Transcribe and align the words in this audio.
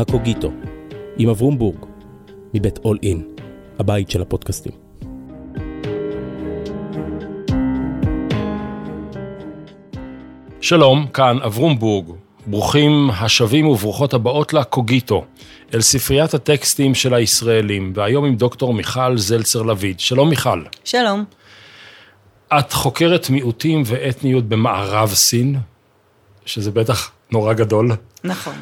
הקוגיטו, 0.00 0.52
עם 1.18 1.28
אברום 1.28 1.58
בורג, 1.58 1.76
מבית 2.54 2.78
אול 2.78 2.98
אין, 3.02 3.22
הבית 3.78 4.10
של 4.10 4.22
הפודקאסטים. 4.22 4.72
שלום, 10.60 11.06
כאן 11.06 11.38
אברום 11.42 11.78
בורג. 11.78 12.10
ברוכים 12.46 13.10
השבים 13.10 13.66
וברוכות 13.66 14.14
הבאות 14.14 14.52
לקוגיטו, 14.52 15.24
אל 15.74 15.80
ספריית 15.80 16.34
הטקסטים 16.34 16.94
של 16.94 17.14
הישראלים, 17.14 17.92
והיום 17.94 18.24
עם 18.24 18.36
דוקטור 18.36 18.74
מיכל 18.74 19.16
זלצר 19.16 19.62
לביד. 19.62 20.00
שלום 20.00 20.28
מיכל. 20.28 20.62
שלום. 20.84 21.24
את 22.58 22.72
חוקרת 22.72 23.30
מיעוטים 23.30 23.82
ואתניות 23.86 24.48
במערב 24.48 25.08
סין, 25.08 25.56
שזה 26.46 26.70
בטח 26.70 27.10
נורא 27.32 27.52
גדול. 27.52 27.90
נכון. 28.24 28.54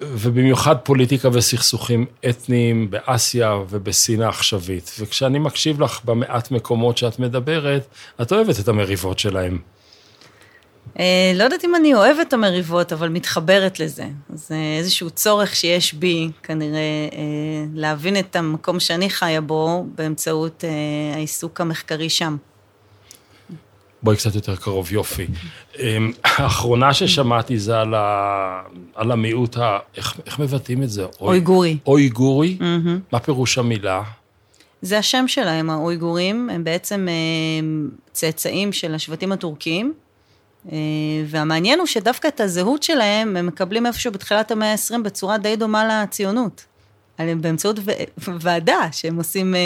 ובמיוחד 0.00 0.76
פוליטיקה 0.82 1.28
וסכסוכים 1.32 2.06
אתניים 2.28 2.90
באסיה 2.90 3.54
ובסין 3.70 4.22
העכשווית. 4.22 4.90
וכשאני 5.00 5.38
מקשיב 5.38 5.80
לך 5.80 6.00
במעט 6.04 6.50
מקומות 6.50 6.98
שאת 6.98 7.18
מדברת, 7.18 7.86
את 8.22 8.32
אוהבת 8.32 8.60
את 8.60 8.68
המריבות 8.68 9.18
שלהם. 9.18 9.58
אה, 10.98 11.32
לא 11.34 11.44
יודעת 11.44 11.64
אם 11.64 11.74
אני 11.74 11.94
אוהבת 11.94 12.28
את 12.28 12.32
המריבות, 12.32 12.92
אבל 12.92 13.08
מתחברת 13.08 13.80
לזה. 13.80 14.04
זה 14.34 14.56
איזשהו 14.78 15.10
צורך 15.10 15.56
שיש 15.56 15.94
בי, 15.94 16.30
כנראה, 16.42 17.08
אה, 17.12 17.64
להבין 17.74 18.18
את 18.18 18.36
המקום 18.36 18.80
שאני 18.80 19.10
חיה 19.10 19.40
בו 19.40 19.86
באמצעות 19.94 20.64
אה, 20.64 21.14
העיסוק 21.14 21.60
המחקרי 21.60 22.08
שם. 22.08 22.36
בואי 24.06 24.16
קצת 24.16 24.34
יותר 24.34 24.56
קרוב, 24.56 24.92
יופי. 24.92 25.26
אמ, 25.78 26.12
האחרונה 26.24 26.94
ששמעתי 26.94 27.58
זה 27.58 27.80
על, 27.80 27.94
ה... 27.94 28.62
על 28.94 29.10
המיעוט, 29.10 29.56
ה... 29.56 29.78
איך, 29.96 30.20
איך 30.26 30.38
מבטאים 30.38 30.82
את 30.82 30.90
זה? 30.90 31.06
אויגורי. 31.20 31.78
אויגורי? 31.86 32.56
Mm-hmm. 32.60 33.12
מה 33.12 33.18
פירוש 33.20 33.58
המילה? 33.58 34.02
זה 34.82 34.98
השם 34.98 35.28
שלהם, 35.28 35.70
האויגורים, 35.70 36.50
הם 36.50 36.64
בעצם 36.64 37.08
צאצאים 38.12 38.72
של 38.72 38.94
השבטים 38.94 39.32
הטורקיים, 39.32 39.92
אה, 40.72 40.78
והמעניין 41.26 41.78
הוא 41.78 41.86
שדווקא 41.86 42.28
את 42.28 42.40
הזהות 42.40 42.82
שלהם 42.82 43.36
הם 43.36 43.46
מקבלים 43.46 43.86
איפשהו 43.86 44.12
בתחילת 44.12 44.50
המאה 44.50 44.72
ה-20 44.72 44.98
בצורה 45.04 45.38
די 45.38 45.56
דומה 45.56 46.02
לציונות. 46.04 46.64
באמצעות 47.18 47.76
ועדה 48.40 48.88
שהם 48.92 49.16
עושים 49.16 49.54
אה, 49.54 49.60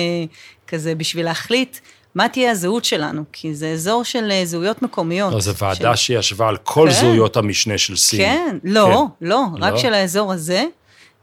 כזה 0.67 0.95
בשביל 0.95 1.25
להחליט 1.25 1.79
מה 2.15 2.29
תהיה 2.29 2.51
הזהות 2.51 2.85
שלנו, 2.85 3.25
כי 3.33 3.55
זה 3.55 3.69
אזור 3.69 4.05
של 4.05 4.31
אה, 4.31 4.45
זהויות 4.45 4.83
מקומיות. 4.83 5.33
לא, 5.33 5.41
זו 5.41 5.55
ועדה 5.55 5.97
של... 5.97 6.05
שישבה 6.05 6.49
על 6.49 6.57
כל 6.57 6.89
כן. 6.89 7.01
זהויות 7.01 7.37
המשנה 7.37 7.79
של 7.79 7.97
סין. 7.97 8.21
כן, 8.21 8.59
לא, 8.65 9.07
כן. 9.21 9.27
לא, 9.27 9.45
רק 9.61 9.73
לא. 9.73 9.79
של 9.79 9.95
האזור 9.95 10.33
הזה. 10.33 10.65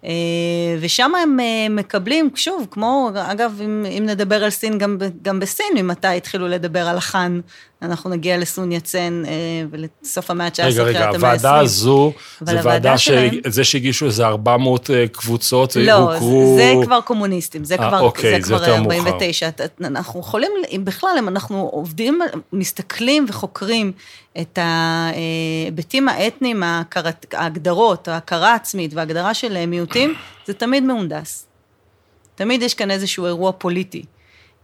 אה, 0.06 0.12
ושם 0.80 1.12
הם 1.16 1.40
אה, 1.40 1.70
מקבלים, 1.70 2.30
שוב, 2.36 2.68
כמו, 2.72 3.10
אגב, 3.16 3.60
אם, 3.64 3.86
אם 3.98 4.04
נדבר 4.06 4.44
על 4.44 4.50
סין, 4.50 4.78
גם, 4.78 4.98
גם 5.22 5.40
בסין, 5.40 5.66
ממתי 5.76 6.08
התחילו 6.08 6.48
לדבר 6.48 6.88
על 6.88 6.98
החאן, 6.98 7.40
אנחנו 7.82 8.10
נגיע 8.10 8.38
לסון 8.38 8.72
יצן 8.72 9.24
אה, 9.28 9.32
ולסוף 9.72 10.32
המאה 10.32 10.46
ה-19, 10.46 10.64
רגע, 10.64 10.84
רגע, 10.84 11.10
הוועדה 11.10 11.60
הזו, 11.60 12.14
זו 12.42 12.64
ועדה, 12.64 12.98
שלהם, 12.98 13.34
זה 13.48 13.64
שהגישו 13.64 14.06
איזה 14.06 14.28
400 14.28 14.90
קבוצות, 15.12 15.76
לא, 15.76 16.14
הוכרו... 16.14 16.56
זה 16.58 16.74
כבר 16.86 17.02
קומיוניסטים, 17.02 17.64
זה 17.64 17.78
כבר, 17.78 18.00
אוקיי, 18.00 18.42
זה, 18.42 18.48
זה 18.48 18.66
כבר 18.66 18.76
49. 18.76 19.50
אנחנו 19.82 20.20
יכולים, 20.20 20.52
אם 20.72 20.82
בכלל, 20.86 21.16
אם 21.20 21.28
אנחנו 21.28 21.70
עובדים, 21.72 22.20
מסתכלים 22.54 23.26
וחוקרים 23.30 23.92
את 24.42 24.60
ההיבטים 24.62 26.10
האתניים, 26.10 26.64
ההגדרות, 27.34 28.08
ההכרה 28.08 28.52
העצמית 28.52 28.94
וההגדרה 28.94 29.34
של 29.34 29.66
מיעוטים, 29.66 30.14
זה 30.46 30.54
תמיד 30.54 30.84
מהונדס. 30.84 31.46
תמיד 32.36 32.62
יש 32.62 32.74
כאן 32.74 32.92
איזשהו 32.92 33.26
אירוע 33.26 33.52
פוליטי. 33.58 34.04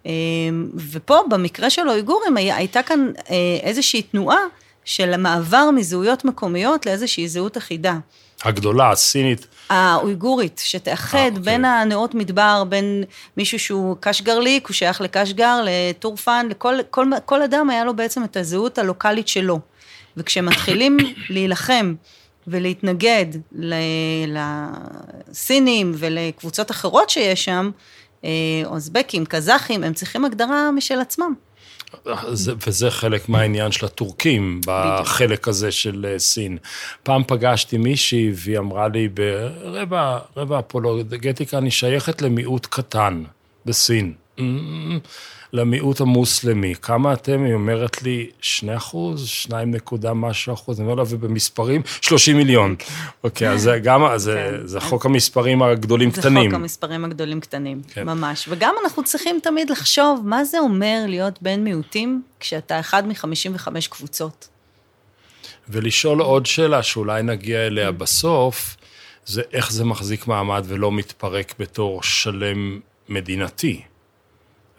אמ, 0.05 0.69
ופה, 0.91 1.19
במקרה 1.29 1.69
של 1.69 1.87
האויגורים, 1.89 2.37
הייתה 2.37 2.83
כאן 2.83 3.11
אה, 3.29 3.35
איזושהי 3.61 4.01
תנועה 4.01 4.39
של 4.85 5.13
המעבר 5.13 5.69
מזהויות 5.75 6.25
מקומיות 6.25 6.85
לאיזושהי 6.85 7.27
זהות 7.27 7.57
אחידה. 7.57 7.97
הגדולה, 8.43 8.91
הסינית. 8.91 9.47
האויגורית, 9.69 10.61
שתאחד 10.63 11.17
아, 11.17 11.37
אוקיי. 11.37 11.43
בין 11.43 11.65
הנאות 11.65 12.15
מדבר, 12.15 12.63
בין 12.69 13.03
מישהו 13.37 13.59
שהוא 13.59 13.95
קשגרליק, 13.99 14.67
הוא 14.67 14.73
שייך 14.73 15.01
לקשגר, 15.01 15.59
לטורפן, 15.65 16.47
לכל 16.49 16.75
כל, 16.89 17.07
כל 17.25 17.41
אדם 17.41 17.69
היה 17.69 17.85
לו 17.85 17.95
בעצם 17.95 18.23
את 18.23 18.37
הזהות 18.37 18.77
הלוקאלית 18.77 19.27
שלו. 19.27 19.59
וכשמתחילים 20.17 20.97
להילחם 21.29 21.93
ולהתנגד 22.47 23.25
לסינים 25.31 25.91
ולקבוצות 25.95 26.71
אחרות 26.71 27.09
שיש 27.09 27.45
שם, 27.45 27.65
אה, 27.65 27.71
אוזבקים, 28.65 29.25
קזחים, 29.25 29.83
הם 29.83 29.93
צריכים 29.93 30.25
הגדרה 30.25 30.71
משל 30.71 30.99
עצמם. 30.99 31.33
זה, 32.31 32.53
וזה 32.67 32.91
חלק 32.91 33.29
מהעניין 33.29 33.71
של 33.71 33.85
הטורקים, 33.85 34.61
בחלק 34.65 35.47
הזה 35.47 35.71
של 35.71 36.05
אה, 36.09 36.19
סין. 36.19 36.57
פעם 37.03 37.23
פגשתי 37.27 37.77
מישהי 37.77 38.31
והיא 38.35 38.57
אמרה 38.59 38.87
לי 38.87 39.07
ברבע, 39.07 40.19
רבע 40.37 40.59
אפולוגטיקה, 40.59 41.57
אני 41.57 41.71
שייכת 41.71 42.21
למיעוט 42.21 42.67
קטן 42.69 43.23
בסין. 43.65 44.13
למיעוט 45.53 46.01
המוסלמי. 46.01 46.75
כמה 46.81 47.13
אתם? 47.13 47.43
היא 47.43 47.53
אומרת 47.53 48.03
לי, 48.03 48.29
שני 48.41 48.77
אחוז, 48.77 49.27
שניים 49.27 49.71
נקודה 49.71 50.13
משהו 50.13 50.53
אחוז. 50.53 50.79
אני 50.79 50.85
אומר 50.85 50.95
לה, 50.95 51.03
ובמספרים, 51.09 51.81
30 52.01 52.37
מיליון. 52.37 52.75
אוקיי, 53.23 53.49
אז 53.49 53.61
זה 53.61 53.79
גם, 53.83 54.01
זה, 54.15 54.51
כן. 54.51 54.67
זה 54.67 54.79
חוק 54.79 55.05
המספרים 55.05 55.63
הגדולים 55.63 56.11
קטנים. 56.11 56.43
זה 56.43 56.49
חוק 56.49 56.53
המספרים 56.53 57.05
הגדולים 57.05 57.39
קטנים, 57.39 57.81
כן. 57.93 58.03
ממש. 58.03 58.45
וגם 58.49 58.75
אנחנו 58.83 59.03
צריכים 59.03 59.39
תמיד 59.43 59.69
לחשוב, 59.69 60.21
מה 60.25 60.43
זה 60.43 60.59
אומר 60.59 61.03
להיות 61.07 61.41
בן 61.41 61.63
מיעוטים 61.63 62.21
כשאתה 62.39 62.79
אחד 62.79 63.07
מ-55 63.07 63.67
קבוצות? 63.89 64.47
ולשאול 65.69 66.21
עוד 66.21 66.45
שאלה 66.45 66.83
שאולי 66.83 67.23
נגיע 67.23 67.67
אליה 67.67 67.91
בסוף, 67.91 68.77
זה 69.25 69.41
איך 69.53 69.71
זה 69.71 69.85
מחזיק 69.85 70.27
מעמד 70.27 70.63
ולא 70.67 70.91
מתפרק 70.91 71.53
בתור 71.59 72.03
שלם 72.03 72.79
מדינתי. 73.09 73.81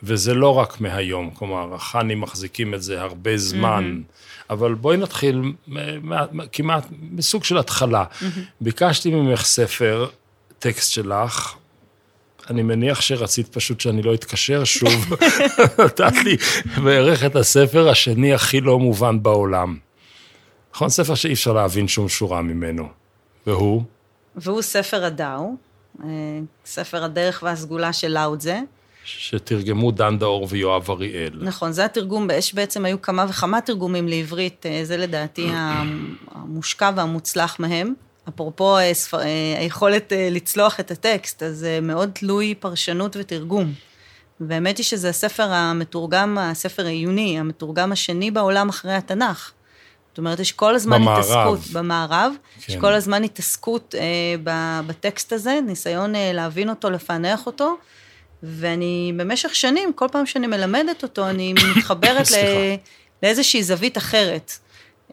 וזה 0.04 0.34
לא 0.34 0.58
רק 0.58 0.80
מהיום, 0.80 1.30
כלומר, 1.30 1.74
החאנים 1.74 2.20
מחזיקים 2.20 2.74
את 2.74 2.82
זה 2.82 3.00
הרבה 3.00 3.36
זמן, 3.36 4.00
mm-hmm. 4.00 4.42
אבל 4.50 4.74
בואי 4.74 4.96
נתחיל 4.96 5.42
כמעט 6.52 6.86
מסוג 7.10 7.44
של 7.44 7.58
התחלה. 7.58 8.04
Mm-hmm. 8.04 8.24
ביקשתי 8.60 9.10
ממך 9.10 9.44
ספר, 9.44 10.08
טקסט 10.58 10.92
שלך, 10.92 11.54
אני 12.50 12.62
מניח 12.62 13.00
שרצית 13.00 13.48
פשוט 13.48 13.80
שאני 13.80 14.02
לא 14.02 14.14
אתקשר 14.14 14.64
שוב, 14.64 15.12
נתת 15.84 16.12
לי 16.24 16.36
בערך 16.84 17.24
את 17.24 17.36
הספר 17.36 17.88
השני 17.88 18.34
הכי 18.34 18.60
לא 18.60 18.78
מובן 18.78 19.22
בעולם. 19.22 19.76
נכון? 20.74 20.88
ספר 20.88 21.14
שאי 21.14 21.32
אפשר 21.32 21.52
להבין 21.52 21.88
שום 21.88 22.08
שורה 22.08 22.42
ממנו. 22.42 22.88
והוא? 23.46 23.82
והוא 24.36 24.62
ספר 24.62 25.04
הדאו, 25.04 25.54
אה, 26.04 26.08
ספר 26.66 27.04
הדרך 27.04 27.42
והסגולה 27.42 27.92
של 27.92 28.08
לאודזה. 28.08 28.60
שתרגמו 29.04 29.90
דן 29.90 30.18
דאור 30.18 30.46
ויואב 30.50 30.90
אריאל. 30.90 31.38
נכון, 31.40 31.72
זה 31.72 31.84
התרגום, 31.84 32.28
יש 32.30 32.54
בעצם, 32.54 32.84
היו 32.84 33.02
כמה 33.02 33.26
וכמה 33.28 33.60
תרגומים 33.60 34.08
לעברית, 34.08 34.66
אה, 34.66 34.80
זה 34.84 34.96
לדעתי 34.96 35.48
המושקע 36.34 36.90
והמוצלח 36.96 37.60
מהם. 37.60 37.94
אפרופו 38.28 38.78
אה, 38.78 38.94
ספר, 38.94 39.20
אה, 39.20 39.56
היכולת 39.58 40.12
לצלוח 40.30 40.80
את 40.80 40.90
הטקסט, 40.90 41.42
אז 41.42 41.56
זה 41.56 41.78
מאוד 41.82 42.10
תלוי 42.14 42.54
פרשנות 42.54 43.16
ותרגום. 43.20 43.72
והאמת 44.40 44.78
היא 44.78 44.84
שזה 44.84 45.08
הספר 45.08 45.52
המתורגם, 45.52 46.38
הספר 46.40 46.86
העיוני, 46.86 47.38
המתורגם 47.38 47.92
השני 47.92 48.30
בעולם 48.30 48.68
אחרי 48.68 48.94
התנ"ך. 48.94 49.52
זאת 50.14 50.18
אומרת, 50.18 50.40
יש 50.40 50.52
כל 50.52 50.74
הזמן 50.74 51.00
במערב. 51.00 51.18
התעסקות, 51.18 51.72
במערב, 51.72 52.32
כן. 52.60 52.72
יש 52.72 52.78
כל 52.78 52.94
הזמן 52.94 53.24
התעסקות 53.24 53.94
אה, 53.98 54.34
בטקסט 54.86 55.32
הזה, 55.32 55.58
ניסיון 55.66 56.14
אה, 56.14 56.32
להבין 56.32 56.70
אותו, 56.70 56.90
לפענח 56.90 57.46
אותו, 57.46 57.76
ואני 58.44 59.12
במשך 59.16 59.54
שנים, 59.54 59.92
כל 59.92 60.06
פעם 60.12 60.26
שאני 60.26 60.46
מלמדת 60.46 61.02
אותו, 61.02 61.28
אני 61.30 61.54
מתחברת 61.76 62.30
ל... 62.30 62.34
לאיזושהי 63.22 63.62
זווית 63.62 63.98
אחרת. 63.98 64.58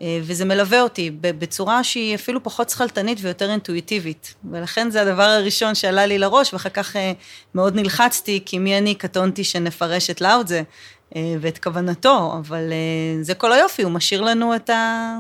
אה, 0.02 0.20
וזה 0.22 0.46
מלווה 0.46 0.82
אותי 0.82 1.12
בצורה 1.22 1.84
שהיא 1.84 2.16
אפילו 2.16 2.44
פחות 2.44 2.70
שכלתנית 2.70 3.18
ויותר 3.22 3.52
אינטואיטיבית. 3.52 4.34
ולכן 4.52 4.90
זה 4.90 5.02
הדבר 5.02 5.24
הראשון 5.24 5.76
שעלה 5.76 6.06
לי 6.06 6.18
לראש, 6.18 6.54
ואחר 6.54 6.70
כך 6.70 6.96
אה, 6.96 7.12
מאוד 7.56 7.76
נלחצתי, 7.76 8.40
כי 8.46 8.60
מי 8.60 8.78
אני 8.78 8.96
קטונתי 8.96 9.44
שנפרש 9.44 10.10
את 10.10 10.22
לאודזה 10.22 10.64
אה, 11.16 11.36
ואת 11.42 11.58
כוונתו, 11.58 12.34
אבל 12.40 12.74
זה 13.22 13.34
כל 13.34 13.54
היופי, 13.54 13.84
הוא 13.84 13.92
משאיר 13.92 14.22
לנו 14.22 14.56
את 14.56 14.70
ה... 14.70 15.16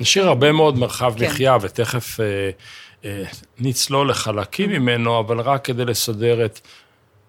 משאיר 0.00 0.28
הרבה 0.28 0.52
מאוד 0.52 0.78
מרחב 0.78 1.14
כן. 1.18 1.26
מחיה, 1.26 1.56
ותכף 1.60 2.20
נצלול 3.58 4.10
לחלקים 4.10 4.70
ממנו, 4.70 5.18
אבל 5.20 5.40
רק 5.40 5.64
כדי 5.64 5.84
לסדר 5.84 6.44
את 6.44 6.60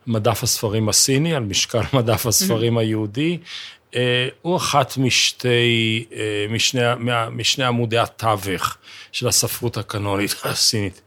מדף 0.08 0.44
הספרים 0.44 0.90
הסיני, 0.90 1.36
על 1.36 1.44
משקל 1.44 1.82
מדף 1.94 2.26
הספרים 2.26 2.78
היהודי. 2.78 3.38
אה, 3.96 4.28
הוא 4.42 4.58
אחת 4.58 4.98
משתי, 4.98 6.06
אה, 6.16 6.46
משני, 6.50 6.82
משני 7.32 7.64
עמודי 7.64 7.98
התווך 7.98 8.78
של 9.12 9.28
הספרות 9.28 9.78
הקנונית 9.78 10.36
הסינית. 10.44 11.02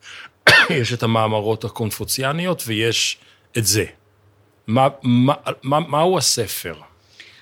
יש 0.71 0.93
את 0.93 1.03
המאמרות 1.03 1.65
הקונפוציאניות 1.65 2.63
ויש 2.67 3.19
את 3.59 3.67
זה. 3.67 3.85
מה, 4.67 4.89
מה, 5.03 5.35
מה, 5.63 5.81
מהו 5.81 6.19
הספר? 6.19 6.75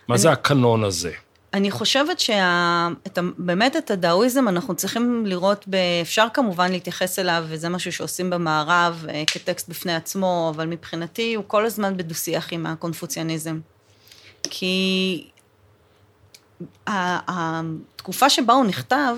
מה 0.09 0.15
אני... 0.15 0.19
זה 0.19 0.31
הקנון 0.31 0.85
הזה? 0.85 1.13
אני 1.55 1.71
חושבת 1.71 2.21
שבאמת 2.21 3.77
את 3.77 3.91
הדאואיזם 3.91 4.49
אנחנו 4.49 4.75
צריכים 4.75 5.27
לראות, 5.27 5.65
ב, 5.69 5.77
אפשר 6.03 6.27
כמובן 6.35 6.73
להתייחס 6.73 7.19
אליו, 7.19 7.45
וזה 7.49 7.69
משהו 7.69 7.93
שעושים 7.93 8.31
במערב 8.31 9.07
אה, 9.09 9.23
כטקסט 9.27 9.69
בפני 9.69 9.95
עצמו, 9.95 10.53
אבל 10.55 10.67
מבחינתי 10.67 11.35
הוא 11.35 11.45
כל 11.47 11.67
הזמן 11.67 11.97
בדו-שיח 11.97 12.53
עם 12.53 12.67
הקונפוציאניזם. 12.67 13.61
כי 14.43 15.27
התקופה 16.87 18.31
שבה 18.31 18.55
הוא 18.55 18.65
נכתב, 18.65 19.17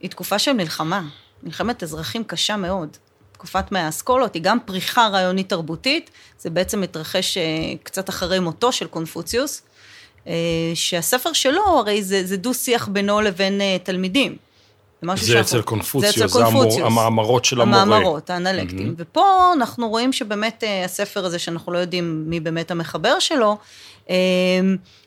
היא 0.00 0.10
תקופה 0.10 0.38
של 0.38 0.52
מלחמה, 0.52 1.02
מלחמת 1.42 1.82
אזרחים 1.82 2.24
קשה 2.24 2.56
מאוד. 2.56 2.96
תקופת 3.32 3.72
מאה 3.72 3.86
האסכולות 3.86 4.34
היא 4.34 4.42
גם 4.42 4.58
פריחה 4.64 5.08
רעיונית 5.08 5.48
תרבותית, 5.48 6.10
זה 6.38 6.50
בעצם 6.50 6.80
מתרחש 6.80 7.38
אה, 7.38 7.42
קצת 7.82 8.08
אחרי 8.08 8.38
מותו 8.38 8.72
של 8.72 8.86
קונפוציוס, 8.86 9.62
שהספר 10.74 11.32
שלו 11.32 11.62
הרי 11.78 12.02
זה, 12.02 12.26
זה 12.26 12.36
דו-שיח 12.36 12.88
בינו 12.88 13.20
לבין 13.20 13.60
אה, 13.60 13.76
תלמידים. 13.82 14.36
זה, 15.02 15.26
זה 15.26 15.40
אצל 15.40 15.62
קונפוציוס, 15.62 16.18
זה, 16.18 16.24
אצל 16.24 16.32
קונפוציוס, 16.32 16.74
זה 16.74 16.84
המאמרות 16.84 17.44
של 17.44 17.60
המורה. 17.60 17.82
המאמרות, 17.82 18.30
האנלקטים. 18.30 18.88
Mm-hmm. 18.88 19.02
ופה 19.02 19.52
אנחנו 19.52 19.88
רואים 19.88 20.12
שבאמת 20.12 20.64
הספר 20.84 21.24
הזה, 21.24 21.38
שאנחנו 21.38 21.72
לא 21.72 21.78
יודעים 21.78 22.24
מי 22.26 22.40
באמת 22.40 22.70
המחבר 22.70 23.18
שלו, 23.18 23.56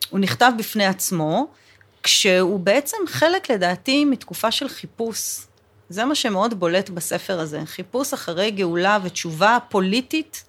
הוא 0.10 0.20
נכתב 0.20 0.52
בפני 0.58 0.86
עצמו, 0.86 1.48
כשהוא 2.04 2.60
בעצם 2.60 2.98
חלק, 3.08 3.52
לדעתי, 3.52 4.06
מתקופה 4.06 4.52
של 4.52 4.68
חיפוש. 4.68 5.40
זה 5.90 6.06
מה 6.06 6.16
שמאוד 6.16 6.60
בולט 6.60 6.90
בספר 6.90 7.40
הזה, 7.40 7.62
חיפוש 7.66 8.14
אחרי 8.14 8.52
גאולה 8.52 9.00
ותשובה 9.04 9.58
פוליטית, 9.70 10.44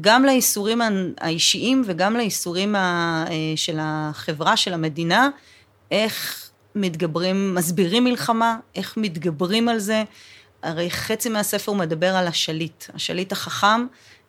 גם 0.00 0.24
לאיסורים 0.24 0.80
האישיים 1.18 1.82
וגם 1.86 2.16
לאיסורים 2.16 2.76
אה, 2.76 3.24
של 3.56 3.78
החברה, 3.80 4.56
של 4.56 4.74
המדינה, 4.74 5.28
איך 5.90 6.50
מתגברים, 6.74 7.54
מסבירים 7.54 8.04
מלחמה, 8.04 8.56
איך 8.74 8.96
מתגברים 8.96 9.68
על 9.68 9.78
זה. 9.78 10.04
הרי 10.62 10.90
חצי 10.90 11.28
מהספר 11.28 11.72
מדבר 11.72 12.16
על 12.16 12.26
השליט, 12.26 12.84
השליט 12.94 13.32
החכם, 13.32 13.86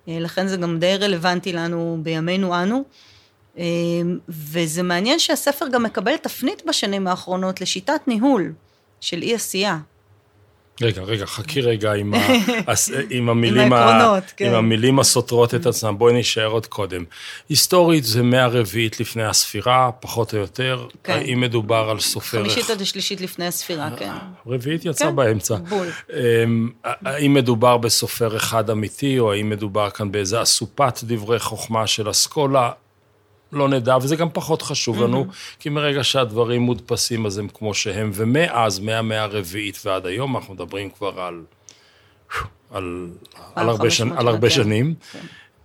אה, 0.07 0.17
לכן 0.19 0.47
זה 0.47 0.57
גם 0.57 0.79
די 0.79 0.97
רלוונטי 0.97 1.53
לנו 1.53 1.97
בימינו 2.03 2.63
אנו. 2.63 2.83
אמ, 3.57 4.19
וזה 4.29 4.83
מעניין 4.83 5.19
שהספר 5.19 5.67
גם 5.67 5.83
מקבל 5.83 6.17
תפנית 6.17 6.65
בשנים 6.65 7.07
האחרונות 7.07 7.61
לשיטת 7.61 8.07
ניהול 8.07 8.53
של 9.01 9.21
אי 9.21 9.35
עשייה. 9.35 9.77
רגע, 10.81 11.01
רגע, 11.01 11.25
חכי 11.25 11.61
רגע 11.61 11.93
עם, 11.93 12.13
ה, 12.13 12.17
עם, 13.09 13.29
המילים, 13.29 13.61
עם, 13.61 13.73
העקרונות, 13.73 14.23
ה, 14.23 14.33
כן. 14.37 14.45
עם 14.45 14.53
המילים 14.53 14.99
הסותרות 14.99 15.55
את 15.55 15.65
עצמם, 15.65 15.97
בואי 15.97 16.19
נשאר 16.19 16.47
עוד 16.47 16.65
קודם. 16.65 17.03
היסטורית 17.49 18.03
זה 18.03 18.23
מאה 18.23 18.47
רביעית 18.47 18.99
לפני 18.99 19.23
הספירה, 19.23 19.89
פחות 19.99 20.33
או 20.33 20.39
יותר, 20.39 20.87
כן. 21.03 21.13
האם 21.13 21.41
מדובר 21.41 21.87
על 21.89 21.99
סופר... 21.99 22.41
חמישית 22.41 22.69
עד 22.69 22.81
השלישית 22.81 23.21
לפני 23.21 23.47
הספירה, 23.47 23.89
כן. 23.97 24.11
רביעית 24.47 24.85
יצא 24.85 25.05
כן, 25.05 25.15
באמצע. 25.15 25.55
בול. 25.55 25.87
אמ, 26.13 26.69
האם 26.83 27.33
מדובר 27.33 27.77
בסופר 27.77 28.37
אחד 28.37 28.69
אמיתי, 28.69 29.19
או 29.19 29.33
האם 29.33 29.49
מדובר 29.49 29.89
כאן 29.89 30.11
באיזה 30.11 30.41
אסופת 30.41 30.99
דברי 31.03 31.39
חוכמה 31.39 31.87
של 31.87 32.09
אסכולה? 32.09 32.71
לא 33.51 33.69
נדע, 33.69 33.97
וזה 34.01 34.15
גם 34.15 34.27
פחות 34.33 34.61
חשוב 34.61 35.03
לנו, 35.03 35.25
mm-hmm. 35.29 35.59
כי 35.59 35.69
מרגע 35.69 36.03
שהדברים 36.03 36.61
מודפסים 36.61 37.25
אז 37.25 37.37
הם 37.37 37.47
כמו 37.47 37.73
שהם, 37.73 38.11
ומאז, 38.13 38.79
מהמאה 38.79 39.23
הרביעית 39.23 39.81
ועד 39.85 40.05
היום, 40.05 40.35
אנחנו 40.35 40.53
מדברים 40.53 40.89
כבר 40.89 41.21
על, 41.21 41.43
על, 42.71 43.09
על, 43.55 43.69
הרבה, 43.69 43.91
שנ, 43.91 44.11
על 44.11 44.27
הרבה 44.27 44.49
כן. 44.49 44.55
שנים. 44.55 44.93
כן. 45.11 45.19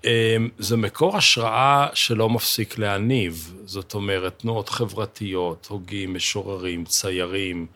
אמ, 0.04 0.48
זה 0.58 0.76
מקור 0.76 1.16
השראה 1.16 1.86
שלא 1.94 2.28
מפסיק 2.28 2.78
להניב, 2.78 3.54
זאת 3.64 3.94
אומרת, 3.94 4.38
תנועות 4.38 4.68
חברתיות, 4.68 5.66
הוגים, 5.70 6.14
משוררים, 6.14 6.84
ציירים, 6.84 7.66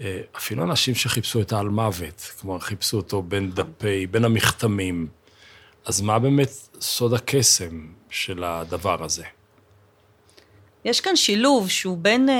אה, 0.00 0.20
אפילו 0.36 0.62
אנשים 0.62 0.94
שחיפשו 0.94 1.40
את 1.40 1.52
העל 1.52 1.68
מוות, 1.68 2.32
כלומר, 2.40 2.58
חיפשו 2.58 2.96
אותו 2.96 3.22
בין 3.22 3.50
דפי, 3.50 4.06
בין 4.06 4.24
המכתמים. 4.24 5.06
אז 5.84 6.00
מה 6.00 6.18
באמת 6.18 6.50
סוד 6.80 7.14
הקסם 7.14 7.86
של 8.10 8.44
הדבר 8.44 9.04
הזה? 9.04 9.24
יש 10.84 11.00
כאן 11.00 11.16
שילוב 11.16 11.68
שהוא 11.68 11.98
בין 11.98 12.28
אה, 12.28 12.34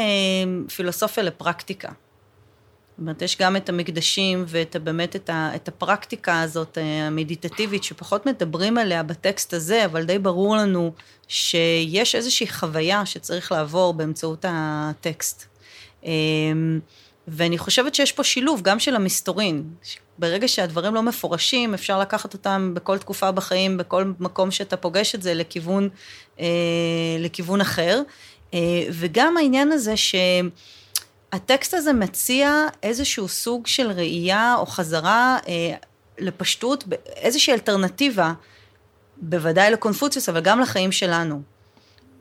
פילוסופיה 0.74 1.24
לפרקטיקה. 1.24 1.88
זאת 1.88 3.00
אומרת, 3.00 3.22
יש 3.22 3.38
גם 3.38 3.56
את 3.56 3.68
המקדשים 3.68 4.44
ואת 4.46 4.76
באמת 4.76 5.16
את, 5.16 5.30
ה, 5.30 5.50
את 5.54 5.68
הפרקטיקה 5.68 6.40
הזאת, 6.40 6.78
אה, 6.78 7.06
המדיטטיבית, 7.06 7.84
שפחות 7.84 8.26
מדברים 8.26 8.78
עליה 8.78 9.02
בטקסט 9.02 9.54
הזה, 9.54 9.84
אבל 9.84 10.04
די 10.04 10.18
ברור 10.18 10.56
לנו 10.56 10.92
שיש 11.28 12.14
איזושהי 12.14 12.48
חוויה 12.48 13.06
שצריך 13.06 13.52
לעבור 13.52 13.94
באמצעות 13.94 14.44
הטקסט. 14.48 15.46
אה, 16.04 16.10
ואני 17.30 17.58
חושבת 17.58 17.94
שיש 17.94 18.12
פה 18.12 18.24
שילוב 18.24 18.62
גם 18.62 18.78
של 18.78 18.96
המסתורין. 18.96 19.64
ברגע 20.18 20.48
שהדברים 20.48 20.94
לא 20.94 21.02
מפורשים, 21.02 21.74
אפשר 21.74 22.00
לקחת 22.00 22.32
אותם 22.34 22.70
בכל 22.74 22.98
תקופה 22.98 23.32
בחיים, 23.32 23.76
בכל 23.76 24.12
מקום 24.20 24.50
שאתה 24.50 24.76
פוגש 24.76 25.14
את 25.14 25.22
זה, 25.22 25.34
לכיוון, 25.34 25.88
אה, 26.40 26.46
לכיוון 27.18 27.60
אחר. 27.60 28.02
אה, 28.54 28.58
וגם 28.90 29.36
העניין 29.36 29.72
הזה 29.72 29.94
שהטקסט 31.32 31.74
הזה 31.74 31.92
מציע 31.92 32.66
איזשהו 32.82 33.28
סוג 33.28 33.66
של 33.66 33.90
ראייה 33.90 34.54
או 34.58 34.66
חזרה 34.66 35.38
אה, 35.48 35.74
לפשטות, 36.18 36.84
איזושהי 37.16 37.52
אלטרנטיבה, 37.52 38.32
בוודאי 39.16 39.70
לקונפוציוס, 39.70 40.28
אבל 40.28 40.40
גם 40.40 40.60
לחיים 40.60 40.92
שלנו. 40.92 41.42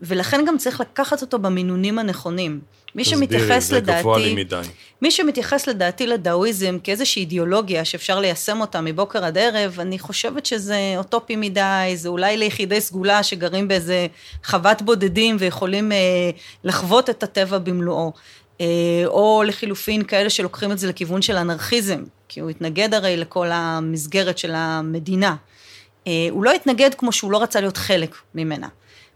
ולכן 0.02 0.46
גם 0.48 0.58
צריך 0.58 0.82
לקחת 0.82 1.22
אותו 1.22 1.40
במינונים 1.40 2.00
הנכונים. 2.00 2.60
מי 2.96 3.06
שמתייחס 3.06 3.72
לדעתי... 3.72 3.98
זה 3.98 4.00
גבוה 4.00 4.20
לי 4.20 4.36
מדי. 4.36 4.62
מי 5.02 5.12
שמתייחס 5.12 5.68
לדעתי 5.68 6.08
לדאואיזם 6.08 6.78
כאיזושהי 6.84 7.20
אידיאולוגיה 7.20 7.86
שאפשר 7.86 8.20
ליישם 8.20 8.62
אותה 8.62 8.82
מבוקר 8.82 9.26
עד 9.26 9.38
ערב, 9.38 9.80
אני 9.80 10.00
חושבת 10.00 10.46
שזה 10.46 10.94
אוטופי 10.98 11.36
מדי, 11.36 11.94
זה 11.96 12.10
אולי 12.10 12.38
ליחידי 12.38 12.82
סגולה 12.82 13.24
שגרים 13.24 13.68
באיזה 13.68 14.08
חוות 14.44 14.82
בודדים 14.82 15.36
ויכולים 15.40 15.92
אה, 15.92 15.98
לחוות 16.64 17.10
את 17.10 17.24
הטבע 17.24 17.58
במלואו. 17.58 18.12
אה, 18.62 18.66
או 19.06 19.44
לחילופין 19.46 20.04
כאלה 20.04 20.30
שלוקחים 20.30 20.72
את 20.72 20.80
זה 20.80 20.88
לכיוון 20.88 21.22
של 21.22 21.36
אנרכיזם, 21.36 22.04
כי 22.28 22.40
הוא 22.40 22.50
התנגד 22.50 22.94
הרי 22.94 23.18
לכל 23.18 23.48
המסגרת 23.52 24.38
של 24.38 24.52
המדינה. 24.56 25.36
אה, 26.08 26.28
הוא 26.30 26.44
לא 26.44 26.54
התנגד 26.54 26.94
כמו 26.94 27.12
שהוא 27.12 27.32
לא 27.32 27.44
רצה 27.44 27.60
להיות 27.60 27.78
חלק 27.78 28.16
ממנה. 28.36 28.68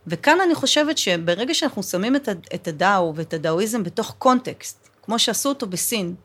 וכאן 0.08 0.38
אני 0.46 0.56
חושבת 0.56 0.98
שברגע 0.98 1.54
שאנחנו 1.54 1.84
שמים 1.84 2.16
את 2.56 2.68
הדאו 2.68 3.14
ואת 3.16 3.34
הדאואיזם 3.34 3.84
בתוך 3.84 4.16
קונטקסט, 4.18 4.90
כמו 5.04 5.20
שעשו 5.20 5.50
אותו 5.50 5.68
בסין, 5.68 6.16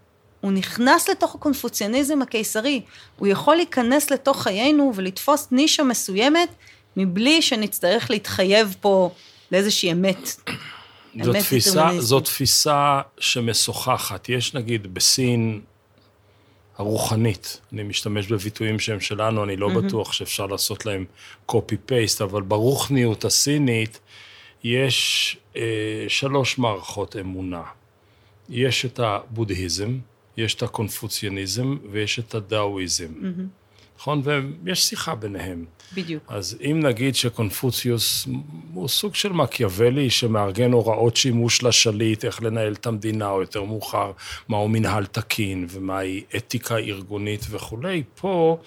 הוא 0.41 0.53
נכנס 0.53 1.09
לתוך 1.09 1.35
הקונפוציאניזם 1.35 2.23
הקיסרי, 2.23 2.83
הוא 3.17 3.29
יכול 3.29 3.57
להיכנס 3.57 4.11
לתוך 4.11 4.43
חיינו 4.43 4.93
ולתפוס 4.95 5.49
נישה 5.51 5.83
מסוימת, 5.83 6.49
מבלי 6.97 7.43
שנצטרך 7.43 8.11
להתחייב 8.11 8.77
פה 8.81 9.11
לאיזושהי 9.53 9.93
אמת. 9.93 10.31
זו 11.23 11.33
תפיסה, 11.33 11.89
זו 11.99 12.21
תפיסה 12.21 13.01
שמשוחחת. 13.19 14.29
יש 14.29 14.55
נגיד 14.55 14.95
בסין 14.95 15.61
הרוחנית, 16.79 17.61
אני 17.73 17.83
משתמש 17.83 18.27
בביטויים 18.27 18.79
שהם 18.79 19.01
שלנו, 19.01 19.45
אני 19.45 19.57
לא 19.57 19.71
mm-hmm. 19.71 19.81
בטוח 19.81 20.13
שאפשר 20.13 20.47
לעשות 20.47 20.87
להם 20.87 21.05
copy-paste, 21.53 22.25
אבל 22.25 22.43
ברוחניות 22.43 23.25
הסינית 23.25 24.01
יש 24.65 25.37
אה, 25.57 26.05
שלוש 26.09 26.59
מערכות 26.59 27.17
אמונה. 27.17 27.63
יש 28.49 28.85
את 28.85 29.01
הבודהיזם, 29.01 29.99
יש 30.37 30.55
את 30.55 30.63
הקונפוציאניזם 30.63 31.77
ויש 31.91 32.19
את 32.19 32.35
הדאואיזם. 32.35 33.07
Mm-hmm. 33.07 33.66
נכון? 33.99 34.23
ויש 34.65 34.85
שיחה 34.85 35.15
ביניהם. 35.15 35.65
בדיוק. 35.95 36.23
אז 36.29 36.59
אם 36.61 36.81
נגיד 36.83 37.15
שקונפוציוס 37.15 38.29
הוא 38.75 38.89
סוג 38.89 39.15
של 39.15 39.33
מקיאוולי 39.33 40.11
שמארגן 40.11 40.73
הוראות 40.73 41.17
שימוש 41.17 41.63
לשליט, 41.63 42.25
איך 42.25 42.43
לנהל 42.43 42.73
את 42.73 42.87
המדינה, 42.87 43.31
או 43.31 43.41
יותר 43.41 43.65
מאוחר, 43.65 44.13
מהו 44.49 44.69
מנהל 44.69 45.07
תקין 45.07 45.67
ומהי 45.71 46.25
אתיקה 46.37 46.77
ארגונית 46.77 47.47
וכולי, 47.51 48.03
פה 48.21 48.59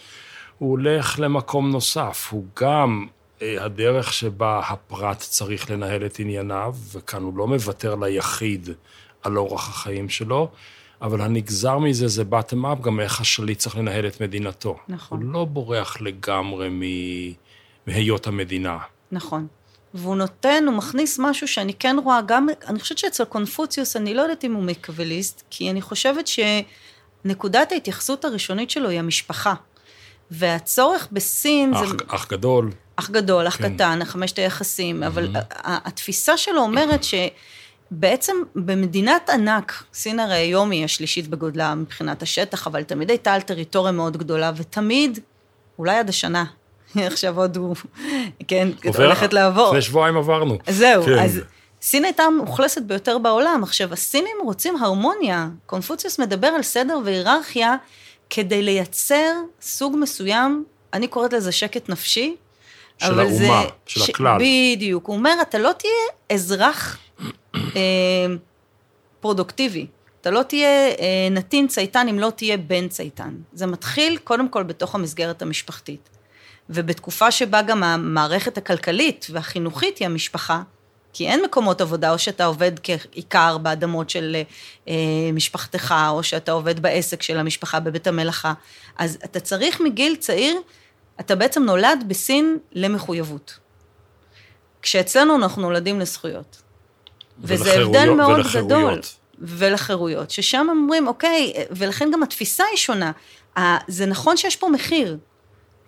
הוא 0.57 0.71
הולך 0.71 1.19
למקום 1.19 1.71
נוסף, 1.71 2.27
הוא 2.31 2.45
גם 2.59 3.07
אה, 3.41 3.65
הדרך 3.65 4.13
שבה 4.13 4.61
הפרט 4.69 5.17
צריך 5.17 5.71
לנהל 5.71 6.05
את 6.05 6.19
ענייניו, 6.19 6.75
וכאן 6.91 7.23
הוא 7.23 7.37
לא 7.37 7.47
מוותר 7.47 7.95
ליחיד 7.95 8.69
על 9.23 9.37
אורח 9.37 9.69
החיים 9.69 10.09
שלו, 10.09 10.49
אבל 11.01 11.21
הנגזר 11.21 11.77
מזה 11.77 12.07
זה 12.07 12.23
bottom 12.31 12.63
up, 12.65 12.81
גם 12.81 12.99
איך 12.99 13.21
השליט 13.21 13.59
צריך 13.59 13.77
לנהל 13.77 14.07
את 14.07 14.21
מדינתו. 14.21 14.77
נכון. 14.87 15.21
הוא 15.21 15.33
לא 15.33 15.45
בורח 15.45 16.01
לגמרי 16.01 16.69
מהיות 17.87 18.27
המדינה. 18.27 18.77
נכון. 19.11 19.47
והוא 19.93 20.15
נותן, 20.15 20.63
הוא 20.67 20.75
מכניס 20.75 21.19
משהו 21.19 21.47
שאני 21.47 21.73
כן 21.73 21.95
רואה 22.03 22.21
גם, 22.25 22.47
אני 22.67 22.79
חושבת 22.79 22.97
שאצל 22.97 23.23
קונפוציוס, 23.25 23.95
אני 23.95 24.13
לא 24.13 24.21
יודעת 24.21 24.43
אם 24.43 24.53
הוא 24.53 24.63
מקווליסט, 24.63 25.43
כי 25.49 25.71
אני 25.71 25.81
חושבת 25.81 26.25
שנקודת 26.27 27.71
ההתייחסות 27.71 28.25
הראשונית 28.25 28.69
שלו 28.69 28.89
היא 28.89 28.99
המשפחה. 28.99 29.53
והצורך 30.31 31.07
בסין 31.11 31.73
אח, 31.73 31.85
זה... 31.85 31.95
אח 32.07 32.27
גדול. 32.27 32.71
אח 32.95 33.09
גדול, 33.09 33.47
אח 33.47 33.57
כן. 33.57 33.75
קטן, 33.75 34.05
חמשת 34.05 34.39
היחסים, 34.39 35.03
אבל 35.03 35.35
ה- 35.35 35.87
התפיסה 35.87 36.37
שלו 36.37 36.61
אומרת 36.61 37.03
שבעצם 37.93 38.35
במדינת 38.55 39.29
ענק, 39.29 39.83
סין 39.93 40.19
הרי 40.19 40.35
היום 40.35 40.71
היא 40.71 40.85
השלישית 40.85 41.27
בגודלה 41.27 41.75
מבחינת 41.75 42.21
השטח, 42.21 42.67
אבל 42.67 42.83
תמיד 42.83 43.09
הייתה 43.09 43.33
על 43.33 43.41
טריטוריה 43.41 43.91
מאוד 43.91 44.17
גדולה, 44.17 44.51
ותמיד, 44.55 45.19
אולי 45.79 45.97
עד 45.97 46.09
השנה, 46.09 46.45
עכשיו 46.95 47.39
עוד 47.39 47.57
הוא, 47.57 47.75
כן, 48.47 48.67
עובר- 48.85 49.03
הולכת 49.03 49.33
לעבור. 49.33 49.67
לפני 49.67 49.81
שבועיים 49.81 50.17
עברנו. 50.17 50.57
זהו, 50.69 51.03
כן. 51.05 51.19
אז 51.19 51.41
סין 51.81 52.05
הייתה 52.05 52.23
המאוכלסת 52.23 52.81
ביותר 52.81 53.17
בעולם. 53.17 53.63
עכשיו, 53.63 53.93
הסינים 53.93 54.37
רוצים 54.43 54.75
הרמוניה. 54.83 55.47
קונפוציוס 55.65 56.19
מדבר 56.19 56.47
על 56.47 56.63
סדר 56.63 56.97
והיררכיה 57.05 57.75
כדי 58.29 58.61
לייצר 58.63 59.31
סוג 59.61 59.95
מסוים, 59.99 60.63
אני 60.93 61.07
קוראת 61.07 61.33
לזה 61.33 61.51
שקט 61.51 61.89
נפשי. 61.89 62.35
של 62.97 63.05
אבל 63.19 63.31
זה- 63.31 63.43
האומה, 63.43 63.63
של 63.85 64.11
הכלל. 64.11 64.37
בדיוק. 64.39 65.05
הוא 65.07 65.15
אומר, 65.15 65.33
אתה 65.41 65.57
לא 65.57 65.71
תהיה 65.77 65.91
אזרח 66.37 66.97
פרודוקטיבי. 69.19 69.87
אתה 70.21 70.31
לא 70.31 70.43
תהיה 70.43 70.87
אה, 70.87 71.27
נתין 71.31 71.67
צייתן 71.67 72.07
אם 72.09 72.19
לא 72.19 72.31
תהיה 72.35 72.57
בן 72.57 72.87
צייתן. 72.87 73.35
זה 73.53 73.65
מתחיל 73.65 74.17
קודם 74.17 74.49
כל 74.49 74.63
בתוך 74.63 74.95
המסגרת 74.95 75.41
המשפחתית. 75.41 76.09
ובתקופה 76.69 77.31
שבה 77.31 77.61
גם 77.61 77.83
המערכת 77.83 78.57
הכלכלית 78.57 79.27
והחינוכית 79.31 79.97
היא 79.97 80.05
המשפחה, 80.05 80.61
כי 81.13 81.27
אין 81.27 81.43
מקומות 81.45 81.81
עבודה, 81.81 82.11
או 82.11 82.19
שאתה 82.19 82.45
עובד 82.45 82.71
כעיקר 82.83 83.57
באדמות 83.57 84.09
של 84.09 84.35
אה, 84.87 84.93
משפחתך, 85.33 85.95
או 86.09 86.23
שאתה 86.23 86.51
עובד 86.51 86.79
בעסק 86.79 87.21
של 87.21 87.37
המשפחה 87.37 87.79
בבית 87.79 88.07
המלאכה, 88.07 88.53
אז 88.97 89.17
אתה 89.25 89.39
צריך 89.39 89.81
מגיל 89.81 90.15
צעיר, 90.15 90.57
אתה 91.19 91.35
בעצם 91.35 91.63
נולד 91.63 92.03
בסין 92.07 92.57
למחויבות. 92.73 93.59
כשאצלנו 94.81 95.35
אנחנו 95.35 95.61
נולדים 95.61 95.99
לזכויות. 95.99 96.61
וזה 97.43 97.73
הבדל 97.73 98.09
מאוד 98.09 98.39
ולחירויות. 98.39 98.65
גדול. 98.65 98.99
ולחירויות, 99.41 100.31
ששם 100.31 100.67
אומרים, 100.69 101.07
אוקיי, 101.07 101.53
ולכן 101.71 102.09
גם 102.13 102.23
התפיסה 102.23 102.63
היא 102.71 102.77
שונה. 102.77 103.11
זה 103.87 104.05
נכון 104.05 104.37
שיש 104.37 104.55
פה 104.55 104.69
מחיר. 104.69 105.17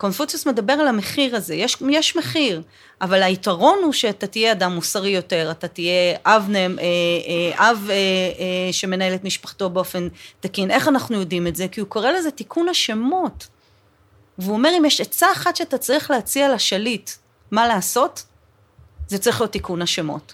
קונפוציוס 0.02 0.46
מדבר 0.46 0.72
על 0.72 0.88
המחיר 0.88 1.36
הזה, 1.36 1.54
יש, 1.54 1.76
יש 1.90 2.16
מחיר, 2.16 2.62
אבל 3.00 3.22
היתרון 3.22 3.78
הוא 3.82 3.92
שאתה 3.92 4.26
תהיה 4.26 4.52
אדם 4.52 4.72
מוסרי 4.74 5.10
יותר, 5.10 5.50
אתה 5.50 5.68
תהיה 5.68 6.16
אב, 6.26 6.50
אה, 6.54 6.66
אה, 6.78 7.70
אב 7.70 7.86
אה, 7.90 7.94
אה, 7.94 8.72
שמנהל 8.72 9.14
את 9.14 9.24
משפחתו 9.24 9.70
באופן 9.70 10.08
תקין. 10.40 10.70
איך 10.70 10.88
אנחנו 10.88 11.16
יודעים 11.16 11.46
את 11.46 11.56
זה? 11.56 11.68
כי 11.68 11.80
הוא 11.80 11.88
קורא 11.88 12.10
לזה 12.10 12.30
תיקון 12.30 12.68
השמות. 12.68 13.46
והוא 14.38 14.52
אומר, 14.54 14.70
אם 14.78 14.84
יש 14.84 15.00
עצה 15.00 15.32
אחת 15.32 15.56
שאתה 15.56 15.78
צריך 15.78 16.10
להציע 16.10 16.54
לשליט 16.54 17.10
מה 17.50 17.68
לעשות, 17.68 18.24
זה 19.08 19.18
צריך 19.18 19.40
להיות 19.40 19.52
תיקון 19.52 19.82
השמות. 19.82 20.32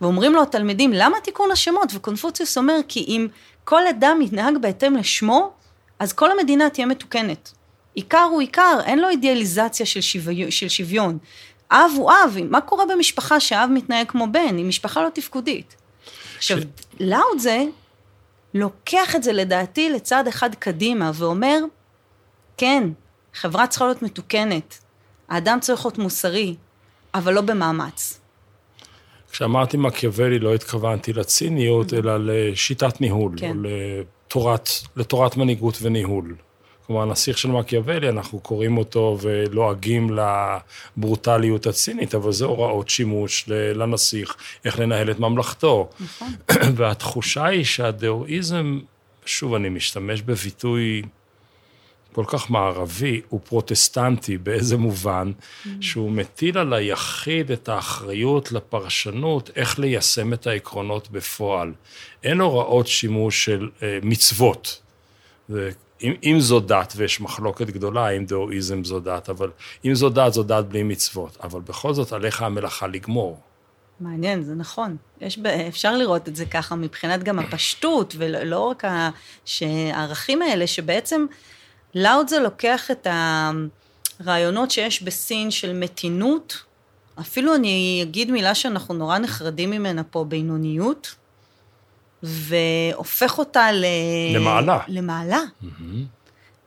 ואומרים 0.00 0.32
לו 0.32 0.42
התלמידים, 0.42 0.92
למה 0.92 1.20
תיקון 1.20 1.50
השמות? 1.50 1.92
וקונפוציוס 1.94 2.58
אומר, 2.58 2.76
כי 2.88 3.00
אם 3.08 3.28
כל 3.64 3.86
אדם 3.86 4.22
יתנהג 4.22 4.58
בהתאם 4.58 4.96
לשמו, 4.96 5.52
אז 5.98 6.12
כל 6.12 6.30
המדינה 6.30 6.70
תהיה 6.70 6.86
מתוקנת. 6.86 7.52
עיקר 7.94 8.28
הוא 8.30 8.40
עיקר, 8.40 8.78
אין 8.84 8.98
לו 8.98 9.08
אידיאליזציה 9.08 9.86
של, 9.86 10.00
שוויון, 10.00 10.50
של 10.50 10.68
שוויון. 10.68 11.18
אב 11.70 11.90
הוא 11.96 12.10
אב, 12.10 12.36
מה 12.50 12.60
קורה 12.60 12.86
במשפחה 12.86 13.40
שאב 13.40 13.70
מתנהג 13.72 14.06
כמו 14.08 14.26
בן? 14.32 14.56
היא 14.56 14.64
משפחה 14.64 15.02
לא 15.02 15.08
תפקודית. 15.08 15.76
עכשיו, 16.36 16.58
לאודזה 17.00 17.64
לוקח 18.54 19.16
את 19.16 19.22
זה 19.22 19.32
לדעתי 19.32 19.90
לצד 19.90 20.28
אחד 20.28 20.54
קדימה 20.54 21.10
ואומר, 21.14 21.58
כן, 22.56 22.84
חברה 23.34 23.66
צריכה 23.66 23.84
להיות 23.84 24.02
מתוקנת, 24.02 24.78
האדם 25.28 25.60
צריך 25.60 25.84
להיות 25.84 25.98
מוסרי, 25.98 26.54
אבל 27.14 27.34
לא 27.34 27.40
במאמץ. 27.40 28.20
כשאמרתי 29.32 29.76
מקיאוולי 29.76 30.38
לא 30.38 30.54
התכוונתי 30.54 31.12
לציניות, 31.12 31.94
אלא 31.94 32.16
לשיטת 32.20 33.00
ניהול, 33.00 33.32
כן. 33.36 33.50
או 33.50 33.54
לתורת, 33.62 34.68
לתורת 34.96 35.36
מנהיגות 35.36 35.78
וניהול. 35.82 36.34
כלומר, 36.86 37.02
הנסיך 37.02 37.38
של 37.38 37.48
מקיאוולי, 37.48 38.08
אנחנו 38.08 38.40
קוראים 38.40 38.78
אותו 38.78 39.18
ולועגים 39.20 40.10
לברוטליות 40.96 41.66
הצינית, 41.66 42.14
אבל 42.14 42.32
זה 42.32 42.44
הוראות 42.44 42.88
שימוש 42.88 43.44
לנסיך, 43.48 44.36
איך 44.64 44.78
לנהל 44.78 45.10
את 45.10 45.18
ממלכתו. 45.18 45.88
נכון. 46.00 46.28
והתחושה 46.76 47.44
היא 47.44 47.64
שהדאואיזם, 47.64 48.78
שוב, 49.24 49.54
אני 49.54 49.68
משתמש 49.68 50.22
בביטוי 50.22 51.02
כל 52.18 52.24
כך 52.26 52.50
מערבי, 52.50 53.20
הוא 53.28 53.40
פרוטסטנטי 53.44 54.38
באיזה 54.38 54.76
מובן, 54.76 55.32
שהוא 55.80 56.10
מטיל 56.10 56.58
על 56.58 56.72
היחיד 56.72 57.50
את 57.50 57.68
האחריות 57.68 58.52
לפרשנות 58.52 59.50
איך 59.56 59.78
ליישם 59.78 60.32
את 60.32 60.46
העקרונות 60.46 61.10
בפועל. 61.10 61.72
אין 62.24 62.40
הוראות 62.40 62.86
שימוש 62.86 63.44
של 63.44 63.68
אה, 63.82 63.98
מצוות. 64.02 64.82
זה, 65.48 65.70
אם, 66.02 66.12
אם 66.22 66.36
זו 66.40 66.60
דת, 66.60 66.92
ויש 66.96 67.20
מחלוקת 67.20 67.66
גדולה 67.66 68.06
האם 68.06 68.24
דאואיזם 68.24 68.84
זו 68.84 69.00
דת, 69.00 69.30
אבל 69.30 69.50
אם 69.84 69.94
זו 69.94 70.08
דת, 70.08 70.32
זו 70.32 70.42
דת 70.42 70.64
בלי 70.64 70.82
מצוות. 70.82 71.38
אבל 71.42 71.60
בכל 71.60 71.94
זאת, 71.94 72.12
עליך 72.12 72.42
המלאכה 72.42 72.86
לגמור. 72.86 73.40
מעניין, 74.00 74.42
זה 74.42 74.54
נכון. 74.54 74.96
יש, 75.20 75.38
אפשר 75.68 75.96
לראות 75.96 76.28
את 76.28 76.36
זה 76.36 76.46
ככה 76.46 76.74
מבחינת 76.74 77.22
גם 77.22 77.38
הפשטות, 77.38 78.14
ולא 78.18 78.58
רק 78.60 78.84
ה- 78.84 79.10
שהערכים 79.44 80.42
האלה, 80.42 80.66
שבעצם 80.66 81.26
לאודזה 81.98 82.38
לוקח 82.38 82.90
את 82.90 83.06
הרעיונות 84.20 84.70
שיש 84.70 85.02
בסין 85.02 85.50
של 85.50 85.72
מתינות, 85.72 86.64
אפילו 87.20 87.54
אני 87.54 88.00
אגיד 88.02 88.30
מילה 88.30 88.54
שאנחנו 88.54 88.94
נורא 88.94 89.18
נחרדים 89.18 89.70
ממנה 89.70 90.04
פה, 90.04 90.24
בינוניות, 90.24 91.14
והופך 92.22 93.38
אותה 93.38 93.72
ל... 93.72 93.84
למעלה. 94.34 94.78
למעלה. 94.88 95.40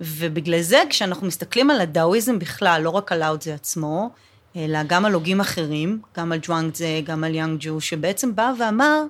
ובגלל 0.01 0.61
זה, 0.61 0.81
כשאנחנו 0.89 1.27
מסתכלים 1.27 1.69
על 1.69 1.81
הדאואיזם 1.81 2.39
בכלל, 2.39 2.81
לא 2.83 2.89
רק 2.89 3.11
על 3.11 3.19
לאודזה 3.19 3.53
עצמו, 3.53 4.09
אלא 4.55 4.79
גם 4.88 5.05
על 5.05 5.13
הוגים 5.13 5.41
אחרים, 5.41 6.01
גם 6.17 6.31
על 6.31 6.39
ג'ואנגזה, 6.41 7.01
גם 7.03 7.23
על 7.23 7.35
יאנג 7.35 7.57
ג'ו, 7.59 7.81
שבעצם 7.81 8.35
בא 8.35 8.51
ואמר, 8.59 9.03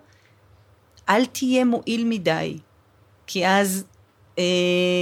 אל 1.10 1.26
תהיה 1.26 1.66
מועיל 1.66 2.06
מדי, 2.06 2.58
כי 3.28 3.48
אז 3.48 3.84
אה, 4.40 4.44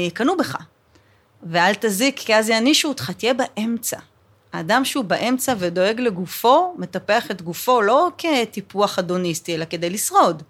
יקנו 0.07 0.37
בך, 0.37 0.55
ואל 1.43 1.73
תזיק, 1.79 2.19
כי 2.19 2.35
אז 2.35 2.49
יענישו 2.49 2.87
אותך, 2.87 3.11
תהיה 3.11 3.33
באמצע. 3.33 3.99
האדם 4.53 4.85
שהוא 4.85 5.05
באמצע 5.05 5.53
ודואג 5.59 6.01
לגופו, 6.01 6.75
מטפח 6.77 7.31
את 7.31 7.41
גופו 7.41 7.81
לא 7.81 8.07
כטיפוח 8.17 8.99
אדוניסטי, 8.99 9.55
אלא 9.55 9.65
כדי 9.65 9.89
לשרוד, 9.89 10.43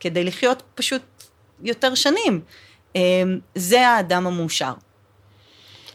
כדי 0.00 0.24
לחיות 0.24 0.62
פשוט 0.74 1.02
יותר 1.62 1.94
שנים. 1.94 2.40
אה, 2.96 3.22
זה 3.54 3.88
האדם 3.88 4.26
המאושר. 4.26 4.72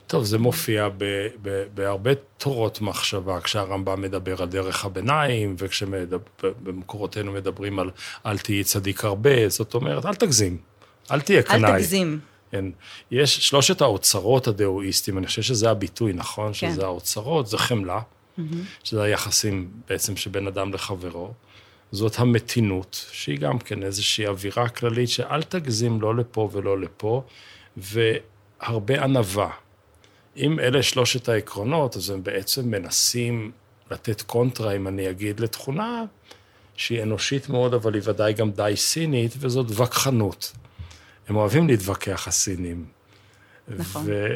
טוב, 0.08 0.24
זה 0.24 0.38
מופיע 0.38 0.90
ב, 0.98 1.28
ב, 1.42 1.64
בהרבה 1.74 2.12
תורות 2.38 2.82
מחשבה, 2.82 3.42
כשהרמב"ם 3.42 4.02
מדבר 4.02 4.42
על 4.42 4.48
דרך 4.48 4.86
הביניים, 4.86 5.56
וכשבמקורותינו 5.58 7.32
מדברים 7.32 7.80
על 7.80 7.90
אל 8.26 8.38
תהיי 8.38 8.64
צדיק 8.64 9.04
הרבה, 9.04 9.50
זאת 9.50 9.74
אומרת, 9.74 10.06
אל 10.06 10.16
תגזים, 10.16 10.58
אל 11.12 11.22
תהיה 11.22 11.44
קנאי. 11.44 11.72
אל 11.72 11.78
תגזים. 11.78 12.20
כן. 12.52 12.66
יש 13.12 13.48
שלושת 13.48 13.82
האוצרות 13.82 14.48
הדאואיסטים, 14.48 15.18
אני 15.18 15.28
חושב 15.28 15.42
שזה 15.42 15.70
הביטוי, 15.70 16.14
נכון? 16.14 16.48
כן. 16.48 16.54
שזה 16.54 16.86
האוצרות, 16.86 17.48
זה 17.48 17.58
חמלה, 17.58 18.00
שזה 18.84 19.04
היחסים 19.04 19.72
בעצם 19.90 20.16
שבין 20.18 20.48
אדם 20.48 20.74
לחברו. 20.74 21.34
זאת 21.92 22.20
המתינות, 22.20 23.06
שהיא 23.12 23.40
גם 23.40 23.60
כן 23.60 23.84
איזושהי 23.84 24.28
אווירה 24.28 24.70
כללית 24.70 25.10
שאל 25.10 25.44
תגזים 25.44 26.02
לא 26.02 26.16
לפה 26.16 26.50
ולא 26.52 26.82
לפה, 26.82 27.24
והרבה 27.78 29.04
ענווה. 29.04 29.50
אם 30.38 30.60
אלה 30.60 30.84
שלושת 30.84 31.30
העקרונות, 31.30 31.98
אז 31.98 32.10
הם 32.10 32.24
בעצם 32.24 32.72
מנסים 32.72 33.52
לתת 33.92 34.22
קונטרה, 34.22 34.76
אם 34.76 34.88
אני 34.88 35.10
אגיד, 35.10 35.40
לתכונה 35.40 36.04
שהיא 36.76 37.04
אנושית 37.04 37.50
מאוד, 37.50 37.74
אבל 37.74 37.94
היא 37.94 38.02
ודאי 38.06 38.34
גם 38.34 38.52
די 38.52 38.74
סינית, 38.76 39.34
וזאת 39.40 39.66
וכחנות. 39.70 40.52
הם 41.30 41.36
אוהבים 41.36 41.68
להתווכח, 41.68 42.28
הסינים. 42.28 42.86
נכון. 43.68 44.04
ו... 44.06 44.28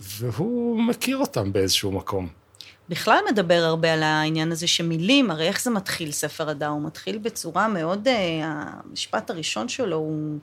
והוא 0.00 0.82
מכיר 0.82 1.16
אותם 1.16 1.52
באיזשהו 1.52 1.92
מקום. 1.92 2.28
בכלל 2.88 3.18
מדבר 3.30 3.54
הרבה 3.54 3.92
על 3.92 4.02
העניין 4.02 4.52
הזה 4.52 4.66
שמילים, 4.66 5.30
הרי 5.30 5.48
איך 5.48 5.62
זה 5.62 5.70
מתחיל, 5.70 6.12
ספר 6.12 6.48
הדעה? 6.48 6.68
הוא 6.68 6.82
מתחיל 6.82 7.18
בצורה 7.18 7.68
מאוד, 7.68 8.08
אה, 8.08 8.40
המשפט 8.42 9.30
הראשון 9.30 9.68
שלו 9.68 9.96
הוא 9.96 10.38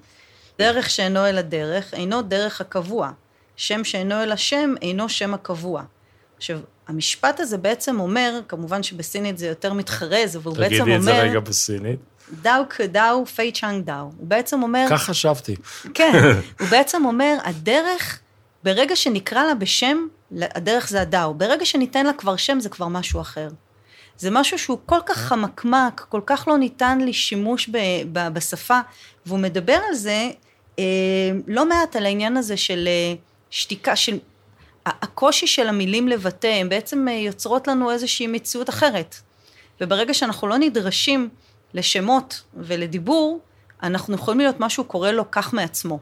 דרך 0.60 0.90
שאינו 0.90 1.26
אל 1.26 1.38
הדרך, 1.38 1.94
אינו 1.94 2.22
דרך 2.22 2.62
הקבוע. 2.62 3.12
שם 3.56 3.84
שאינו 3.84 4.24
אל 4.24 4.32
השם, 4.32 4.74
אינו 4.82 5.10
שם 5.10 5.34
הקבוע. 5.34 5.84
עכשיו, 6.38 6.60
המשפט 6.88 7.40
הזה 7.40 7.58
בעצם 7.58 8.00
אומר, 8.00 8.40
כמובן 8.48 8.84
שבסינית 8.84 9.38
זה 9.38 9.48
יותר 9.48 9.74
מתחרז, 9.74 10.38
אבל 10.38 10.46
הוא 10.46 10.58
בעצם 10.58 10.74
אומר... 10.74 10.84
תגידי 10.84 10.96
את 10.96 11.02
זה 11.02 11.22
רגע 11.22 11.40
בסינית. 11.40 12.00
דאו 12.42 12.70
כדאו 12.70 13.26
פי 13.26 13.52
צ'אנג 13.52 13.86
דאו. 13.86 13.96
הוא 13.96 14.12
בעצם 14.20 14.64
אומר... 14.64 14.86
כך 14.90 15.04
חשבתי. 15.04 15.56
כן, 15.94 16.12
הוא 16.60 16.68
בעצם 16.68 17.06
אומר, 17.06 17.38
הדרך 17.44 18.20
ברגע 18.64 18.96
שנקרא 18.96 19.44
לה 19.44 19.56
בשם, 19.56 19.98
הדרך 20.42 20.90
זה 20.90 21.02
הדאו. 21.02 21.34
ברגע 21.34 21.66
שניתן 21.66 22.06
לה 22.06 22.14
כבר 22.14 22.36
שם, 22.36 22.60
זה 22.60 22.70
כבר 22.70 22.88
משהו 22.88 23.22
אחר. 23.22 23.48
זה 24.18 24.32
משהו 24.32 24.60
שהוא 24.60 24.78
כל 24.86 25.00
כך 25.06 25.18
חמקמק, 25.18 26.06
כל 26.10 26.22
כך 26.26 26.48
לא 26.48 26.58
ניתן 26.58 27.00
לשימוש 27.02 27.70
ב, 27.70 27.78
ב, 28.14 28.28
בשפה, 28.34 28.80
והוא 29.26 29.40
מדבר 29.40 29.80
על 29.90 29.96
זה 29.96 30.30
אה, 30.80 30.84
לא 31.48 31.70
מעט, 31.70 31.96
על 31.96 32.06
העניין 32.06 32.38
הזה 32.38 32.58
של 32.58 32.88
אה, 32.88 33.16
שתיקה, 33.50 33.96
של 33.96 34.20
הקושי 34.86 35.48
של 35.48 35.68
המילים 35.68 36.08
לבטא, 36.08 36.48
הן 36.48 36.70
בעצם 36.70 37.08
אה, 37.08 37.14
יוצרות 37.14 37.68
לנו 37.68 37.92
איזושהי 37.92 38.28
מציאות 38.28 38.70
אחרת. 38.70 39.16
וברגע 39.82 40.14
שאנחנו 40.14 40.48
לא 40.48 40.58
נדרשים 40.58 41.30
לשמות 41.76 42.44
ולדיבור, 42.58 43.40
אנחנו 43.84 44.16
יכולים 44.16 44.40
להיות 44.40 44.56
משהו 44.60 44.84
קורה 44.84 45.12
לו 45.12 45.32
כך 45.32 45.54
מעצמו. 45.54 46.00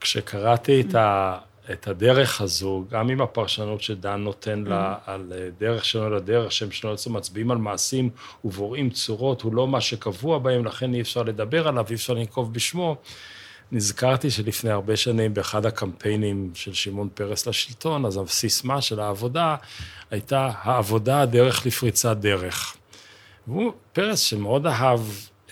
כשקראתי 0.00 0.80
את, 0.80 0.94
ה, 0.94 1.38
את 1.72 1.88
הדרך 1.88 2.40
הזו, 2.40 2.84
גם 2.90 3.08
עם 3.08 3.20
הפרשנות 3.20 3.82
שדן 3.82 4.20
נותן 4.20 4.64
לה 4.66 4.96
על 5.06 5.32
אה, 5.36 5.48
דרך 5.58 5.84
שלנו 5.84 6.10
לדרך, 6.10 6.52
שהם 6.52 6.70
שלנו 6.70 6.92
בעצם 6.92 7.16
מצביעים 7.16 7.50
על 7.50 7.58
מעשים 7.58 8.10
ובוראים 8.44 8.90
צורות, 8.90 9.42
הוא 9.42 9.54
לא 9.54 9.68
מה 9.68 9.80
שקבוע 9.80 10.38
בהם, 10.38 10.64
לכן 10.64 10.94
אי 10.94 11.00
אפשר 11.00 11.22
לדבר 11.22 11.68
עליו, 11.68 11.84
אי 11.90 11.94
אפשר 11.94 12.14
לנקוב 12.14 12.54
בשמו. 12.54 12.96
נזכרתי 13.72 14.30
שלפני 14.30 14.70
הרבה 14.70 14.96
שנים 14.96 15.34
באחד 15.34 15.66
הקמפיינים 15.66 16.50
של 16.54 16.72
שמעון 16.72 17.08
פרס 17.14 17.46
לשלטון, 17.46 18.04
אז 18.04 18.16
הסיסמה 18.16 18.80
של 18.80 19.00
העבודה 19.00 19.56
הייתה 20.10 20.50
העבודה 20.62 21.20
הדרך 21.20 21.66
לפריצת 21.66 22.16
דרך. 22.16 22.76
והוא 23.46 23.72
פרס 23.92 24.18
שמאוד 24.18 24.66
אהב 24.66 25.00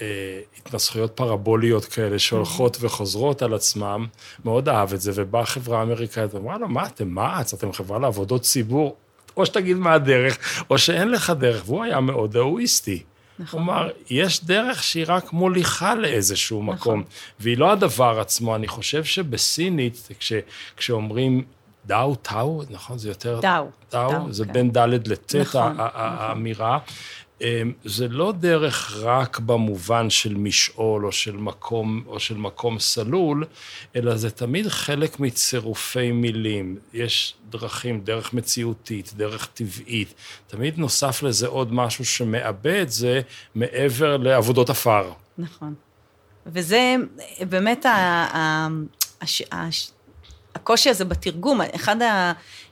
אה, 0.00 0.40
התנסחויות 0.58 1.12
פרבוליות 1.14 1.84
כאלה 1.84 2.18
שהולכות 2.18 2.76
וחוזרות 2.80 3.42
על 3.42 3.54
עצמם, 3.54 4.06
מאוד 4.44 4.68
אהב 4.68 4.92
את 4.92 5.00
זה, 5.00 5.12
ובאה 5.14 5.46
חברה 5.46 5.80
האמריקאית 5.80 6.34
ואמרה 6.34 6.58
לו, 6.58 6.68
מה 6.68 6.86
אתם 6.86 7.08
מע"צ, 7.08 7.54
אתם 7.54 7.72
חברה 7.72 7.98
לעבודות 7.98 8.42
ציבור, 8.42 8.96
או 9.36 9.46
שתגיד 9.46 9.76
מה 9.76 9.92
הדרך, 9.92 10.64
או 10.70 10.78
שאין 10.78 11.10
לך 11.10 11.32
דרך, 11.38 11.62
והוא 11.66 11.84
היה 11.84 12.00
מאוד 12.00 12.36
אהואיסטי. 12.36 13.02
נכון. 13.38 13.60
כלומר, 13.60 13.90
יש 14.10 14.44
דרך 14.44 14.82
שהיא 14.82 15.04
רק 15.08 15.32
מוליכה 15.32 15.94
לאיזשהו 15.94 16.62
נכון. 16.62 16.74
מקום, 16.74 17.02
והיא 17.40 17.58
לא 17.58 17.72
הדבר 17.72 18.20
עצמו. 18.20 18.56
אני 18.56 18.68
חושב 18.68 19.04
שבסינית, 19.04 20.08
כש, 20.18 20.32
כשאומרים 20.76 21.44
דאו, 21.86 22.14
טאו, 22.14 22.62
נכון? 22.70 22.98
זה 22.98 23.08
יותר... 23.08 23.40
דאו. 23.42 23.66
דאו, 23.92 24.10
דאו 24.10 24.32
זה 24.32 24.44
כן. 24.44 24.52
בין 24.52 24.72
ד' 24.72 25.08
לט' 25.08 25.34
נכון, 25.34 25.72
נכון. 25.72 25.86
האמירה. 25.94 26.74
אמ, 26.74 26.80
זה 27.84 28.08
לא 28.08 28.32
דרך 28.32 28.96
רק 28.96 29.38
במובן 29.38 30.10
של 30.10 30.34
משעול 30.34 31.06
או 31.06 31.12
של 31.12 31.36
מקום, 31.36 32.02
או 32.06 32.20
של 32.20 32.36
מקום 32.36 32.78
סלול, 32.78 33.44
אלא 33.96 34.16
זה 34.16 34.30
תמיד 34.30 34.68
חלק 34.68 35.20
מצירופי 35.20 36.12
מילים. 36.12 36.76
יש 36.92 37.34
דרכים, 37.50 38.00
דרך 38.00 38.32
מציאותית, 38.34 39.12
דרך 39.16 39.46
טבעית. 39.54 40.14
תמיד 40.46 40.78
נוסף 40.78 41.22
לזה 41.22 41.46
עוד 41.46 41.72
משהו 41.72 42.04
שמעבה 42.04 42.82
את 42.82 42.90
זה 42.90 43.20
מעבר 43.54 44.16
לעבודות 44.16 44.70
עפר. 44.70 45.12
נכון. 45.38 45.74
וזה 46.46 46.96
באמת 47.40 47.86
ה, 47.86 47.90
ה, 47.90 48.68
הש, 49.20 49.42
הש, 49.52 49.90
הקושי 50.54 50.90
הזה 50.90 51.04
בתרגום. 51.04 51.60
אחד 51.74 51.96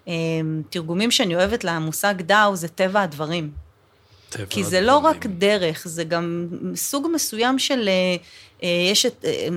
התרגומים 0.07 1.11
שאני 1.11 1.35
אוהבת 1.35 1.65
למושג 1.65 2.15
דאו 2.19 2.57
זה 2.57 2.69
טבע 2.69 3.03
הדברים. 3.03 3.68
כי 4.51 4.65
זה 4.65 4.81
לא 4.81 4.99
רק 4.99 5.27
דרך, 5.27 5.83
זה 5.89 6.05
גם 6.05 6.49
סוג 6.75 7.09
מסוים 7.15 7.59
של... 7.59 7.89
אה, 7.89 8.17
אה, 8.63 8.89
יש 8.91 9.07
את... 9.07 9.25
אה, 9.25 9.49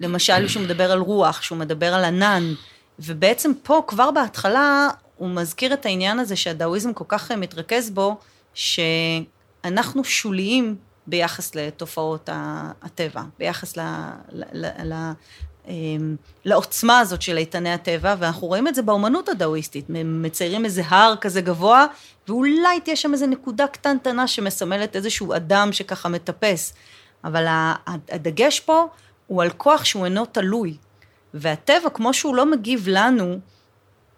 למשל, 0.00 0.48
שהוא 0.48 0.62
מדבר 0.62 0.92
על 0.92 0.98
רוח, 0.98 1.42
שהוא 1.42 1.58
מדבר 1.58 1.94
על 1.94 2.04
ענן, 2.04 2.54
ובעצם 2.98 3.52
פה, 3.62 3.82
כבר 3.86 4.10
בהתחלה, 4.10 4.88
הוא 5.16 5.28
מזכיר 5.28 5.74
את 5.74 5.86
העניין 5.86 6.18
הזה 6.18 6.36
שהדאואיזם 6.36 6.92
כל 6.92 7.04
כך 7.08 7.32
מתרכז 7.32 7.90
בו, 7.90 8.16
שאנחנו 8.54 10.04
שוליים 10.04 10.76
ביחס 11.06 11.54
לתופעות 11.54 12.28
הטבע, 12.82 13.22
ביחס 13.38 13.76
ל, 13.76 13.80
ל, 14.32 14.66
ל, 14.84 14.92
אמ, 14.92 15.12
לעוצמה 16.44 16.98
הזאת 16.98 17.22
של 17.22 17.38
איתני 17.38 17.72
הטבע, 17.72 18.14
ואנחנו 18.18 18.46
רואים 18.48 18.68
את 18.68 18.74
זה 18.74 18.82
באומנות 18.82 19.28
הדאואיסטית, 19.28 19.84
מציירים 20.04 20.64
איזה 20.64 20.82
הר 20.88 21.14
כזה 21.20 21.40
גבוה, 21.40 21.86
ואולי 22.28 22.80
תהיה 22.84 22.96
שם 22.96 23.12
איזה 23.12 23.26
נקודה 23.26 23.66
קטנטנה 23.66 24.26
שמסמלת 24.26 24.96
איזשהו 24.96 25.34
אדם 25.34 25.72
שככה 25.72 26.08
מטפס, 26.08 26.74
אבל 27.24 27.44
הדגש 28.08 28.60
פה 28.60 28.86
הוא 29.26 29.42
על 29.42 29.50
כוח 29.50 29.84
שהוא 29.84 30.04
אינו 30.04 30.24
תלוי, 30.24 30.76
והטבע, 31.34 31.90
כמו 31.94 32.14
שהוא 32.14 32.36
לא 32.36 32.50
מגיב 32.50 32.84
לנו, 32.88 33.38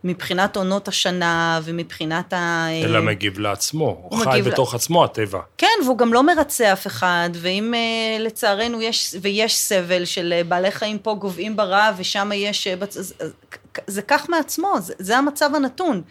מבחינת 0.04 0.56
עונות 0.56 0.88
השנה 0.88 1.60
ומבחינת 1.64 2.32
ה... 2.32 2.66
אלא 2.84 3.00
מגיב 3.00 3.38
לעצמו, 3.38 4.00
הוא 4.02 4.24
חי 4.24 4.42
בתוך 4.44 4.74
ל... 4.74 4.76
עצמו, 4.76 5.04
הטבע. 5.04 5.40
כן, 5.58 5.66
והוא 5.84 5.98
גם 5.98 6.12
לא 6.12 6.22
מרצה 6.22 6.72
אף 6.72 6.86
אחד, 6.86 7.30
ואם 7.34 7.74
uh, 7.74 8.22
לצערנו 8.22 8.82
יש, 8.82 9.14
ויש 9.22 9.56
סבל 9.56 10.04
של 10.04 10.34
uh, 10.40 10.48
בעלי 10.48 10.70
חיים 10.70 10.98
פה 10.98 11.14
גוועים 11.14 11.56
ברע, 11.56 11.90
ושם 11.96 12.30
יש... 12.34 12.68
זה, 12.90 13.24
זה 13.86 14.02
כך 14.02 14.28
מעצמו, 14.28 14.74
זה, 14.80 14.94
זה 14.98 15.18
המצב 15.18 15.50
הנתון. 15.54 16.02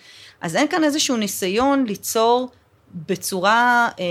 אז 0.41 0.55
אין 0.55 0.67
כאן 0.67 0.83
איזשהו 0.83 1.17
ניסיון 1.17 1.85
ליצור 1.87 2.49
בצורה, 2.93 3.89
אה, 3.99 4.05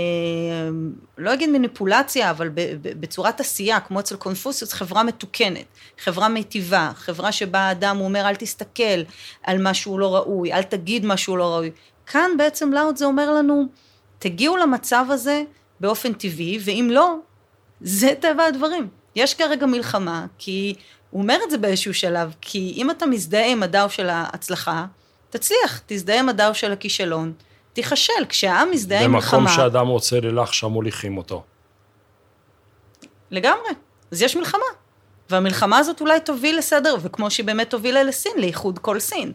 לא 1.17 1.33
אגיד 1.33 1.49
מניפולציה, 1.49 2.29
אבל 2.31 2.49
בצורת 2.81 3.39
עשייה, 3.39 3.79
כמו 3.79 3.99
אצל 3.99 4.15
קונפוסיוס, 4.15 4.73
חברה 4.73 5.03
מתוקנת, 5.03 5.65
חברה 5.99 6.29
מיטיבה, 6.29 6.91
חברה 6.95 7.31
שבה 7.31 7.59
האדם 7.59 7.99
אומר, 7.99 8.27
אל 8.29 8.35
תסתכל 8.35 9.01
על 9.43 9.61
מה 9.61 9.73
שהוא 9.73 9.99
לא 9.99 10.15
ראוי, 10.15 10.53
אל 10.53 10.63
תגיד 10.63 11.05
מה 11.05 11.17
שהוא 11.17 11.37
לא 11.37 11.53
ראוי. 11.53 11.71
כאן 12.05 12.31
בעצם 12.37 12.73
לאוד 12.73 12.97
זה 12.97 13.05
אומר 13.05 13.33
לנו, 13.33 13.65
תגיעו 14.19 14.57
למצב 14.57 15.05
הזה 15.09 15.43
באופן 15.79 16.13
טבעי, 16.13 16.59
ואם 16.61 16.89
לא, 16.91 17.15
זה 17.81 18.13
טבע 18.19 18.43
הדברים. 18.43 18.87
יש 19.15 19.33
כרגע 19.33 19.65
מלחמה, 19.65 20.25
כי 20.37 20.75
הוא 21.09 21.21
אומר 21.21 21.37
את 21.45 21.51
זה 21.51 21.57
באיזשהו 21.57 21.93
שלב, 21.93 22.33
כי 22.41 22.73
אם 22.77 22.91
אתה 22.91 23.05
מזדהה 23.05 23.51
עם 23.51 23.63
הדאו 23.63 23.89
של 23.89 24.09
ההצלחה, 24.09 24.85
תצליח, 25.29 25.81
תזדהה 25.85 26.19
עם 26.19 26.29
הדאו 26.29 26.53
של 26.53 26.71
הכישלון. 26.71 27.33
תיכשל. 27.81 28.25
כשהעם 28.29 28.71
מזדהה 28.71 29.03
עם 29.03 29.11
מלחמה... 29.11 29.39
במקום 29.39 29.55
שאדם 29.55 29.87
רוצה 29.87 30.19
לילך, 30.19 30.53
שם 30.53 30.67
מוליכים 30.67 31.17
אותו. 31.17 31.43
לגמרי. 33.31 33.69
אז 34.11 34.21
יש 34.21 34.35
מלחמה. 34.35 34.63
והמלחמה 35.29 35.77
הזאת 35.77 36.01
אולי 36.01 36.19
תוביל 36.19 36.57
לסדר, 36.57 36.95
וכמו 37.01 37.31
שהיא 37.31 37.45
באמת 37.45 37.73
הובילה 37.73 38.03
לסין, 38.03 38.31
לאיחוד 38.37 38.79
כל 38.79 38.99
סין. 38.99 39.31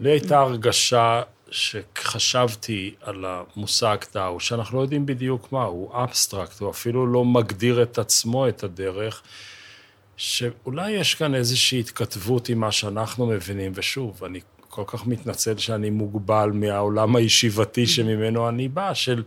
לי 0.00 0.10
הייתה 0.10 0.38
הרגשה 0.38 1.22
שחשבתי 1.50 2.94
על 3.00 3.24
המושג 3.28 3.96
טאו, 4.10 4.40
שאנחנו 4.40 4.78
לא 4.78 4.82
יודעים 4.82 5.06
בדיוק 5.06 5.52
מה, 5.52 5.64
הוא 5.64 6.02
אבסטרקט, 6.04 6.60
הוא 6.60 6.70
אפילו 6.70 7.06
לא 7.06 7.24
מגדיר 7.24 7.82
את 7.82 7.98
עצמו, 7.98 8.48
את 8.48 8.64
הדרך, 8.64 9.22
שאולי 10.16 10.90
יש 10.90 11.14
כאן 11.14 11.34
איזושהי 11.34 11.80
התכתבות 11.80 12.48
עם 12.48 12.60
מה 12.60 12.72
שאנחנו 12.72 13.26
מבינים, 13.26 13.72
ושוב, 13.74 14.24
אני 14.24 14.40
כל 14.74 14.84
כך 14.86 15.06
מתנצל 15.06 15.58
שאני 15.58 15.90
מוגבל 15.90 16.50
מהעולם 16.54 17.16
הישיבתי 17.16 17.86
שממנו 17.86 18.48
אני 18.48 18.68
בא, 18.68 18.94
של 18.94 19.22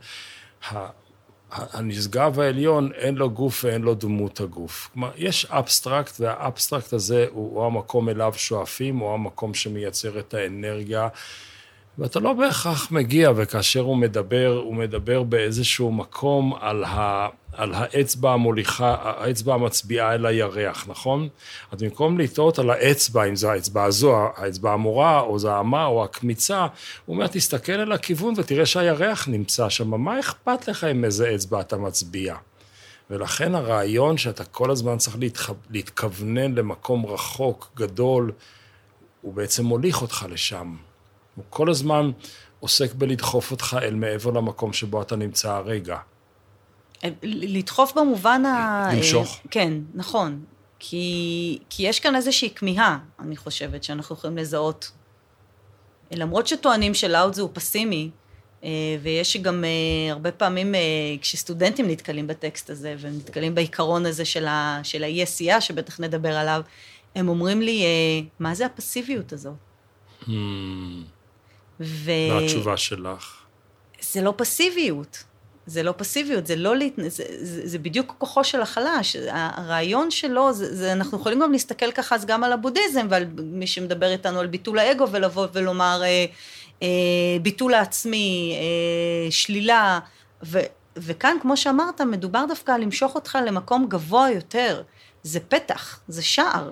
הנשגב 1.51 2.39
העליון, 2.39 2.91
אין 2.93 3.15
לו 3.15 3.29
גוף 3.29 3.63
ואין 3.63 3.81
לו 3.81 3.93
דמות 3.95 4.39
הגוף. 4.39 4.89
כלומר, 4.93 5.11
יש 5.15 5.45
אבסטרקט, 5.45 6.19
והאבסטרקט 6.19 6.93
הזה 6.93 7.25
הוא 7.29 7.57
או 7.57 7.65
המקום 7.65 8.09
אליו 8.09 8.33
שואפים, 8.37 9.01
או 9.01 9.13
המקום 9.13 9.53
שמייצר 9.53 10.19
את 10.19 10.33
האנרגיה. 10.33 11.07
ואתה 11.99 12.19
לא 12.19 12.33
בהכרח 12.33 12.91
מגיע, 12.91 13.31
וכאשר 13.35 13.79
הוא 13.79 13.97
מדבר, 13.97 14.61
הוא 14.63 14.75
מדבר 14.75 15.23
באיזשהו 15.23 15.91
מקום 15.91 16.53
על, 16.59 16.83
ה, 16.83 17.27
על 17.53 17.73
האצבע 17.73 18.33
המוליכה, 18.33 18.95
האצבע 19.01 19.53
המצביעה 19.53 20.15
אל 20.15 20.25
הירח, 20.25 20.85
נכון? 20.87 21.27
אז 21.71 21.83
במקום 21.83 22.19
לטעות 22.19 22.59
על 22.59 22.69
האצבע, 22.69 23.23
אם 23.23 23.35
זו 23.35 23.51
האצבע 23.51 23.83
הזו, 23.83 24.15
האצבע 24.35 24.73
המורה, 24.73 25.19
או 25.19 25.39
זה 25.39 25.51
האמה, 25.51 25.85
או 25.85 26.03
הקמיצה, 26.03 26.67
הוא 27.05 27.15
אומר, 27.15 27.27
תסתכל 27.27 27.71
על 27.71 27.91
הכיוון 27.91 28.33
ותראה 28.37 28.65
שהירח 28.65 29.27
נמצא 29.27 29.69
שם, 29.69 29.89
מה 29.89 30.19
אכפת 30.19 30.67
לך 30.67 30.83
עם 30.83 31.05
איזה 31.05 31.35
אצבע 31.35 31.61
אתה 31.61 31.77
מצביע? 31.77 32.35
ולכן 33.09 33.55
הרעיון 33.55 34.17
שאתה 34.17 34.43
כל 34.43 34.71
הזמן 34.71 34.97
צריך 34.97 35.17
להתכו... 35.19 35.53
להתכוונן 35.69 36.55
למקום 36.55 37.05
רחוק, 37.05 37.71
גדול, 37.75 38.31
הוא 39.21 39.33
בעצם 39.33 39.65
מוליך 39.65 40.01
אותך 40.01 40.25
לשם. 40.29 40.75
הוא 41.37 41.45
כל 41.49 41.69
הזמן 41.69 42.11
עוסק 42.59 42.93
בלדחוף 42.93 43.51
אותך 43.51 43.77
אל 43.81 43.95
מעבר 43.95 44.31
למקום 44.31 44.73
שבו 44.73 45.01
אתה 45.01 45.15
נמצא 45.15 45.51
הרגע. 45.51 45.97
לדחוף 47.23 47.93
במובן 47.93 48.45
ה... 48.45 48.89
למשוך. 48.93 49.39
כן, 49.51 49.73
נכון. 49.93 50.43
כי, 50.79 51.59
כי 51.69 51.83
יש 51.83 51.99
כאן 51.99 52.15
איזושהי 52.15 52.49
כמיהה, 52.55 52.97
אני 53.19 53.37
חושבת, 53.37 53.83
שאנחנו 53.83 54.15
יכולים 54.15 54.37
לזהות. 54.37 54.91
למרות 56.11 56.47
שטוענים 56.47 56.93
שלאוד 56.93 57.39
הוא 57.39 57.49
פסימי, 57.53 58.09
אה, 58.63 58.69
ויש 59.01 59.37
גם 59.37 59.63
אה, 59.63 60.11
הרבה 60.11 60.31
פעמים, 60.31 60.75
אה, 60.75 60.79
כשסטודנטים 61.21 61.87
נתקלים 61.87 62.27
בטקסט 62.27 62.69
הזה, 62.69 62.95
והם 62.97 63.15
נתקלים 63.17 63.55
בעיקרון 63.55 64.05
הזה 64.05 64.25
של, 64.25 64.47
ה, 64.47 64.79
של 64.83 65.03
האי 65.03 65.23
עשייה, 65.23 65.61
שבטח 65.61 65.99
נדבר 65.99 66.37
עליו, 66.37 66.61
הם 67.15 67.29
אומרים 67.29 67.61
לי, 67.61 67.83
אה, 67.83 68.27
מה 68.39 68.55
זה 68.55 68.65
הפסיביות 68.65 69.33
הזאת? 69.33 69.53
Hmm, 70.23 70.29
ו... 71.79 72.11
מה 72.29 72.39
התשובה 72.39 72.77
שלך? 72.77 73.35
זה 74.01 74.21
לא 74.21 74.33
פסיביות. 74.37 75.23
זה 75.67 75.83
לא 75.83 75.93
פסיביות, 75.97 76.47
זה 76.47 76.55
לא... 76.55 76.75
להת... 76.75 76.93
זה, 76.97 77.23
זה, 77.41 77.67
זה 77.67 77.79
בדיוק 77.79 78.15
כוחו 78.17 78.43
של 78.43 78.61
החלש. 78.61 79.15
הרעיון 79.31 80.11
שלו, 80.11 80.53
זה, 80.53 80.75
זה, 80.75 80.93
אנחנו 80.93 81.17
יכולים 81.17 81.39
גם 81.39 81.51
להסתכל 81.51 81.91
ככה 81.91 82.15
אז 82.15 82.25
גם 82.25 82.43
על 82.43 82.53
הבודהיזם 82.53 83.07
ועל 83.09 83.25
מי 83.37 83.67
שמדבר 83.67 84.11
איתנו 84.11 84.39
על 84.39 84.47
ביטול 84.47 84.79
האגו 84.79 85.07
ולבוא 85.11 85.47
ולומר 85.53 86.01
אה, 86.03 86.25
אה, 86.83 86.87
ביטול 87.41 87.73
העצמי, 87.73 88.55
אה, 88.55 89.31
שלילה. 89.31 89.99
ו, 90.43 90.59
וכאן, 90.97 91.37
כמו 91.41 91.57
שאמרת, 91.57 92.01
מדובר 92.01 92.45
דווקא 92.47 92.71
על 92.71 92.81
למשוך 92.81 93.15
אותך 93.15 93.37
למקום 93.45 93.85
גבוה 93.89 94.29
יותר. 94.31 94.83
זה 95.23 95.39
פתח, 95.39 95.99
זה 96.07 96.23
שער. 96.23 96.71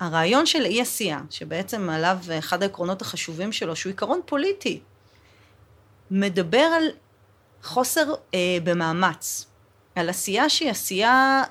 הרעיון 0.00 0.46
של 0.46 0.64
אי 0.64 0.80
עשייה, 0.80 1.20
שבעצם 1.30 1.90
עליו 1.90 2.18
אחד 2.38 2.62
העקרונות 2.62 3.02
החשובים 3.02 3.52
שלו, 3.52 3.76
שהוא 3.76 3.90
עיקרון 3.90 4.20
פוליטי, 4.26 4.80
מדבר 6.10 6.58
על 6.58 6.84
חוסר 7.62 8.14
אה, 8.34 8.58
במאמץ, 8.64 9.46
על 9.94 10.08
עשייה 10.08 10.48
שהיא 10.48 10.70
עשייה 10.70 11.42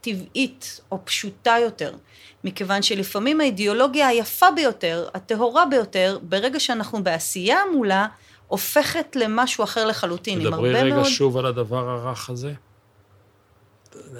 טבעית 0.00 0.80
או 0.90 0.98
פשוטה 1.04 1.56
יותר, 1.62 1.94
מכיוון 2.44 2.82
שלפעמים 2.82 3.40
האידיאולוגיה 3.40 4.08
היפה 4.08 4.46
ביותר, 4.50 5.08
הטהורה 5.14 5.66
ביותר, 5.66 6.18
ברגע 6.22 6.60
שאנחנו 6.60 7.02
בעשייה 7.02 7.58
מולה, 7.72 8.06
הופכת 8.48 9.16
למשהו 9.16 9.64
אחר 9.64 9.86
לחלוטין, 9.86 10.38
מאוד... 10.38 10.52
תדברי 10.52 10.72
רגע 10.72 11.04
שוב 11.04 11.36
על 11.36 11.46
הדבר 11.46 11.88
הרך 11.88 12.30
הזה. 12.30 12.52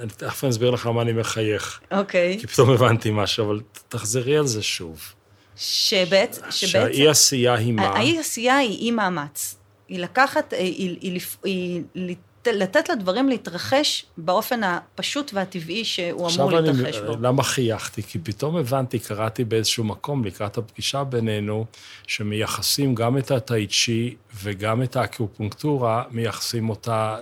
אני 0.03 0.11
תכף 0.17 0.45
אני 0.45 0.51
אסביר 0.51 0.71
לך 0.71 0.87
מה 0.87 1.03
אני 1.03 1.13
מחייך. 1.13 1.81
אוקיי. 1.91 2.39
כי 2.41 2.47
פתאום 2.47 2.71
הבנתי 2.71 3.11
משהו, 3.13 3.47
אבל 3.47 3.61
תחזרי 3.89 4.37
על 4.37 4.47
זה 4.47 4.63
שוב. 4.63 5.13
שבעצם... 5.57 6.43
שהאי 6.51 7.09
עשייה 7.09 7.55
היא 7.55 7.73
מה? 7.73 7.87
האי 7.87 8.19
עשייה 8.19 8.57
היא 8.57 8.79
אי 8.79 8.91
מאמץ. 8.91 9.57
היא 9.89 9.99
לקחת, 9.99 10.53
היא, 10.53 10.99
היא, 11.01 11.21
היא, 11.45 11.83
היא 11.95 12.17
לתת 12.52 12.88
לדברים 12.88 13.28
להתרחש 13.28 14.07
באופן 14.16 14.61
הפשוט 14.64 15.30
והטבעי 15.35 15.85
שהוא 15.85 16.28
אמור 16.35 16.52
להתרחש 16.52 16.96
אני, 16.96 17.07
בו. 17.07 17.16
למה 17.20 17.42
חייכתי? 17.42 18.02
כי 18.02 18.18
פתאום 18.18 18.57
הבנתי, 18.57 18.98
קראתי 18.98 19.44
באיזשהו 19.44 19.85
מקום 19.85 20.24
לקראת 20.24 20.59
הפגישה 20.59 21.04
בינינו, 21.04 21.66
שמייחסים 22.07 22.94
גם 22.94 23.18
את 23.18 23.30
הטאי-צ'י 23.30 24.14
וגם 24.42 24.83
את 24.83 24.96
האקיופונקטורה, 24.96 26.04
מייחסים 26.11 26.70
אותה 26.70 27.16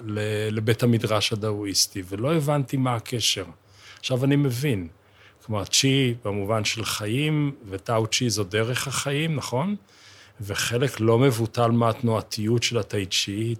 לבית 0.50 0.82
המדרש 0.82 1.32
הדאואיסטי, 1.32 2.02
ולא 2.08 2.34
הבנתי 2.34 2.76
מה 2.76 2.94
הקשר. 2.94 3.44
עכשיו 3.98 4.24
אני 4.24 4.36
מבין. 4.36 4.88
כלומר, 5.46 5.64
צ'י 5.64 6.14
במובן 6.24 6.64
של 6.64 6.84
חיים, 6.84 7.52
וטאו 7.68 8.06
צ'י 8.06 8.30
זו 8.30 8.44
דרך 8.44 8.88
החיים, 8.88 9.36
נכון? 9.36 9.76
וחלק 10.40 11.00
לא 11.00 11.18
מבוטל 11.18 11.70
מהתנועתיות 11.70 12.62
של 12.62 12.78
הטאי-צ'י, 12.78 13.32
היא 13.32 13.56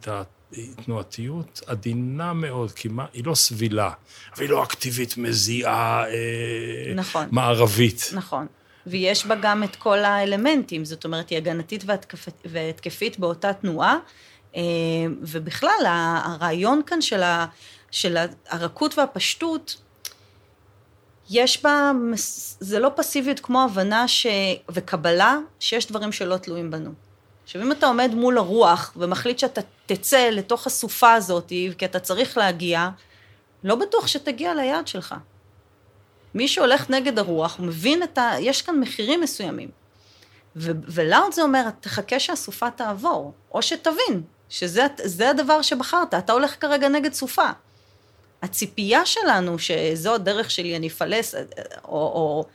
תנועתיות 0.85 1.61
עדינה 1.67 2.33
מאוד, 2.33 2.73
כי 2.73 2.89
מה, 2.89 3.07
היא 3.13 3.25
לא 3.25 3.35
סבילה, 3.35 3.91
אבל 4.35 4.43
היא 4.43 4.51
לא 4.51 4.63
אקטיבית, 4.63 5.17
מזיעה, 5.17 6.05
אה, 6.09 6.95
נכון. 6.95 7.29
מערבית. 7.31 8.11
נכון. 8.15 8.47
ויש 8.87 9.27
בה 9.27 9.35
גם 9.43 9.65
את 9.65 9.77
כל 9.77 9.99
האלמנטים, 9.99 10.85
זאת 10.85 11.05
אומרת, 11.05 11.31
היא 11.31 11.39
הגנתית 11.39 11.85
והתקפית 12.45 13.19
באותה 13.19 13.53
תנועה, 13.53 13.99
אה, 14.57 14.63
ובכלל, 15.21 15.85
הרעיון 16.25 16.81
כאן 16.87 17.01
של, 17.01 17.23
ה, 17.23 17.47
של 17.91 18.17
הרכות 18.49 18.99
והפשטות, 18.99 19.83
יש 21.31 21.63
בה, 21.63 21.93
זה 22.61 22.79
לא 22.79 22.91
פסיביות 22.97 23.41
כמו 23.41 23.63
הבנה 23.63 24.09
ש, 24.09 24.27
וקבלה 24.71 25.39
שיש 25.61 25.87
דברים 25.87 26.13
שלא 26.13 26.37
תלויים 26.37 26.71
בנו. 26.71 26.91
עכשיו, 27.53 27.63
אם 27.63 27.73
אתה 27.73 27.87
עומד 27.87 28.15
מול 28.15 28.39
הרוח 28.39 28.93
ומחליט 28.97 29.39
שאתה 29.39 29.61
תצא 29.87 30.29
לתוך 30.29 30.67
הסופה 30.67 31.13
הזאת, 31.13 31.49
כי 31.79 31.85
אתה 31.85 32.01
צריך 32.01 32.39
להגיע, 32.39 32.89
לא 33.65 33.75
בטוח 33.75 34.07
שתגיע 34.07 34.55
ליעד 34.55 34.87
שלך. 34.87 35.15
מי 36.35 36.49
שהולך 36.49 36.91
נגד 36.91 37.19
הרוח, 37.19 37.59
הוא 37.59 37.67
מבין 37.67 38.03
את 38.03 38.19
ה... 38.19 38.33
יש 38.41 38.63
כאן 38.63 38.81
מחירים 38.81 39.21
מסוימים. 39.21 39.71
ו- 40.57 40.71
ולאוד 40.89 41.33
זה 41.33 41.43
אומר, 41.43 41.71
תחכה 41.81 42.21
שהסופה 42.21 42.71
תעבור, 42.71 43.33
או 43.55 43.63
שתבין 43.63 44.23
שזה 44.49 45.31
הדבר 45.31 45.63
שבחרת, 45.63 46.15
אתה 46.15 46.33
הולך 46.33 46.61
כרגע 46.61 46.89
נגד 46.89 47.13
סופה. 47.13 47.51
הציפייה 48.43 49.07
שלנו 49.07 49.59
שזו 49.59 50.15
הדרך 50.15 50.51
שלי, 50.51 50.77
אני 50.77 50.89
אפלס, 50.89 51.35
או, 51.85 51.91
או, 51.91 52.47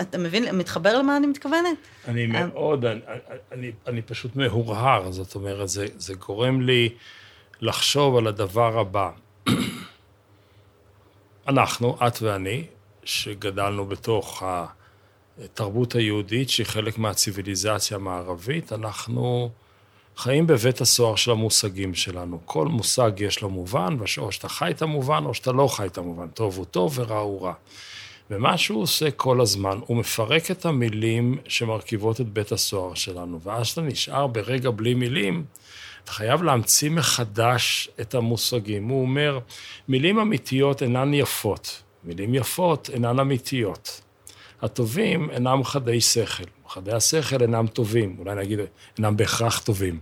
אתה 0.00 0.18
מבין, 0.18 0.56
מתחבר 0.56 0.98
למה 0.98 1.16
אני 1.16 1.26
מתכוונת? 1.26 1.76
אני 2.08 2.26
מאוד, 2.26 2.84
אני, 2.84 3.00
אני, 3.52 3.72
אני 3.86 4.02
פשוט 4.02 4.36
מהורהר, 4.36 5.10
זאת 5.10 5.34
אומרת, 5.34 5.68
זה, 5.68 5.86
זה 5.96 6.14
גורם 6.14 6.60
לי 6.60 6.88
לחשוב 7.60 8.16
על 8.16 8.26
הדבר 8.26 8.78
הבא. 8.78 9.10
אנחנו, 11.48 11.96
את 12.06 12.22
ואני, 12.22 12.64
שגדלנו 13.04 13.86
בתוך 13.86 14.42
התרבות 15.38 15.94
היהודית, 15.94 16.50
שהיא 16.50 16.66
חלק 16.66 16.98
מהציוויליזציה 16.98 17.96
המערבית, 17.96 18.72
אנחנו... 18.72 19.50
חיים 20.16 20.46
בבית 20.46 20.80
הסוהר 20.80 21.16
של 21.16 21.30
המושגים 21.30 21.94
שלנו. 21.94 22.40
כל 22.44 22.68
מושג 22.68 23.10
יש 23.16 23.42
לו 23.42 23.50
מובן, 23.50 23.96
או 24.00 24.32
שאתה 24.32 24.48
חי 24.48 24.70
את 24.70 24.82
המובן, 24.82 25.24
או 25.24 25.34
שאתה 25.34 25.52
לא 25.52 25.68
חי 25.68 25.86
את 25.86 25.98
המובן. 25.98 26.28
טוב 26.28 26.56
הוא 26.56 26.64
טוב 26.64 26.98
ורע 26.98 27.18
הוא 27.18 27.42
רע. 27.42 27.52
ומה 28.30 28.58
שהוא 28.58 28.82
עושה 28.82 29.10
כל 29.10 29.40
הזמן, 29.40 29.78
הוא 29.86 29.96
מפרק 29.96 30.50
את 30.50 30.66
המילים 30.66 31.38
שמרכיבות 31.48 32.20
את 32.20 32.28
בית 32.28 32.52
הסוהר 32.52 32.94
שלנו, 32.94 33.40
ואז 33.40 33.68
אתה 33.68 33.80
נשאר 33.80 34.26
ברגע 34.26 34.70
בלי 34.70 34.94
מילים, 34.94 35.44
אתה 36.04 36.12
חייב 36.12 36.42
להמציא 36.42 36.90
מחדש 36.90 37.88
את 38.00 38.14
המושגים. 38.14 38.88
הוא 38.88 39.02
אומר, 39.02 39.38
מילים 39.88 40.18
אמיתיות 40.18 40.82
אינן 40.82 41.14
יפות, 41.14 41.82
מילים 42.04 42.34
יפות 42.34 42.90
אינן 42.92 43.20
אמיתיות. 43.20 44.00
הטובים 44.62 45.30
אינם 45.30 45.64
חדי 45.64 46.00
שכל. 46.00 46.44
חדי 46.70 46.92
השכל 46.92 47.42
אינם 47.42 47.66
טובים, 47.66 48.16
אולי 48.18 48.34
נגיד, 48.34 48.58
אינם 48.98 49.16
בהכרח 49.16 49.58
טובים. 49.58 49.98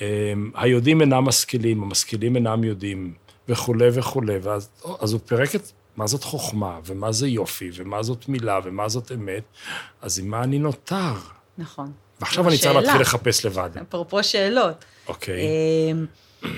אמ, 0.00 0.50
היודעים 0.54 1.00
אינם 1.00 1.24
משכילים, 1.24 1.82
המשכילים 1.82 2.36
אינם 2.36 2.64
יודעים, 2.64 3.14
וכולי 3.48 3.88
וכולי. 3.92 4.38
ואז 4.42 4.68
אז 5.00 5.12
הוא 5.12 5.20
פירק 5.26 5.54
את 5.54 5.72
מה 5.96 6.06
זאת 6.06 6.24
חוכמה, 6.24 6.80
ומה 6.84 7.12
זה 7.12 7.28
יופי, 7.28 7.70
ומה 7.74 8.02
זאת 8.02 8.28
מילה, 8.28 8.60
ומה 8.64 8.88
זאת 8.88 9.12
אמת, 9.12 9.42
אז 10.02 10.18
עם 10.18 10.28
מה 10.28 10.42
אני 10.42 10.58
נותר? 10.58 11.14
נכון. 11.58 11.92
ועכשיו 12.20 12.48
אני 12.48 12.58
צריך 12.58 12.74
להתחיל 12.74 13.00
לחפש 13.00 13.46
לבד. 13.46 13.70
אפרופו 13.82 14.22
שאלות. 14.22 14.84
אוקיי. 15.08 15.40
אמ, 15.92 16.06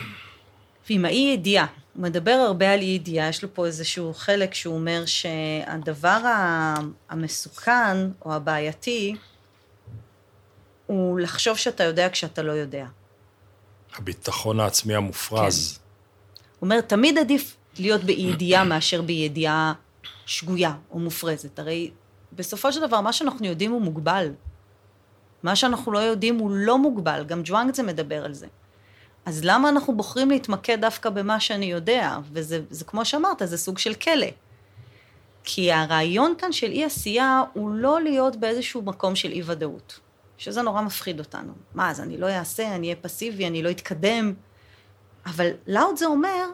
ועם 0.90 1.04
האי 1.04 1.32
ידיעה, 1.34 1.66
הוא 1.96 2.02
מדבר 2.02 2.30
הרבה 2.30 2.72
על 2.72 2.80
אי 2.80 2.85
ידיעה, 2.85 3.28
יש 3.28 3.42
לו 3.42 3.54
פה 3.54 3.66
איזשהו 3.66 4.14
חלק 4.14 4.54
שהוא 4.54 4.74
אומר 4.74 5.06
שהדבר 5.06 6.18
המסוכן 7.09 7.96
או 8.24 8.35
הבעייתי 8.35 9.14
הוא 10.87 11.20
לחשוב 11.20 11.56
שאתה 11.56 11.85
יודע 11.85 12.09
כשאתה 12.11 12.42
לא 12.42 12.52
יודע. 12.52 12.87
הביטחון 13.96 14.61
העצמי 14.61 14.94
המופרז. 14.94 15.78
כן. 15.78 16.42
הוא 16.59 16.66
אומר, 16.66 16.80
תמיד 16.80 17.18
עדיף 17.18 17.56
להיות 17.78 18.04
באי 18.04 18.22
ידיעה 18.32 18.64
מאשר 18.70 19.02
בידיעה 19.02 19.72
שגויה 20.26 20.74
או 20.90 20.98
מופרזת. 20.98 21.59
הרי 21.59 21.90
בסופו 22.32 22.72
של 22.72 22.87
דבר, 22.87 23.00
מה 23.00 23.12
שאנחנו 23.12 23.46
יודעים 23.46 23.72
הוא 23.72 23.82
מוגבל. 23.82 24.32
מה 25.42 25.56
שאנחנו 25.56 25.92
לא 25.92 25.98
יודעים 25.98 26.38
הוא 26.38 26.50
לא 26.50 26.78
מוגבל, 26.78 27.24
גם 27.24 27.40
ג'ואנג 27.44 27.74
זה 27.74 27.82
מדבר 27.82 28.24
על 28.24 28.35
זה. 28.35 28.46
אז 29.26 29.40
למה 29.44 29.68
אנחנו 29.68 29.96
בוחרים 29.96 30.30
להתמקד 30.30 30.80
דווקא 30.80 31.10
במה 31.10 31.40
שאני 31.40 31.66
יודע? 31.66 32.18
וזה 32.32 32.60
זה, 32.70 32.84
כמו 32.84 33.04
שאמרת, 33.04 33.42
זה 33.44 33.56
סוג 33.58 33.78
של 33.78 33.94
כלא. 33.94 34.26
כי 35.44 35.72
הרעיון 35.72 36.34
כאן 36.38 36.52
של 36.52 36.70
אי 36.70 36.84
עשייה 36.84 37.42
הוא 37.52 37.70
לא 37.70 38.02
להיות 38.02 38.36
באיזשהו 38.36 38.82
מקום 38.82 39.16
של 39.16 39.32
אי 39.32 39.42
ודאות, 39.44 40.00
שזה 40.38 40.62
נורא 40.62 40.82
מפחיד 40.82 41.18
אותנו. 41.18 41.52
מה, 41.74 41.90
אז 41.90 42.00
אני 42.00 42.18
לא 42.18 42.26
אעשה, 42.26 42.74
אני 42.74 42.86
אהיה 42.86 42.96
פסיבי, 42.96 43.46
אני 43.46 43.62
לא 43.62 43.70
אתקדם. 43.70 44.34
אבל 45.26 45.50
לאוד 45.66 45.96
זה 45.96 46.06
אומר, 46.06 46.44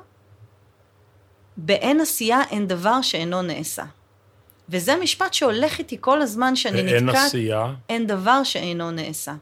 באין 1.56 2.00
עשייה 2.00 2.40
אין 2.50 2.66
דבר 2.66 3.02
שאינו 3.02 3.42
נעשה. 3.42 3.84
וזה 4.68 4.96
משפט 4.96 5.34
שהולך 5.34 5.78
איתי 5.78 5.96
כל 6.00 6.22
הזמן 6.22 6.56
שאני 6.56 6.82
נתקעת. 6.82 7.02
באין 7.02 7.08
עשייה? 7.08 7.74
אין 7.88 8.06
דבר 8.06 8.44
שאינו 8.44 8.90
נעשה. 8.90 9.34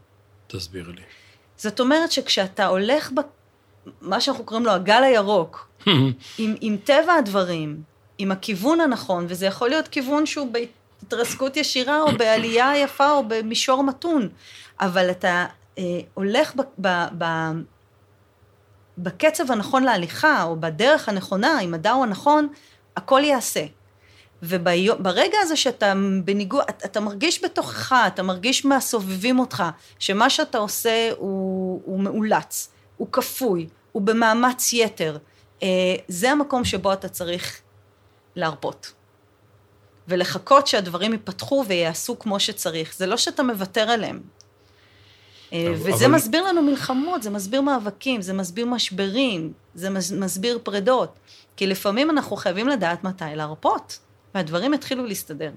תסביר 0.47 0.89
לי. 0.89 1.03
זאת 1.61 1.81
אומרת 1.81 2.13
שכשאתה 2.13 2.67
הולך 2.67 3.11
במה 4.03 4.21
שאנחנו 4.21 4.45
קוראים 4.45 4.67
לו 4.67 4.73
הגל 4.73 5.03
הירוק, 5.03 5.69
עם, 6.39 6.55
עם 6.61 6.77
טבע 6.85 7.15
הדברים, 7.15 7.83
עם 8.19 8.33
הכיוון 8.33 8.81
הנכון, 8.81 9.27
וזה 9.29 9.47
יכול 9.47 9.69
להיות 9.69 9.89
כיוון 9.89 10.27
שהוא 10.27 10.49
בהתרסקות 10.53 11.57
ישירה, 11.57 12.03
או 12.03 12.13
בעלייה 12.19 12.73
יפה, 12.77 13.11
או 13.11 13.23
במישור 13.29 13.83
מתון, 13.83 14.29
אבל 14.81 15.11
אתה 15.11 15.47
אה, 15.79 15.85
הולך 16.15 16.53
ב, 16.57 16.61
ב, 16.79 16.89
ב, 17.19 17.25
בקצב 18.99 19.53
הנכון 19.53 19.83
להליכה, 19.83 20.43
או 20.43 20.57
בדרך 20.61 21.09
הנכונה, 21.09 21.59
עם 21.59 21.75
הדאו 21.75 22.03
הנכון, 22.03 22.49
הכל 22.97 23.21
ייעשה. 23.25 23.65
וברגע 24.43 25.39
הזה 25.43 25.57
שאתה 25.57 25.93
בניגוד, 26.25 26.63
אתה 26.85 27.01
מרגיש 27.01 27.45
בתוכך, 27.45 27.95
אתה 28.07 28.23
מרגיש 28.23 28.65
מהסובבים 28.65 29.39
אותך, 29.39 29.63
שמה 29.99 30.31
שאתה 30.31 30.59
עושה 30.59 31.11
הוא, 31.17 31.83
הוא 31.85 32.01
מאולץ, 32.01 32.71
הוא 32.97 33.09
כפוי, 33.13 33.69
הוא 33.93 34.03
במאמץ 34.03 34.73
יתר. 34.73 35.19
אה, 35.63 35.69
זה 36.09 36.31
המקום 36.31 36.65
שבו 36.65 36.93
אתה 36.93 37.09
צריך 37.09 37.61
להרפות. 38.37 38.93
ולחכות 40.09 40.67
שהדברים 40.67 41.13
ייפתחו 41.13 41.65
וייעשו 41.69 42.19
כמו 42.19 42.41
שצריך. 42.41 42.95
זה 42.97 43.07
לא 43.07 43.17
שאתה 43.17 43.43
מוותר 43.43 43.91
עליהם. 43.91 44.21
אה, 45.53 45.75
וזה 45.77 46.07
אבל... 46.07 46.15
מסביר 46.15 46.45
לנו 46.45 46.63
מלחמות, 46.63 47.23
זה 47.23 47.31
מסביר 47.31 47.61
מאבקים, 47.61 48.23
זה 48.23 48.33
מסביר 48.33 48.67
משברים, 48.67 49.53
זה 49.75 49.91
מסביר 50.17 50.59
פרדות. 50.63 51.19
כי 51.57 51.67
לפעמים 51.67 52.11
אנחנו 52.11 52.37
חייבים 52.37 52.69
לדעת 52.69 53.05
מתי 53.05 53.25
להרפות, 53.35 53.99
והדברים 54.35 54.75
יתחילו 54.75 55.07
להסתדר. 55.07 55.51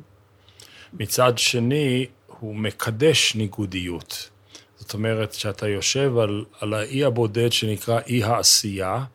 מצד 0.93 1.37
שני, 1.37 2.05
הוא 2.39 2.55
מקדש 2.55 3.35
ניגודיות. 3.35 4.29
זאת 4.75 4.93
אומרת, 4.93 5.33
שאתה 5.33 5.67
יושב 5.67 6.17
על, 6.17 6.45
על 6.59 6.73
האי 6.73 7.03
הבודד 7.03 7.51
שנקרא 7.51 7.99
אי 8.07 8.23
העשייה, 8.23 9.05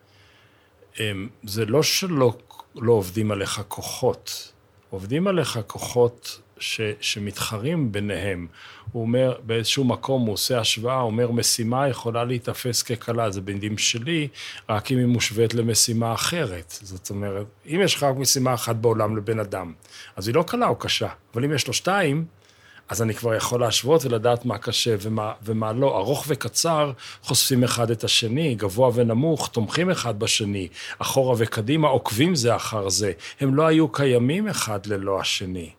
אמ, 0.99 1.29
זה 1.43 1.65
לא 1.65 1.83
שלא 1.83 2.33
לא 2.75 2.93
עובדים 2.93 3.31
עליך 3.31 3.61
כוחות, 3.67 4.51
עובדים 4.89 5.27
עליך 5.27 5.59
כוחות 5.67 6.41
ש, 6.59 6.81
שמתחרים 7.01 7.91
ביניהם. 7.91 8.47
הוא 8.91 9.01
אומר, 9.01 9.33
באיזשהו 9.43 9.83
מקום 9.83 10.21
הוא 10.21 10.33
עושה 10.33 10.59
השוואה, 10.59 10.95
הוא 10.95 11.11
אומר, 11.11 11.31
משימה 11.31 11.89
יכולה 11.89 12.23
להיתפס 12.23 12.83
כקלה, 12.83 13.31
זה 13.31 13.41
בנדים 13.41 13.77
שלי, 13.77 14.27
רק 14.69 14.91
אם 14.91 14.97
היא 14.97 15.05
מושווית 15.05 15.53
למשימה 15.53 16.13
אחרת. 16.13 16.79
זאת 16.81 17.09
אומרת, 17.09 17.45
אם 17.65 17.81
יש 17.83 17.95
לך 17.95 18.03
רק 18.03 18.15
משימה 18.17 18.53
אחת 18.53 18.75
בעולם 18.75 19.17
לבן 19.17 19.39
אדם, 19.39 19.73
אז 20.15 20.27
היא 20.27 20.35
לא 20.35 20.43
קלה 20.47 20.67
או 20.67 20.75
קשה, 20.75 21.09
אבל 21.33 21.43
אם 21.43 21.53
יש 21.53 21.67
לו 21.67 21.73
שתיים, 21.73 22.25
אז 22.89 23.01
אני 23.01 23.13
כבר 23.13 23.35
יכול 23.35 23.59
להשוות 23.59 24.05
ולדעת 24.05 24.45
מה 24.45 24.57
קשה 24.57 24.95
ומה, 25.01 25.33
ומה 25.43 25.73
לא. 25.73 25.97
ארוך 25.97 26.25
וקצר 26.27 26.91
חושפים 27.21 27.63
אחד 27.63 27.91
את 27.91 28.03
השני, 28.03 28.55
גבוה 28.55 28.91
ונמוך 28.93 29.47
תומכים 29.47 29.89
אחד 29.89 30.19
בשני, 30.19 30.67
אחורה 30.99 31.35
וקדימה 31.37 31.87
עוקבים 31.87 32.35
זה 32.35 32.55
אחר 32.55 32.89
זה. 32.89 33.11
הם 33.39 33.55
לא 33.55 33.67
היו 33.67 33.91
קיימים 33.91 34.47
אחד 34.47 34.85
ללא 34.85 35.19
השני. 35.19 35.69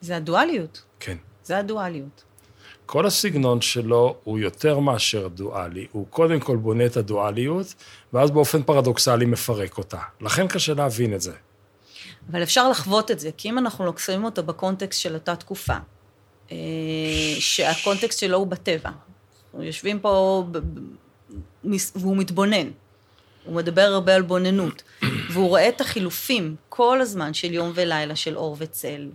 זה 0.00 0.16
הדואליות. 0.16 0.82
כן. 1.00 1.16
זה 1.44 1.58
הדואליות. 1.58 2.24
כל 2.86 3.06
הסגנון 3.06 3.60
שלו 3.60 4.16
הוא 4.24 4.38
יותר 4.38 4.78
מאשר 4.78 5.28
דואלי. 5.28 5.86
הוא 5.92 6.06
קודם 6.10 6.40
כל 6.40 6.56
בונה 6.56 6.86
את 6.86 6.96
הדואליות, 6.96 7.74
ואז 8.12 8.30
באופן 8.30 8.62
פרדוקסלי 8.62 9.24
מפרק 9.24 9.78
אותה. 9.78 9.98
לכן 10.20 10.48
קשה 10.48 10.74
להבין 10.74 11.14
את 11.14 11.20
זה. 11.20 11.32
אבל 12.30 12.42
אפשר 12.42 12.68
לחוות 12.68 13.10
את 13.10 13.20
זה, 13.20 13.30
כי 13.36 13.48
אם 13.48 13.58
אנחנו 13.58 13.84
לוקחים 13.84 14.24
אותו 14.24 14.42
בקונטקסט 14.42 15.00
של 15.00 15.14
אותה 15.14 15.36
תקופה, 15.36 15.76
אה, 16.52 16.56
שהקונטקסט 17.38 18.18
שלו 18.18 18.36
הוא 18.36 18.46
בטבע. 18.46 18.90
אנחנו 19.44 19.64
יושבים 19.64 20.00
פה 20.00 20.44
והוא 21.94 22.16
מתבונן. 22.16 22.70
הוא 23.44 23.56
מדבר 23.56 23.82
הרבה 23.82 24.14
על 24.14 24.22
בוננות, 24.22 24.82
והוא 25.30 25.48
רואה 25.48 25.68
את 25.68 25.80
החילופים 25.80 26.56
כל 26.68 27.00
הזמן 27.00 27.34
של 27.34 27.52
יום 27.52 27.72
ולילה, 27.74 28.16
של 28.16 28.36
אור 28.36 28.56
וצל, 28.58 29.08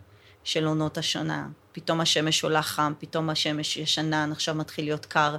של 0.43 0.65
עונות 0.65 0.97
השנה. 0.97 1.47
פתאום 1.71 2.01
השמש 2.01 2.43
עולה 2.43 2.61
חם, 2.61 2.93
פתאום 2.99 3.29
השמש 3.29 3.77
יש 3.77 3.99
ענן, 3.99 4.31
עכשיו 4.31 4.55
מתחיל 4.55 4.85
להיות 4.85 5.05
קר. 5.05 5.35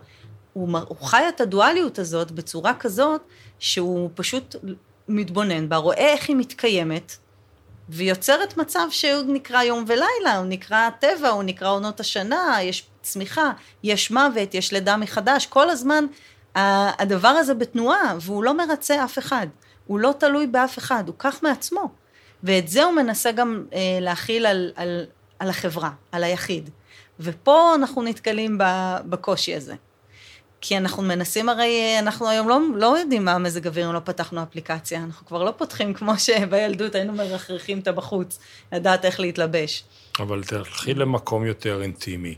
הוא, 0.52 0.78
הוא 0.88 0.96
חי 1.00 1.24
את 1.28 1.40
הדואליות 1.40 1.98
הזאת 1.98 2.30
בצורה 2.30 2.74
כזאת 2.74 3.20
שהוא 3.58 4.10
פשוט 4.14 4.56
מתבונן 5.08 5.68
בה, 5.68 5.76
רואה 5.76 5.96
איך 6.12 6.28
היא 6.28 6.36
מתקיימת, 6.36 7.16
ויוצרת 7.88 8.56
מצב 8.56 8.86
שהוא 8.90 9.34
נקרא 9.34 9.62
יום 9.62 9.84
ולילה, 9.86 10.36
הוא 10.36 10.46
נקרא 10.46 10.90
טבע, 11.00 11.28
הוא 11.28 11.42
נקרא 11.42 11.70
עונות 11.70 12.00
השנה, 12.00 12.58
יש 12.62 12.86
צמיחה, 13.02 13.50
יש 13.82 14.10
מוות, 14.10 14.54
יש 14.54 14.72
לידה 14.72 14.96
מחדש, 14.96 15.46
כל 15.46 15.70
הזמן 15.70 16.04
הדבר 16.54 17.28
הזה 17.28 17.54
בתנועה, 17.54 18.16
והוא 18.20 18.44
לא 18.44 18.56
מרצה 18.56 19.04
אף 19.04 19.18
אחד, 19.18 19.46
הוא 19.86 19.98
לא 19.98 20.14
תלוי 20.18 20.46
באף 20.46 20.78
אחד, 20.78 21.04
הוא 21.06 21.14
כך 21.18 21.42
מעצמו. 21.42 22.03
ואת 22.44 22.68
זה 22.68 22.84
הוא 22.84 22.92
מנסה 22.92 23.32
גם 23.32 23.64
אה, 23.72 23.98
להכיל 24.00 24.46
על, 24.46 24.72
על, 24.76 25.06
על 25.38 25.48
החברה, 25.48 25.90
על 26.12 26.24
היחיד. 26.24 26.70
ופה 27.20 27.74
אנחנו 27.74 28.02
נתקלים 28.02 28.58
בקושי 29.08 29.54
הזה. 29.54 29.74
כי 30.66 30.76
אנחנו 30.76 31.02
מנסים, 31.02 31.48
הרי 31.48 31.96
אנחנו 31.98 32.28
היום 32.28 32.48
לא, 32.48 32.58
לא 32.74 32.98
יודעים 32.98 33.24
מה 33.24 33.32
המזג 33.32 33.66
אוויר 33.66 33.88
אם 33.88 33.94
לא 33.94 34.00
פתחנו 34.04 34.42
אפליקציה, 34.42 35.04
אנחנו 35.04 35.26
כבר 35.26 35.44
לא 35.44 35.50
פותחים 35.56 35.94
כמו 35.94 36.18
שבילדות 36.18 36.94
היינו 36.94 37.12
מרחרחים 37.12 37.78
את 37.78 37.88
הבחוץ, 37.88 38.38
לדעת 38.72 39.04
איך 39.04 39.20
להתלבש. 39.20 39.84
אבל 40.20 40.44
תלכי 40.44 40.94
למקום 40.94 41.46
יותר 41.46 41.82
אינטימי. 41.82 42.34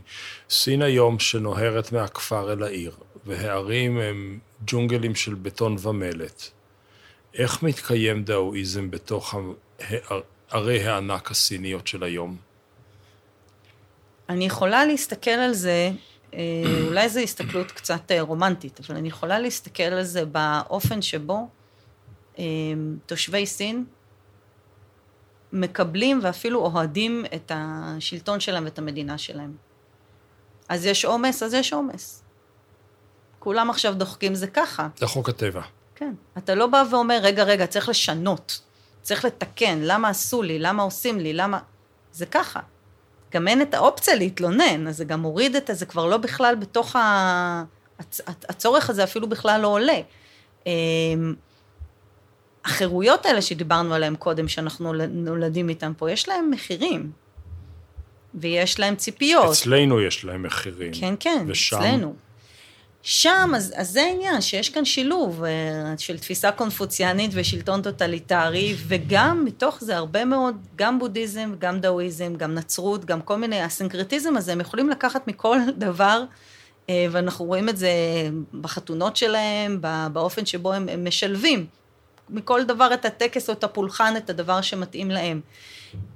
סין 0.49 0.81
היום 0.81 1.19
שנוהרת 1.19 1.91
מהכפר 1.91 2.53
אל 2.53 2.63
העיר, 2.63 2.91
והערים 3.25 3.99
הם 3.99 4.39
ג'ונגלים 4.67 5.15
של 5.15 5.33
בטון 5.33 5.75
ומלט. 5.81 6.43
איך 7.33 7.63
מתקיים 7.63 8.23
דאואיזם 8.23 8.91
בתוך 8.91 9.35
ערי 10.49 10.87
הענק 10.87 11.31
הסיניות 11.31 11.87
של 11.87 12.03
היום? 12.03 12.37
אני 14.29 14.45
יכולה 14.45 14.85
להסתכל 14.85 15.31
על 15.31 15.53
זה 15.53 15.91
אה, 16.33 16.63
אולי 16.87 17.09
זו 17.09 17.19
הסתכלות 17.19 17.71
קצת 17.71 18.11
אה, 18.11 18.21
רומנטית, 18.21 18.79
אבל 18.79 18.97
אני 18.97 19.07
יכולה 19.07 19.39
להסתכל 19.39 19.83
על 19.83 20.03
זה 20.03 20.25
באופן 20.25 21.01
שבו 21.01 21.47
אה, 22.39 22.43
תושבי 23.05 23.45
סין 23.45 23.85
מקבלים 25.53 26.19
ואפילו 26.23 26.59
אוהדים 26.59 27.25
את 27.35 27.51
השלטון 27.55 28.39
שלהם 28.39 28.65
ואת 28.65 28.79
המדינה 28.79 29.17
שלהם. 29.17 29.55
אז 30.69 30.85
יש 30.85 31.05
עומס, 31.05 31.43
אז 31.43 31.53
יש 31.53 31.73
עומס. 31.73 32.23
כולם 33.39 33.69
עכשיו 33.69 33.93
דוחקים 33.93 34.35
זה 34.35 34.47
ככה. 34.47 34.87
זה 34.97 35.07
חוק 35.07 35.29
הטבע. 35.29 35.61
כן. 35.95 36.13
אתה 36.37 36.55
לא 36.55 36.67
בא 36.67 36.83
ואומר, 36.91 37.19
רגע, 37.21 37.43
רגע, 37.43 37.67
צריך 37.67 37.89
לשנות, 37.89 38.61
צריך 39.07 39.25
לתקן, 39.25 39.79
למה 39.81 40.09
עשו 40.09 40.41
לי, 40.41 40.59
למה 40.59 40.83
עושים 40.83 41.19
לי, 41.19 41.33
למה... 41.33 41.59
זה 42.11 42.25
ככה. 42.25 42.59
גם 43.33 43.47
אין 43.47 43.61
את 43.61 43.73
האופציה 43.73 44.15
להתלונן, 44.15 44.87
אז 44.87 44.97
זה 44.97 45.05
גם 45.05 45.19
מוריד 45.19 45.55
את 45.55 45.69
זה, 45.73 45.85
כבר 45.85 46.05
לא 46.05 46.17
בכלל 46.17 46.55
בתוך 46.55 46.95
ה... 46.95 47.63
הצורך 48.29 48.89
הזה 48.89 49.03
אפילו 49.03 49.29
בכלל 49.29 49.61
לא 49.61 49.67
עולה. 49.67 49.99
אמ, 50.65 50.71
החירויות 52.65 53.25
האלה 53.25 53.41
שדיברנו 53.41 53.93
עליהן 53.93 54.15
קודם, 54.15 54.47
שאנחנו 54.47 54.93
נולדים 55.09 55.69
איתן 55.69 55.91
פה, 55.97 56.11
יש 56.11 56.29
להן 56.29 56.49
מחירים. 56.51 57.11
ויש 58.35 58.79
להם 58.79 58.95
ציפיות. 58.95 59.51
אצלנו 59.51 60.01
יש 60.01 60.25
להם 60.25 60.43
מחירים. 60.43 60.91
כן, 60.99 61.15
כן, 61.19 61.45
ושם... 61.47 61.77
אצלנו. 61.77 62.15
שם, 63.09 63.51
אז, 63.55 63.73
אז 63.75 63.89
זה 63.89 64.01
העניין, 64.01 64.41
שיש 64.41 64.69
כאן 64.69 64.85
שילוב 64.85 65.43
אה, 65.43 65.47
של 65.97 66.19
תפיסה 66.19 66.51
קונפוציאנית 66.51 67.31
ושלטון 67.33 67.81
טוטליטרי, 67.81 68.75
וגם 68.87 69.45
מתוך 69.45 69.77
זה 69.81 69.97
הרבה 69.97 70.25
מאוד, 70.25 70.55
גם 70.75 70.99
בודהיזם, 70.99 71.53
גם 71.59 71.79
דאואיזם, 71.79 72.35
גם 72.35 72.53
נצרות, 72.53 73.05
גם 73.05 73.21
כל 73.21 73.35
מיני, 73.35 73.61
הסינקרטיזם 73.61 74.37
הזה, 74.37 74.51
הם 74.51 74.61
יכולים 74.61 74.89
לקחת 74.89 75.27
מכל 75.27 75.57
דבר, 75.77 76.23
uh, 76.87 76.89
ואנחנו 77.11 77.45
רואים 77.45 77.69
את 77.69 77.77
זה 77.77 77.89
בחתונות 78.61 79.15
שלהם, 79.15 79.81
באופן 80.13 80.45
שבו 80.45 80.73
הם, 80.73 80.89
הם 80.89 81.07
משלבים 81.07 81.65
מכל 82.29 82.63
דבר 82.63 82.93
את 82.93 83.05
הטקס 83.05 83.49
או 83.49 83.53
את 83.53 83.63
הפולחן, 83.63 84.13
את 84.17 84.29
הדבר 84.29 84.61
שמתאים 84.61 85.11
להם. 85.11 85.41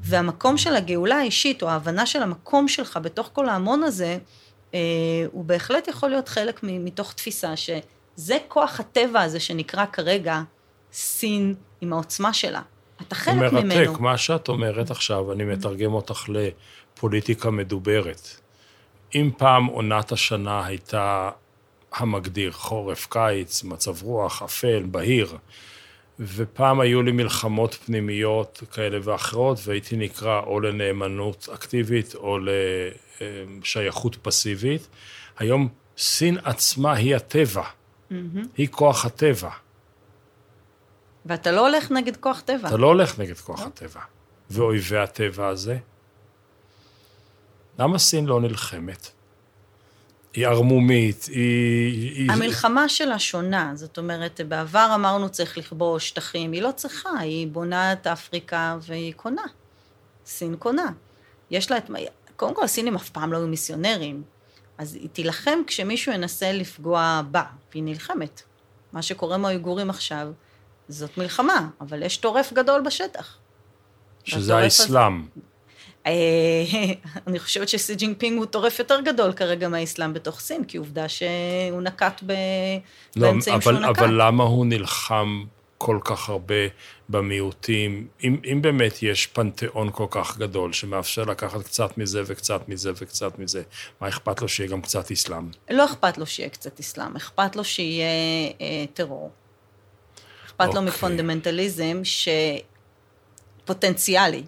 והמקום 0.02 0.58
של 0.58 0.76
הגאולה 0.76 1.18
האישית, 1.18 1.64
או 1.64 1.70
ההבנה 1.70 2.06
של 2.06 2.24
המקום 2.24 2.68
שלך 2.68 3.00
בתוך 3.02 3.30
כל 3.34 3.50
ההמון 3.50 3.84
הזה, 3.84 4.06
אה, 4.06 4.18
הוא 5.32 5.46
בהחלט 5.46 5.88
יכול 5.88 6.10
להיות 6.10 6.30
חלק 6.30 6.60
מתוך 6.64 7.14
תפיסה 7.14 7.56
שזה 7.56 8.38
כוח 8.48 8.80
הטבע 8.80 9.22
הזה 9.22 9.40
שנקרא 9.40 9.86
כרגע 9.86 10.42
סין 10.94 11.56
עם 11.82 11.94
העוצמה 11.94 12.34
שלה. 12.34 12.62
אתה 13.08 13.16
חלק 13.16 13.36
מרתק, 13.36 13.54
ממנו. 13.54 13.76
מרתק, 13.76 14.00
מה 14.00 14.18
שאת 14.18 14.48
אומרת 14.48 14.92
עכשיו, 14.92 15.32
אני 15.32 15.44
מתרגם 15.44 15.94
אותך 15.94 16.30
לפוליטיקה 16.30 17.52
מדוברת. 17.52 18.30
אם 19.16 19.30
פעם 19.38 19.66
עונת 19.66 20.12
השנה 20.12 20.66
הייתה 20.66 21.30
המגדיר, 21.94 22.52
חורף, 22.52 23.08
קיץ, 23.10 23.64
מצב 23.64 24.04
רוח, 24.04 24.42
אפל, 24.42 24.84
בהיר, 24.92 25.38
ופעם 26.20 26.80
היו 26.80 27.02
לי 27.02 27.12
מלחמות 27.12 27.74
פנימיות 27.74 28.64
כאלה 28.72 28.98
ואחרות, 29.04 29.60
והייתי 29.66 29.96
נקרא 29.96 30.42
או 30.42 30.60
לנאמנות 30.60 31.50
אקטיבית 31.54 32.16
או 32.16 32.38
לשייכות 33.62 34.16
פסיבית. 34.22 34.88
היום 35.38 35.68
סין 35.98 36.38
עצמה 36.44 36.94
היא 36.94 37.16
הטבע, 37.16 37.64
mm-hmm. 37.64 38.14
היא 38.58 38.68
כוח 38.72 39.06
הטבע. 39.06 39.50
ואתה 41.26 41.52
לא 41.52 41.68
הולך 41.68 41.92
נגד 41.92 42.18
כוח 42.18 42.42
טבע. 42.42 42.68
אתה 42.68 42.78
לא 42.78 42.88
הולך 42.88 43.20
נגד 43.20 43.38
כוח 43.38 43.62
הטבע. 43.62 44.02
ואויבי 44.50 44.98
הטבע 44.98 45.48
הזה? 45.48 45.78
למה 47.80 48.00
סין 48.00 48.26
לא 48.26 48.42
נלחמת? 48.42 49.12
היא 50.34 50.48
ערמומית, 50.48 51.26
היא... 51.26 52.32
המלחמה 52.32 52.90
שלה 52.90 53.20
שונה, 53.20 53.72
זאת 53.76 53.98
אומרת, 53.98 54.42
בעבר 54.48 54.92
אמרנו 54.96 55.30
צריך 55.30 55.58
לכבוש 55.58 56.08
שטחים, 56.08 56.52
היא 56.52 56.62
לא 56.62 56.72
צריכה, 56.76 57.10
היא 57.20 57.48
בונה 57.48 57.94
את 57.94 58.08
אפריקה 58.08 58.78
והיא 58.82 59.14
קונה. 59.14 59.42
סין 60.26 60.56
קונה. 60.56 60.92
יש 61.52 61.72
לה 61.72 61.78
את... 61.78 61.90
קודם 62.36 62.56
כל, 62.56 62.64
הסינים 62.64 62.96
אף 62.96 63.10
פעם 63.10 63.34
לא 63.34 63.38
היו 63.38 63.48
מיסיונרים, 63.48 64.24
אז 64.78 64.96
היא 64.96 65.10
תילחם 65.10 65.60
כשמישהו 65.68 66.12
ינסה 66.12 66.52
לפגוע 66.52 67.22
בה, 67.32 67.44
והיא 67.72 67.84
נלחמת. 67.84 68.42
מה 68.94 69.02
שקורה 69.02 69.36
עם 69.36 69.46
האויגורים 69.46 69.90
עכשיו, 69.90 70.28
זאת 70.90 71.18
מלחמה, 71.18 71.70
אבל 71.82 72.04
יש 72.04 72.18
טורף 72.18 72.54
גדול 72.54 72.82
בשטח. 72.82 73.38
שזה 74.24 74.58
האסלאם. 74.58 75.22
אה, 75.22 75.42
אני 77.28 77.40
חושבת 77.40 77.70
שסי 77.70 77.96
ג'ינפינג 77.96 78.38
הוא 78.38 78.46
טורף 78.46 78.80
יותר 78.80 79.02
גדול 79.02 79.34
כרגע 79.34 79.68
מהאסלאם 79.68 80.14
בתוך 80.14 80.40
סין, 80.40 80.64
כי 80.64 80.78
עובדה 80.78 81.10
שהוא 81.10 81.82
נקט 81.82 82.24
ב... 82.26 82.34
לא, 83.16 83.28
באמצעים 83.28 83.62
שהוא 83.62 83.74
נקט. 83.74 84.00
אבל 84.00 84.22
למה 84.22 84.44
הוא 84.44 84.66
נלחם 84.66 85.44
כל 85.78 86.00
כך 86.04 86.30
הרבה 86.30 86.56
במיעוטים, 87.10 88.08
אם, 88.24 88.38
אם 88.52 88.62
באמת 88.62 89.04
יש 89.04 89.28
פנתיאון 89.28 89.90
כל 89.92 90.06
כך 90.10 90.38
גדול 90.38 90.74
שמאפשר 90.74 91.24
לקחת 91.24 91.64
קצת 91.64 91.98
מזה 91.98 92.22
וקצת 92.26 92.70
מזה 92.70 92.92
וקצת 92.96 93.40
מזה, 93.40 93.64
מה 94.02 94.08
אכפת 94.08 94.42
לו 94.42 94.48
שיהיה 94.48 94.70
גם 94.70 94.82
קצת 94.82 95.12
אסלאם? 95.12 95.50
לא 95.70 95.86
אכפת 95.86 96.18
לו 96.18 96.26
שיהיה 96.26 96.50
קצת 96.50 96.80
אסלאם, 96.80 97.16
אכפת 97.16 97.56
לו 97.56 97.64
שיהיה 97.64 98.06
אה, 98.62 98.86
טרור. 98.94 99.32
אכפת 100.46 100.60
okay. 100.60 100.66
לו 100.66 100.80
אוקיי. 100.80 100.86
מפונדמנטליזם 100.88 102.02
שפוטנציאלי, 103.64 104.44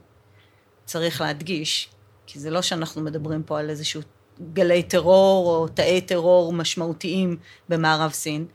צריך 0.85 1.21
להדגיש, 1.21 1.89
כי 2.27 2.39
זה 2.39 2.49
לא 2.49 2.61
שאנחנו 2.61 3.01
מדברים 3.01 3.43
פה 3.43 3.59
על 3.59 3.69
איזשהו 3.69 4.01
גלי 4.53 4.83
טרור 4.83 5.49
או 5.49 5.67
תאי 5.67 6.01
טרור 6.01 6.53
משמעותיים 6.53 7.37
במערב 7.69 8.11
סין, 8.11 8.45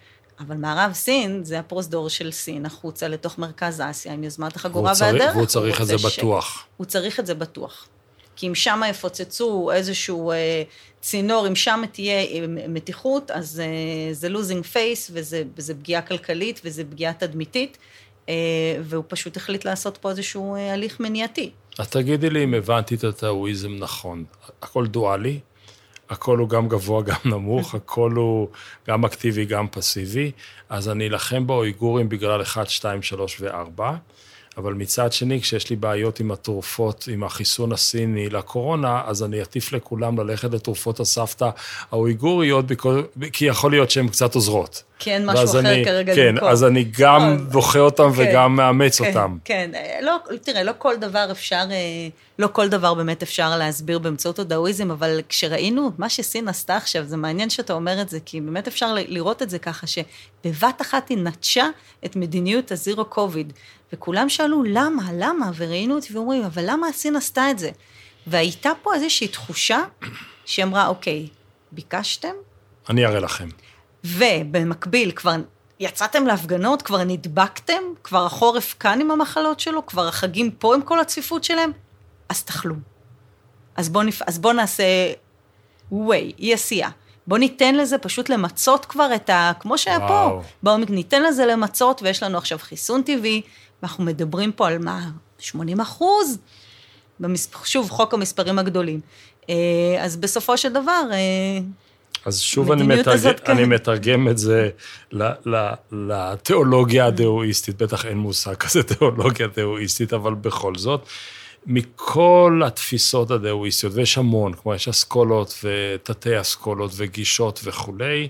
אבל 0.41 0.57
מערב 0.57 0.93
סין 0.93 1.45
זה 1.45 1.59
הפרוזדור 1.59 2.09
של 2.09 2.33
סין 2.33 2.67
החוצה 2.67 3.09
לתוך 3.09 3.39
מרכז 3.39 3.83
אסיה 3.91 4.13
עם 4.13 4.25
יוזמת 4.25 4.57
החגורה 4.57 4.93
והדרך. 5.01 5.37
והוא 5.37 5.47
צריך 5.47 5.81
את 5.81 5.87
זה 5.87 5.97
בטוח. 5.97 6.67
הוא 6.77 6.87
צריך 6.87 7.21
את 7.21 7.27
זה 7.27 7.35
בטוח. 7.35 7.89
כי 8.37 8.49
אם 8.49 8.55
שם 8.55 8.83
יפוצצו 8.91 9.71
איזשהו 9.73 10.31
אה, 10.31 10.63
צינור, 11.01 11.49
אם 11.49 11.55
שם 11.55 11.83
תהיה 11.93 12.21
אה, 12.21 12.47
מתיחות, 12.49 13.31
אז 13.31 13.61
אה, 13.61 14.15
זה 14.15 14.29
losing 14.29 14.65
face, 14.65 15.11
וזה, 15.15 15.43
וזה 15.57 15.75
פגיעה 15.75 16.03
כלכלית, 16.03 16.61
וזה 16.65 16.85
פגיעה 16.85 17.13
תדמיתית, 17.13 17.79
אה, 18.29 18.35
והוא 18.83 19.05
פשוט 19.09 19.37
החליט 19.37 19.65
לעשות 19.65 19.97
פה 19.97 20.11
איזשהו 20.11 20.55
אה, 20.55 20.73
הליך 20.73 21.01
מניעתי. 21.01 21.51
אז 21.79 21.89
תגידי 21.89 22.31
לי 22.31 22.45
אם 22.45 22.55
הבנתי 22.55 22.95
את 22.95 23.05
הטאואיזם 23.05 23.75
נכון. 23.79 24.25
הכל 24.63 24.87
דואלי? 24.87 25.41
הכל 26.11 26.39
הוא 26.39 26.49
גם 26.49 26.69
גבוה, 26.69 27.03
גם 27.03 27.17
נמוך, 27.25 27.75
הכל 27.75 28.13
הוא 28.13 28.49
גם 28.89 29.05
אקטיבי, 29.05 29.45
גם 29.45 29.67
פסיבי, 29.71 30.31
אז 30.69 30.89
אני 30.89 31.09
אלחם 31.09 31.47
באויגורים 31.47 32.09
בגלל 32.09 32.43
1, 32.43 32.69
2, 32.69 33.03
3 33.03 33.41
ו-4. 33.41 33.83
אבל 34.59 34.75
מצד 34.75 35.13
שני, 35.13 35.41
כשיש 35.41 35.71
לי 35.71 35.77
בעיות 35.77 36.21
עם 36.21 36.31
התרופות, 36.31 37.09
עם 37.13 37.25
החיסון 37.25 37.73
הסיני 37.73 38.29
לקורונה, 38.29 39.03
אז 39.07 39.23
אני 39.23 39.43
אטיף 39.43 39.73
לכולם 39.73 40.21
ללכת 40.21 40.53
לתרופות 40.53 41.01
הסבתא 41.01 41.51
האויגוריות, 41.91 42.65
כי 43.33 43.45
יכול 43.45 43.71
להיות 43.71 43.91
שהן 43.91 44.09
קצת 44.09 44.35
עוזרות. 44.35 44.83
כי 44.99 45.13
אין 45.13 45.27
משהו 45.27 45.45
אחר 45.45 45.59
אני, 45.59 45.85
כרגע 45.85 46.15
כן, 46.15 46.35
למכור. 46.35 46.49
אז 46.49 46.65
אני 46.65 46.85
גם 46.99 47.47
דוחה 47.51 47.79
אותם 47.79 48.13
כן, 48.13 48.23
וגם 48.31 48.57
מאמץ 48.57 49.01
כן, 49.01 49.09
אותם. 49.09 49.37
כן, 49.45 49.71
לא, 50.03 50.17
תראה, 50.43 50.63
לא 50.63 50.73
כל 50.79 50.97
דבר 50.97 51.29
אפשר, 51.31 51.65
אה, 51.71 52.09
לא 52.39 52.49
כל 52.53 52.69
דבר 52.69 52.95
באמת 52.95 53.23
אפשר 53.23 53.57
להסביר 53.57 53.99
באמצעות 53.99 54.39
הדאואיזם, 54.39 54.91
אבל 54.91 55.21
כשראינו 55.29 55.91
מה 55.99 56.09
שסין 56.09 56.49
עשתה 56.49 56.77
עכשיו, 56.77 57.05
זה 57.05 57.17
מעניין 57.17 57.51
שאתה 57.51 57.73
אומר 57.73 58.01
את 58.03 58.09
זה, 58.09 58.19
כי 58.25 58.41
באמת 58.41 58.69
אפשר 58.69 58.95
לראות 58.95 59.43
את 59.43 59.51
זה 59.51 59.59
ככה, 59.59 59.87
שבבת 59.87 60.83
אחת 60.83 61.09
היא 61.09 61.19
נטשה 61.19 61.67
את 62.05 62.17
מדיניות 62.17 62.73
הזירו 62.73 63.05
קוביד, 63.05 63.53
וכולם 63.93 64.29
שאלו 64.29 64.63
למה, 64.63 65.03
למה, 65.13 65.51
וראינו 65.57 65.95
אותי 65.95 66.13
ואומרים, 66.13 66.45
אבל 66.45 66.63
למה 66.67 66.87
הסין 66.89 67.17
עשתה 67.17 67.51
את 67.51 67.59
זה? 67.59 67.71
והייתה 68.27 68.71
פה 68.83 68.95
איזושהי 68.95 69.29
תחושה 69.29 69.83
שהיא 70.45 70.65
אמרה, 70.65 70.87
אוקיי, 70.87 71.29
ביקשתם? 71.73 72.33
אני 72.91 73.07
אראה 73.07 73.21
לכם. 73.21 73.49
ובמקביל, 74.05 75.11
כבר 75.11 75.35
יצאתם 75.81 76.27
להפגנות, 76.27 76.83
כבר 76.83 77.05
נדבקתם, 77.05 77.83
כבר 78.05 78.27
החורף 78.27 78.75
כאן 78.81 79.01
עם 79.01 79.11
המחלות 79.11 79.61
שלו, 79.61 79.87
כבר 79.87 80.09
החגים 80.09 80.51
פה 80.51 80.75
עם 80.75 80.83
כל 80.83 81.01
הצפיפות 81.01 81.45
שלהם, 81.45 81.73
אז 82.29 82.43
תאכלו. 82.43 82.75
אז 83.77 83.89
בואו 83.89 84.05
נפ... 84.05 84.23
בוא 84.41 84.53
נעשה 84.53 84.85
ווי, 85.93 86.33
אי 86.39 86.55
עשייה. 86.55 86.91
בואו 87.27 87.41
ניתן 87.41 87.75
לזה 87.75 87.99
פשוט 87.99 88.29
למצות 88.29 88.85
כבר 88.85 89.15
את 89.15 89.31
ה... 89.31 89.53
כמו 89.61 89.79
שהיה 89.79 89.99
וואו. 89.99 90.09
פה. 90.09 90.43
בואו 90.63 90.77
ניתן 90.77 91.23
לזה 91.23 91.47
למצות, 91.47 92.03
ויש 92.03 92.23
לנו 92.23 92.39
עכשיו 92.39 92.59
חיסון 92.59 93.03
טבעי, 93.03 93.43
ואנחנו 93.83 94.05
מדברים 94.05 94.53
פה 94.53 94.69
על 94.69 94.79
מה? 94.79 95.11
80 95.39 95.81
אחוז? 95.81 96.39
במספ... 97.21 97.65
שוב, 97.65 97.91
חוק 97.91 98.15
המספרים 98.15 98.59
הגדולים. 98.59 99.01
אה, 99.51 99.55
אז 99.99 100.17
בסופו 100.17 100.57
של 100.57 100.73
דבר, 100.73 101.03
אה, 101.13 101.59
אז 102.25 102.41
שוב 102.41 102.73
אני 102.73 102.83
מתרג... 102.83 103.15
הזאת, 103.15 103.41
כן. 103.41 103.53
אני 103.53 103.65
מתרגם 103.65 104.29
את 104.29 104.39
זה 104.39 104.71
לתיאולוגיה 105.93 107.07
הדאואיסטית, 107.07 107.83
בטח 107.83 108.07
אין 108.07 108.19
מושג 108.19 108.55
כזה 108.55 108.83
תיאולוגיה 108.83 109.47
דאואיסטית, 109.57 110.13
אבל 110.13 110.35
בכל 110.35 110.75
זאת, 110.75 111.07
מכל 111.67 112.63
התפיסות 112.67 113.31
הדאואיסטיות, 113.31 113.93
ויש 113.95 114.19
המון, 114.19 114.53
כמו 114.53 114.75
יש 114.75 114.89
אסכולות 114.89 115.65
ותתי 115.65 116.41
אסכולות 116.41 116.91
וגישות 116.97 117.61
וכולי, 117.65 118.29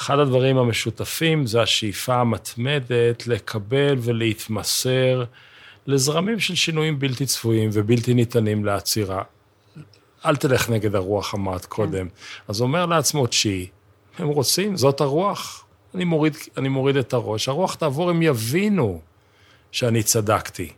אחד 0.00 0.18
הדברים 0.18 0.58
המשותפים 0.58 1.46
זה 1.46 1.62
השאיפה 1.62 2.14
המתמדת 2.14 3.26
לקבל 3.26 3.96
ולהתמסר 4.00 5.24
לזרמים 5.86 6.40
של 6.40 6.54
שינויים 6.54 6.98
בלתי 6.98 7.26
צפויים 7.26 7.70
ובלתי 7.72 8.14
ניתנים 8.14 8.64
לעצירה. 8.64 9.22
אל 10.26 10.36
תלך 10.36 10.70
נגד 10.70 10.94
הרוח, 10.94 11.34
אמרת 11.34 11.64
כן. 11.64 11.68
קודם. 11.68 12.08
אז 12.48 12.60
אומר 12.60 12.86
לעצמו, 12.86 13.26
תשיעי, 13.26 13.66
הם 14.18 14.28
רוצים, 14.28 14.76
זאת 14.76 15.00
הרוח, 15.00 15.64
אני 15.94 16.04
מוריד, 16.04 16.36
אני 16.56 16.68
מוריד 16.68 16.96
את 16.96 17.12
הראש, 17.12 17.48
הרוח 17.48 17.74
תעבור, 17.74 18.10
הם 18.10 18.22
יבינו 18.22 19.00
שאני 19.72 20.02
צדקתי. 20.02 20.72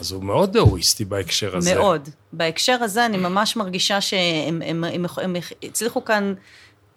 אז 0.00 0.12
הוא 0.12 0.24
מאוד 0.24 0.52
דאואיסטי 0.52 1.04
בהקשר 1.04 1.56
הזה. 1.56 1.74
מאוד. 1.74 2.08
בהקשר 2.32 2.76
הזה 2.80 3.06
אני 3.06 3.16
ממש 3.16 3.56
מרגישה 3.56 4.00
שהם 4.00 4.62
הם, 4.62 4.84
הם, 4.84 5.04
הם, 5.04 5.04
הם 5.22 5.36
הצליחו 5.62 6.04
כאן 6.04 6.34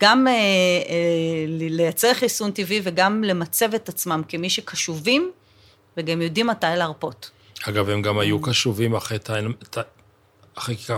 גם 0.02 0.28
אה, 0.28 0.34
אה, 0.34 1.46
לייצר 1.48 2.14
חיסון 2.14 2.52
טבעי 2.52 2.82
וגם 2.84 3.24
למצב 3.24 3.74
את 3.74 3.90
עצמם 3.90 4.22
כמי 4.28 4.50
שקשובים 4.50 5.32
וגם 5.98 6.22
יודעים 6.22 6.48
מתי 6.48 6.68
להרפות. 6.78 7.32
אגב, 7.64 7.90
הם 7.90 8.02
גם 8.02 8.20
היו 8.20 8.42
קשובים 8.42 8.96
אחרי, 8.96 9.18
אחרי 10.56 10.78
כיכר 10.78 10.98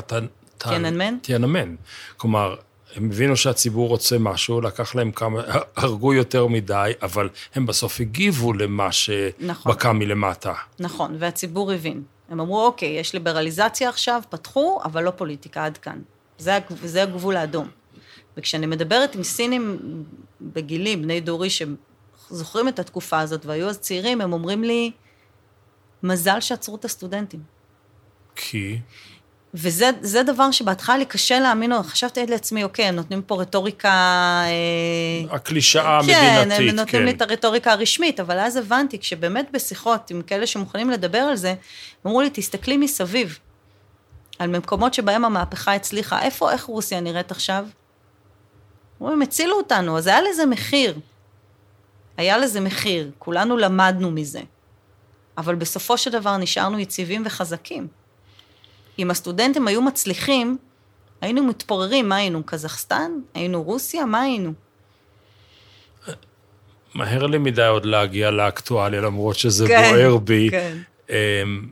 תיאננמן? 0.57 1.17
תיאננמן. 1.21 1.75
כלומר, 2.17 2.55
הם 2.95 3.09
הבינו 3.11 3.37
שהציבור 3.37 3.89
רוצה 3.89 4.17
משהו, 4.19 4.61
לקח 4.61 4.95
להם 4.95 5.11
כמה, 5.11 5.41
הרגו 5.77 6.13
יותר 6.13 6.47
מדי, 6.47 6.91
אבל 7.01 7.29
הם 7.55 7.65
בסוף 7.65 7.99
הגיבו 7.99 8.53
למה 8.53 8.91
שבקע 8.91 9.33
נכון. 9.39 9.97
מלמטה. 9.97 10.53
נכון, 10.79 11.15
והציבור 11.19 11.71
הבין. 11.71 12.03
הם 12.29 12.39
אמרו, 12.39 12.65
אוקיי, 12.65 12.89
יש 12.89 13.13
ליברליזציה 13.13 13.89
עכשיו, 13.89 14.21
פתחו, 14.29 14.79
אבל 14.85 15.03
לא 15.03 15.11
פוליטיקה, 15.11 15.65
עד 15.65 15.77
כאן. 15.77 15.99
זה, 16.37 16.59
זה 16.83 17.03
הגבול 17.03 17.37
האדום. 17.37 17.67
וכשאני 18.37 18.65
מדברת 18.65 19.15
עם 19.15 19.23
סינים 19.23 19.77
בגילי, 20.41 20.95
בני 20.95 21.21
דורי, 21.21 21.49
שזוכרים 21.49 22.67
את 22.67 22.79
התקופה 22.79 23.19
הזאת 23.19 23.45
והיו 23.45 23.69
אז 23.69 23.79
צעירים, 23.79 24.21
הם 24.21 24.33
אומרים 24.33 24.63
לי, 24.63 24.91
מזל 26.03 26.39
שעצרו 26.39 26.75
את 26.75 26.85
הסטודנטים. 26.85 27.39
כי? 28.35 28.79
וזה 29.53 30.23
דבר 30.25 30.51
שבהתחלה 30.51 30.97
לי 30.97 31.05
קשה 31.05 31.39
להאמין, 31.39 31.83
חשבתי 31.83 32.25
לעצמי, 32.25 32.63
אוקיי, 32.63 32.85
הם 32.85 32.95
נותנים 32.95 33.21
פה 33.21 33.41
רטוריקה... 33.41 33.89
אה, 34.45 35.35
הקלישאה 35.35 35.97
המדינתית, 35.97 36.57
כן. 36.57 36.69
הם 36.69 36.75
נותנים 36.75 36.85
כן. 36.85 37.05
לי 37.05 37.11
את 37.11 37.21
הרטוריקה 37.21 37.71
הרשמית, 37.71 38.19
אבל 38.19 38.39
אז 38.39 38.55
הבנתי, 38.55 38.99
כשבאמת 38.99 39.49
בשיחות 39.51 40.11
עם 40.11 40.21
כאלה 40.21 40.47
שמוכנים 40.47 40.89
לדבר 40.89 41.17
על 41.17 41.35
זה, 41.35 41.53
אמרו 42.05 42.21
לי, 42.21 42.29
תסתכלי 42.33 42.77
מסביב, 42.77 43.39
על 44.39 44.49
מקומות 44.49 44.93
שבהם 44.93 45.25
המהפכה 45.25 45.73
הצליחה, 45.73 46.21
איפה, 46.21 46.51
איך 46.51 46.63
רוסיה 46.63 46.99
נראית 46.99 47.31
עכשיו? 47.31 47.65
אמרו, 49.01 49.11
הם 49.11 49.21
הצילו 49.21 49.55
אותנו, 49.57 49.97
אז 49.97 50.07
היה 50.07 50.21
לזה 50.21 50.45
מחיר. 50.45 50.99
היה 52.17 52.37
לזה 52.37 52.61
מחיר, 52.61 53.11
כולנו 53.19 53.57
למדנו 53.57 54.11
מזה. 54.11 54.41
אבל 55.37 55.55
בסופו 55.55 55.97
של 55.97 56.11
דבר 56.11 56.37
נשארנו 56.37 56.79
יציבים 56.79 57.23
וחזקים. 57.25 57.87
אם 58.99 59.11
הסטודנטים 59.11 59.67
היו 59.67 59.81
מצליחים, 59.81 60.57
היינו 61.21 61.43
מתפוררים, 61.43 62.09
מה 62.09 62.15
היינו? 62.15 62.43
קזחסטן? 62.45 63.11
היינו 63.33 63.63
רוסיה? 63.63 64.05
מה 64.05 64.21
היינו? 64.21 64.53
מהר 66.93 67.25
לי 67.25 67.37
מדי 67.37 67.65
עוד 67.65 67.85
להגיע 67.85 68.31
לאקטואליה, 68.31 69.01
למרות 69.01 69.35
שזה 69.35 69.67
כן, 69.67 69.89
בוער 69.89 70.17
בי. 70.17 70.47
כן. 70.51 70.77
אמ, 71.09 71.69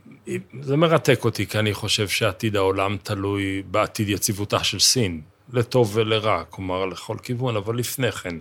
זה 0.60 0.76
מרתק 0.76 1.24
אותי, 1.24 1.46
כי 1.46 1.58
אני 1.58 1.74
חושב 1.74 2.08
שעתיד 2.08 2.56
העולם 2.56 2.96
תלוי 3.02 3.62
בעתיד 3.70 4.08
יציבותה 4.08 4.64
של 4.64 4.78
סין, 4.78 5.20
לטוב 5.52 5.90
ולרע, 5.94 6.42
כלומר, 6.50 6.86
לכל 6.86 7.16
כיוון, 7.22 7.56
אבל 7.56 7.78
לפני 7.78 8.12
כן. 8.12 8.36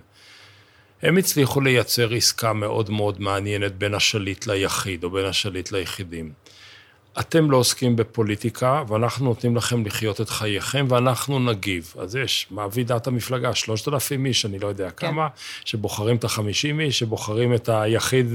הם 1.02 1.18
הצליחו 1.18 1.62
לייצר 1.62 2.14
עסקה 2.14 2.54
מאוד 2.54 2.90
מאוד 2.90 3.22
מעניינת 3.22 3.76
בין 3.76 3.94
השליט 3.94 4.48
ליחיד, 4.48 5.04
או 5.04 5.10
בין 5.10 5.26
השליט 5.26 5.72
ליחידים. 5.72 6.32
אתם 7.20 7.52
לא 7.52 7.58
עוסקים 7.58 7.96
בפוליטיקה, 7.96 8.84
ואנחנו 8.88 9.26
נותנים 9.26 9.56
לכם 9.56 9.86
לחיות 9.86 10.22
את 10.22 10.30
חייכם, 10.30 10.86
ואנחנו 10.90 11.40
נגיב. 11.40 11.94
אז 12.00 12.16
יש, 12.16 12.48
מה 12.52 12.68
ועידת 12.72 13.08
המפלגה, 13.08 13.56
3,000 13.56 14.26
איש, 14.26 14.46
אני 14.46 14.60
לא 14.60 14.68
יודע 14.68 14.90
כן. 14.90 15.08
כמה, 15.08 15.28
שבוחרים 15.66 16.16
את 16.16 16.24
ה-50 16.24 16.80
איש, 16.80 17.00
שבוחרים 17.00 17.54
את 17.54 17.70
היחיד, 17.70 18.28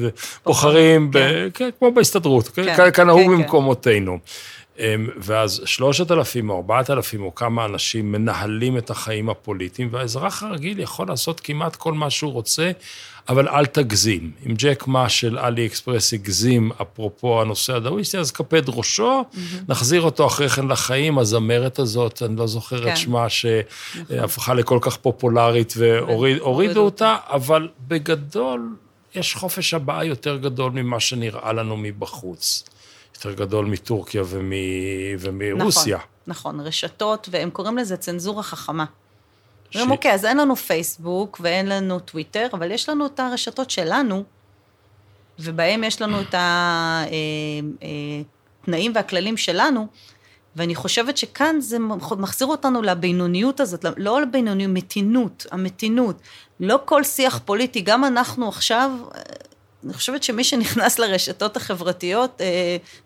בוחרים, 0.45 1.11
כן. 1.13 1.19
ב, 1.21 1.49
כן, 1.55 1.71
כמו 1.79 1.93
בהסתדרות, 1.93 2.49
כן, 2.49 2.77
כן, 2.77 2.91
כנהוג 2.91 3.23
כן, 3.23 3.37
במקומותינו. 3.37 4.19
כן. 4.25 4.31
ואז 5.17 5.63
3,000 5.65 6.51
או 6.51 6.57
4,000 6.57 7.23
או 7.23 7.35
כמה 7.35 7.65
אנשים 7.65 8.13
מנהלים 8.13 8.79
את 8.79 8.91
החיים 8.91 9.31
הפוליטיים, 9.31 9.89
והאזרח 9.91 10.43
הרגיל 10.43 10.81
יכול 10.81 11.09
לעשות 11.09 11.41
כמעט 11.41 11.77
כל 11.77 11.93
מה 11.93 12.11
שהוא 12.11 12.33
רוצה, 12.33 12.71
אבל 13.29 13.49
אל 13.49 13.67
תגזים. 13.67 14.31
אם 14.47 14.55
ג'ק 14.55 14.87
מה 14.87 15.09
של 15.09 15.39
אלי 15.39 15.67
אקספרס 15.67 16.13
הגזים, 16.13 16.71
אפרופו 16.83 17.41
הנושא 17.41 17.75
הדאוויסטי, 17.75 18.19
אז 18.19 18.31
קפד 18.31 18.69
ראשו, 18.69 19.23
mm-hmm. 19.23 19.37
נחזיר 19.69 20.03
אותו 20.03 20.27
אחרי 20.27 20.49
כן 20.49 20.69
לחיים, 20.69 21.19
הזמרת 21.19 21.79
הזאת, 21.79 22.23
אני 22.23 22.37
לא 22.37 22.47
זוכר 22.47 22.83
כן. 22.83 22.93
את 22.93 22.97
שמה, 22.97 23.29
שהפכה 23.29 24.55
לכל 24.55 24.79
כך 24.81 24.97
פופולרית 24.97 25.75
והורידו 25.77 26.81
אותה, 26.81 27.17
אבל 27.27 27.69
בגדול, 27.89 28.77
יש 29.15 29.35
חופש 29.35 29.75
הבעה 29.75 30.05
יותר 30.05 30.37
גדול 30.37 30.73
ממה 30.73 31.01
שנראה 31.01 31.53
לנו 31.53 31.77
מבחוץ. 31.77 32.65
יותר 33.15 33.33
גדול 33.33 33.67
מטורקיה 33.67 34.23
ומ... 34.27 34.53
ומרוסיה. 35.19 35.97
נכון, 35.97 36.57
נכון, 36.57 36.67
רשתות, 36.67 37.29
והם 37.31 37.51
קוראים 37.51 37.79
לזה 37.79 37.97
צנזורה 37.97 38.43
חכמה. 38.43 38.85
אומרים, 39.75 39.89
ש... 39.89 39.93
אוקיי, 39.93 40.15
אז 40.15 40.25
אין 40.25 40.37
לנו 40.37 40.57
פייסבוק 40.57 41.41
ואין 41.43 41.69
לנו 41.69 42.01
טוויטר, 42.01 42.47
אבל 42.53 42.71
יש 42.71 42.89
לנו 42.89 43.07
את 43.07 43.21
הרשתות 43.21 43.71
שלנו, 43.71 44.25
ובהם 45.39 45.85
יש 45.85 46.03
לנו 46.03 46.21
את 46.21 46.35
התנאים 46.35 48.25
אה, 48.69 48.75
אה, 48.75 48.91
והכללים 48.95 49.37
שלנו, 49.37 49.87
ואני 50.57 50.75
חושבת 50.75 51.17
שכאן 51.17 51.57
זה 51.61 51.79
מחזיר 52.19 52.47
אותנו 52.47 52.83
לבינוניות 52.83 53.61
הזאת, 53.61 53.85
לא 53.97 54.23
לבינוניות, 54.23 54.71
מתינות, 54.71 55.47
המתינות. 55.51 56.17
לא 56.61 56.79
כל 56.85 57.05
שיח 57.05 57.41
פוליטי, 57.45 57.81
גם 57.81 58.05
אנחנו 58.05 58.49
עכשיו, 58.49 58.91
אני 59.85 59.93
חושבת 59.93 60.23
שמי 60.23 60.45
שנכנס 60.45 60.99
לרשתות 60.99 61.57
החברתיות, 61.57 62.41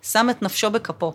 שם 0.02 0.30
את 0.30 0.42
נפשו 0.42 0.70
בכפו. 0.70 1.14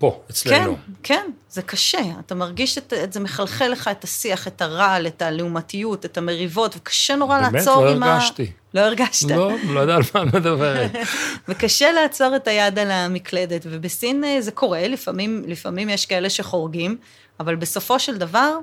פה, 0.00 0.20
אצלנו. 0.30 0.76
כן, 0.76 0.92
כן, 1.02 1.30
זה 1.48 1.62
קשה. 1.62 2.00
אתה 2.26 2.34
מרגיש 2.34 2.78
את 2.78 2.92
את 2.92 3.12
זה, 3.12 3.20
מחלחל 3.20 3.68
לך 3.68 3.88
את 3.88 4.04
השיח, 4.04 4.48
את 4.48 4.62
הרעל, 4.62 5.06
את 5.06 5.22
הלעומתיות, 5.22 6.04
את 6.04 6.18
המריבות, 6.18 6.76
וקשה 6.76 7.16
נורא 7.16 7.40
באמת, 7.40 7.52
לעצור 7.52 7.84
לא 7.84 7.90
עם 7.90 8.02
ה... 8.02 8.06
באמת, 8.06 8.18
לא 8.18 8.20
הרגשתי. 8.20 8.50
לא 8.74 8.80
הרגשת? 8.80 9.30
לא, 9.30 9.52
לא 9.74 9.80
יודע 9.80 9.94
על 9.94 10.02
מה 10.14 10.22
את 10.22 10.34
מדברת. 10.34 10.90
וקשה 11.48 11.92
לעצור 11.92 12.36
את 12.36 12.48
היד 12.48 12.78
על 12.78 12.90
המקלדת, 12.90 13.62
ובסין 13.64 14.24
אה, 14.24 14.40
זה 14.40 14.50
קורה, 14.50 14.88
לפעמים, 14.88 15.44
לפעמים 15.46 15.88
יש 15.88 16.06
כאלה 16.06 16.30
שחורגים, 16.30 16.96
אבל 17.40 17.56
בסופו 17.56 17.98
של 17.98 18.18
דבר, 18.18 18.56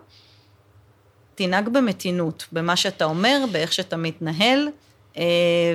תנהג 1.36 1.70
במתינות, 1.70 2.46
במה 2.52 2.76
שאתה 2.76 3.06
אומר, 3.06 3.46
באיך 3.52 3.74
שאתה 3.74 3.98
מתנהל, 3.98 4.68
אה, 4.68 4.87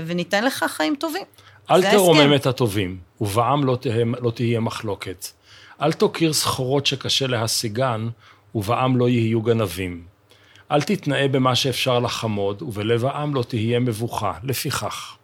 וניתן 0.07 0.45
לך 0.45 0.64
חיים 0.68 0.95
טובים. 0.99 1.22
אל 1.70 1.90
תרומם 1.90 2.34
את 2.34 2.47
הטובים, 2.47 2.99
ובעם 3.20 3.64
לא 3.64 3.76
תהיה, 3.80 4.05
לא 4.20 4.30
תהיה 4.30 4.61
מחלוקת. 4.61 5.26
אל 5.82 5.93
תוקיר 5.93 6.32
סחורות 6.32 6.86
שקשה 6.86 7.26
להשיגן, 7.26 8.09
ובעם 8.55 8.97
לא 8.97 9.09
יהיו 9.09 9.43
גנבים. 9.43 10.05
אל 10.70 10.82
תתנאה 10.82 11.28
במה 11.28 11.55
שאפשר 11.55 11.99
לחמוד, 11.99 12.62
ובלב 12.62 13.05
העם 13.05 13.34
לא 13.34 13.43
תהיה 13.43 13.80
מבוכה. 13.80 14.32
לפיכך, 14.43 15.16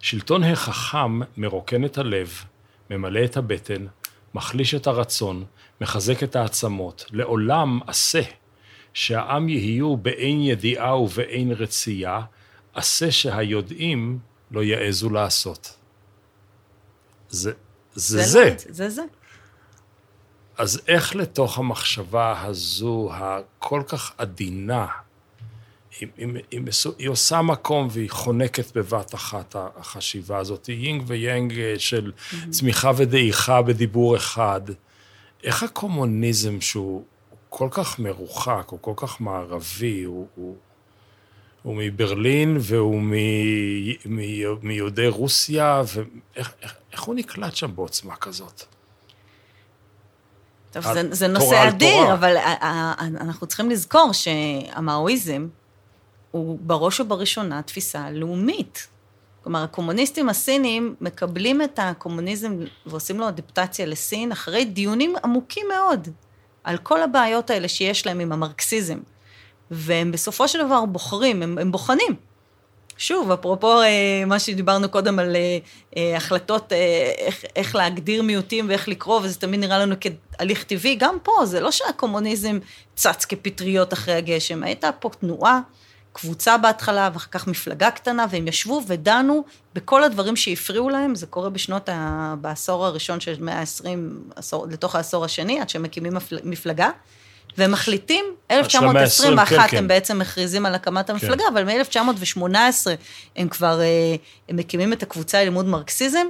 שלטון 0.00 0.44
החכם 0.44 1.20
מרוקן 1.36 1.84
את 1.84 1.98
הלב, 1.98 2.44
ממלא 2.90 3.24
את 3.24 3.36
הבטן, 3.36 3.86
מחליש 4.34 4.74
את 4.74 4.86
הרצון, 4.86 5.44
מחזק 5.80 6.22
את 6.22 6.36
העצמות. 6.36 7.04
לעולם 7.12 7.80
עשה, 7.86 8.22
שהעם 8.94 9.48
יהיו 9.48 9.96
באין 9.96 10.40
ידיעה 10.40 11.00
ובאין 11.00 11.52
רצייה, 11.52 12.20
עשה 12.76 13.10
שהיודעים 13.10 14.18
לא 14.50 14.64
יעזו 14.64 15.10
לעשות. 15.10 15.76
זה 17.28 17.52
זה. 17.94 18.22
זה 18.22 18.22
זה. 18.22 18.54
זה 18.68 18.90
זה. 18.90 19.02
אז 20.58 20.80
איך 20.88 21.16
לתוך 21.16 21.58
המחשבה 21.58 22.42
הזו, 22.42 23.10
הכל 23.12 23.82
כך 23.88 24.12
עדינה, 24.18 24.86
היא, 26.00 26.08
היא, 26.16 26.28
היא, 26.50 26.60
היא 26.98 27.08
עושה 27.08 27.42
מקום 27.42 27.88
והיא 27.90 28.10
חונקת 28.10 28.76
בבת 28.76 29.14
אחת 29.14 29.56
החשיבה 29.58 30.38
הזאת, 30.38 30.68
יינג 30.68 31.02
ויאנג 31.06 31.58
אה, 31.58 31.74
של. 31.78 32.12
צמיחה 32.50 32.90
ודעיכה 32.96 33.62
בדיבור 33.62 34.16
אחד. 34.16 34.60
איך 35.44 35.62
הקומוניזם 35.62 36.60
שהוא 36.60 37.04
כל 37.48 37.68
כך 37.70 37.98
מרוחק, 37.98 38.64
הוא 38.68 38.78
כל 38.82 38.92
כך 38.96 39.20
מערבי, 39.20 40.02
הוא, 40.02 40.26
הוא, 40.34 40.56
הוא 41.66 41.74
מברלין 41.78 42.56
והוא 42.60 43.00
מ, 43.00 43.12
מ, 44.06 44.20
מיהודי 44.62 45.08
רוסיה, 45.08 45.82
ואיך 45.86 46.52
איך, 46.62 46.74
איך 46.92 47.02
הוא 47.02 47.14
נקלט 47.14 47.56
שם 47.56 47.76
בעוצמה 47.76 48.16
כזאת? 48.16 48.62
טוב, 50.70 50.82
זה, 50.92 51.14
זה 51.14 51.28
נושא 51.28 51.68
אדיר, 51.68 52.12
אבל 52.12 52.36
אנחנו 53.00 53.46
צריכים 53.46 53.70
לזכור 53.70 54.12
שהמאואיזם 54.12 55.48
הוא 56.30 56.58
בראש 56.62 57.00
ובראשונה 57.00 57.62
תפיסה 57.62 58.10
לאומית. 58.10 58.88
כלומר, 59.42 59.62
הקומוניסטים 59.62 60.28
הסינים 60.28 60.94
מקבלים 61.00 61.62
את 61.62 61.78
הקומוניזם 61.82 62.56
ועושים 62.86 63.20
לו 63.20 63.28
אדפטציה 63.28 63.86
לסין 63.86 64.32
אחרי 64.32 64.64
דיונים 64.64 65.14
עמוקים 65.24 65.66
מאוד 65.68 66.08
על 66.64 66.78
כל 66.78 67.02
הבעיות 67.02 67.50
האלה 67.50 67.68
שיש 67.68 68.06
להם 68.06 68.20
עם 68.20 68.32
המרקסיזם. 68.32 68.98
והם 69.70 70.12
בסופו 70.12 70.48
של 70.48 70.66
דבר 70.66 70.84
בוחרים, 70.84 71.42
הם, 71.42 71.58
הם 71.58 71.72
בוחנים. 71.72 72.16
שוב, 72.98 73.30
אפרופו 73.30 73.82
אה, 73.82 74.24
מה 74.26 74.38
שדיברנו 74.38 74.88
קודם 74.88 75.18
על 75.18 75.36
אה, 75.36 75.58
אה, 75.96 76.16
החלטות, 76.16 76.72
איך, 77.18 77.44
איך 77.56 77.74
להגדיר 77.74 78.22
מיעוטים 78.22 78.68
ואיך 78.68 78.88
לקרוא, 78.88 79.20
וזה 79.22 79.40
תמיד 79.40 79.60
נראה 79.60 79.78
לנו 79.78 79.94
כהליך 80.00 80.64
טבעי, 80.64 80.94
גם 80.94 81.16
פה, 81.22 81.32
זה 81.44 81.60
לא 81.60 81.70
שהקומוניזם 81.70 82.58
צץ 82.94 83.24
כפטריות 83.24 83.92
אחרי 83.92 84.14
הגשם, 84.14 84.62
הייתה 84.62 84.92
פה 84.92 85.10
תנועה, 85.20 85.60
קבוצה 86.12 86.58
בהתחלה, 86.58 87.10
ואחר 87.12 87.28
כך 87.30 87.46
מפלגה 87.46 87.90
קטנה, 87.90 88.26
והם 88.30 88.48
ישבו 88.48 88.82
ודנו 88.86 89.44
בכל 89.74 90.04
הדברים 90.04 90.36
שהפריעו 90.36 90.88
להם, 90.88 91.14
זה 91.14 91.26
קורה 91.26 91.50
בשנות, 91.50 91.88
ה... 91.88 92.34
בעשור 92.40 92.86
הראשון 92.86 93.20
של 93.20 93.42
מאה 93.42 93.60
ה-20, 93.60 94.42
לתוך 94.70 94.94
העשור 94.94 95.24
השני, 95.24 95.60
עד 95.60 95.68
שהם 95.68 95.82
מקימים 95.82 96.12
מפלגה. 96.44 96.90
והם 97.58 97.72
מחליטים, 97.72 98.24
1921 98.50 99.48
כן, 99.48 99.68
כן. 99.68 99.76
הם 99.76 99.88
בעצם 99.88 100.18
מכריזים 100.18 100.66
על 100.66 100.74
הקמת 100.74 101.10
המפלגה, 101.10 101.44
כן. 101.44 101.52
אבל 101.52 101.64
מ-1918 101.64 102.86
הם 103.36 103.48
כבר, 103.48 103.80
אה, 103.80 104.16
הם 104.48 104.56
מקימים 104.56 104.92
את 104.92 105.02
הקבוצה 105.02 105.40
ללימוד 105.40 105.66
מרקסיזם, 105.66 106.26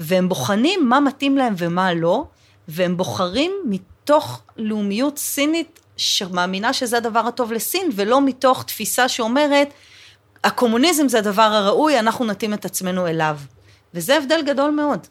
והם 0.00 0.28
בוחנים 0.28 0.88
מה 0.88 1.00
מתאים 1.00 1.38
להם 1.38 1.54
ומה 1.58 1.94
לא, 1.94 2.24
והם 2.68 2.96
בוחרים 2.96 3.52
מתוך 3.68 4.42
לאומיות 4.56 5.18
סינית 5.18 5.80
שמאמינה 5.96 6.72
שזה 6.72 6.96
הדבר 6.96 7.20
הטוב 7.20 7.52
לסין, 7.52 7.90
ולא 7.94 8.26
מתוך 8.26 8.64
תפיסה 8.64 9.08
שאומרת, 9.08 9.68
הקומוניזם 10.44 11.08
זה 11.08 11.18
הדבר 11.18 11.42
הראוי, 11.42 11.98
אנחנו 11.98 12.24
נתאים 12.24 12.54
את 12.54 12.64
עצמנו 12.64 13.06
אליו. 13.06 13.38
וזה 13.94 14.16
הבדל 14.16 14.40
גדול 14.46 14.70
מאוד. 14.70 15.06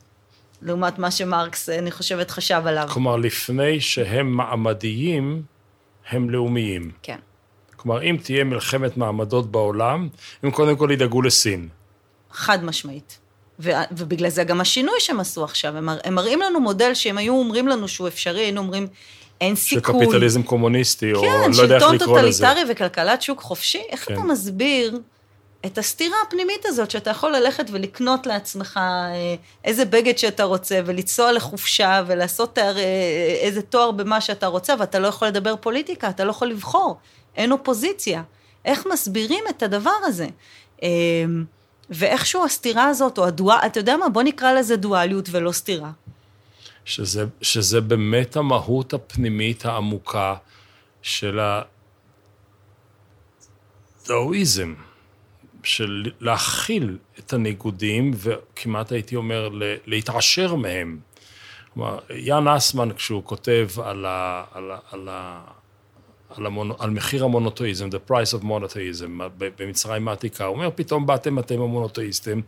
לעומת 0.62 1.00
מה 1.00 1.12
שמרקס, 1.12 1.70
אני 1.70 1.92
חושבת, 1.92 2.32
חשב 2.32 2.62
עליו. 2.66 2.88
כלומר, 2.92 3.16
לפני 3.16 3.82
שהם 3.82 4.32
מעמדיים, 4.32 5.42
הם 6.10 6.30
לאומיים. 6.30 6.92
כן. 7.04 7.18
כלומר, 7.76 8.04
אם 8.04 8.18
תהיה 8.24 8.44
מלחמת 8.44 8.98
מעמדות 8.98 9.52
בעולם, 9.52 10.10
הם 10.44 10.52
קודם 10.52 10.78
כל 10.78 10.90
ידאגו 10.94 11.22
לסין. 11.22 11.68
חד 12.32 12.64
משמעית. 12.64 13.20
ו- 13.60 13.72
ובגלל 13.92 14.30
זה 14.30 14.44
גם 14.44 14.62
השינוי 14.62 14.96
שהם 15.00 15.20
עשו 15.20 15.44
עכשיו, 15.44 15.78
הם, 15.78 15.90
הם 16.04 16.16
מראים 16.16 16.42
לנו 16.42 16.60
מודל 16.60 16.94
שאם 16.94 17.18
היו 17.18 17.34
אומרים 17.34 17.68
לנו 17.68 17.88
שהוא 17.88 18.08
אפשרי, 18.08 18.42
היינו 18.42 18.62
אומרים, 18.62 18.88
אין 19.42 19.56
סיכוי. 19.56 20.00
של 20.00 20.06
קפיטליזם 20.06 20.44
קומוניסטי, 20.44 21.06
כן, 21.06 21.18
או 21.18 21.50
לא 21.58 21.62
יודע 21.62 21.76
איך 21.76 21.84
לקרוא 21.84 21.92
לזה. 21.92 21.98
כן, 21.98 21.98
שלטון 21.98 21.98
טוטליטרי 21.98 22.72
וכלכלת 22.72 23.22
שוק 23.22 23.42
חופשי, 23.42 23.82
איך 23.90 24.06
כן. 24.08 24.14
אתה 24.14 24.24
מסביר 24.24 25.00
את 25.66 25.78
הסתירה 25.78 26.18
הפנימית 26.28 26.66
הזאת, 26.66 26.92
שאתה 26.92 27.10
יכול 27.10 27.36
ללכת 27.36 27.66
ולקנות 27.72 28.28
לעצמך 28.28 28.80
אה, 28.82 29.36
איזה 29.64 29.86
בגד 29.86 30.18
שאתה 30.18 30.44
רוצה, 30.44 30.80
ולנסוע 30.86 31.32
לחופשה, 31.32 32.04
ולעשות 32.08 32.56
תאר, 32.56 32.78
אה, 32.78 32.84
איזה 33.42 33.62
תואר 33.62 33.92
במה 33.92 34.22
שאתה 34.22 34.48
רוצה, 34.48 34.74
ואתה 34.80 35.00
לא 35.00 35.08
יכול 35.08 35.28
לדבר 35.28 35.56
פוליטיקה, 35.56 36.10
אתה 36.10 36.24
לא 36.24 36.30
יכול 36.30 36.48
לבחור, 36.48 36.98
אין 37.36 37.52
אופוזיציה. 37.52 38.24
איך 38.66 38.86
מסבירים 38.92 39.44
את 39.50 39.64
הדבר 39.64 39.96
הזה? 40.04 40.28
אה, 40.84 40.90
ואיכשהו 41.90 42.46
הסתירה 42.46 42.88
הזאת, 42.88 43.18
או 43.18 43.26
הדואל, 43.26 43.58
אתה 43.66 43.80
יודע 43.80 43.98
מה? 43.98 44.10
בוא 44.10 44.24
נקרא 44.24 44.54
לזה 44.54 44.76
דואליות 44.76 45.30
ולא 45.32 45.52
סתירה. 45.52 45.92
שזה, 46.86 47.26
שזה 47.42 47.82
באמת 47.82 48.36
המהות 48.36 48.94
הפנימית 48.94 49.66
העמוקה 49.66 50.36
של 51.02 51.40
הדאואיזם. 54.04 54.74
של 55.66 56.12
להכיל 56.20 56.98
את 57.20 57.34
הניגודים, 57.34 58.12
וכמעט 58.16 58.92
הייתי 58.92 59.16
אומר, 59.16 59.50
להתעשר 59.86 60.56
מהם. 60.56 61.00
כלומר, 61.74 62.00
יאן 62.10 62.48
אסמן, 62.48 62.94
כשהוא 62.94 63.24
כותב 63.24 63.70
על, 63.84 64.06
ה, 64.06 64.44
על, 64.54 64.72
ה, 64.72 64.78
על, 64.92 65.10
ה, 65.12 65.42
על, 66.38 66.46
המונ, 66.46 66.72
על 66.80 66.90
מחיר 66.90 67.24
המונותואיזם, 67.24 67.90
the 67.90 68.12
price 68.12 68.40
of 68.40 68.44
monotheism, 68.44 69.22
במצרים 69.38 70.08
העתיקה, 70.08 70.46
הוא 70.46 70.56
אומר, 70.56 70.70
פתאום 70.76 71.06
באתם 71.06 71.40
אתם 71.40 71.62
המונותואיסטים, 71.62 72.42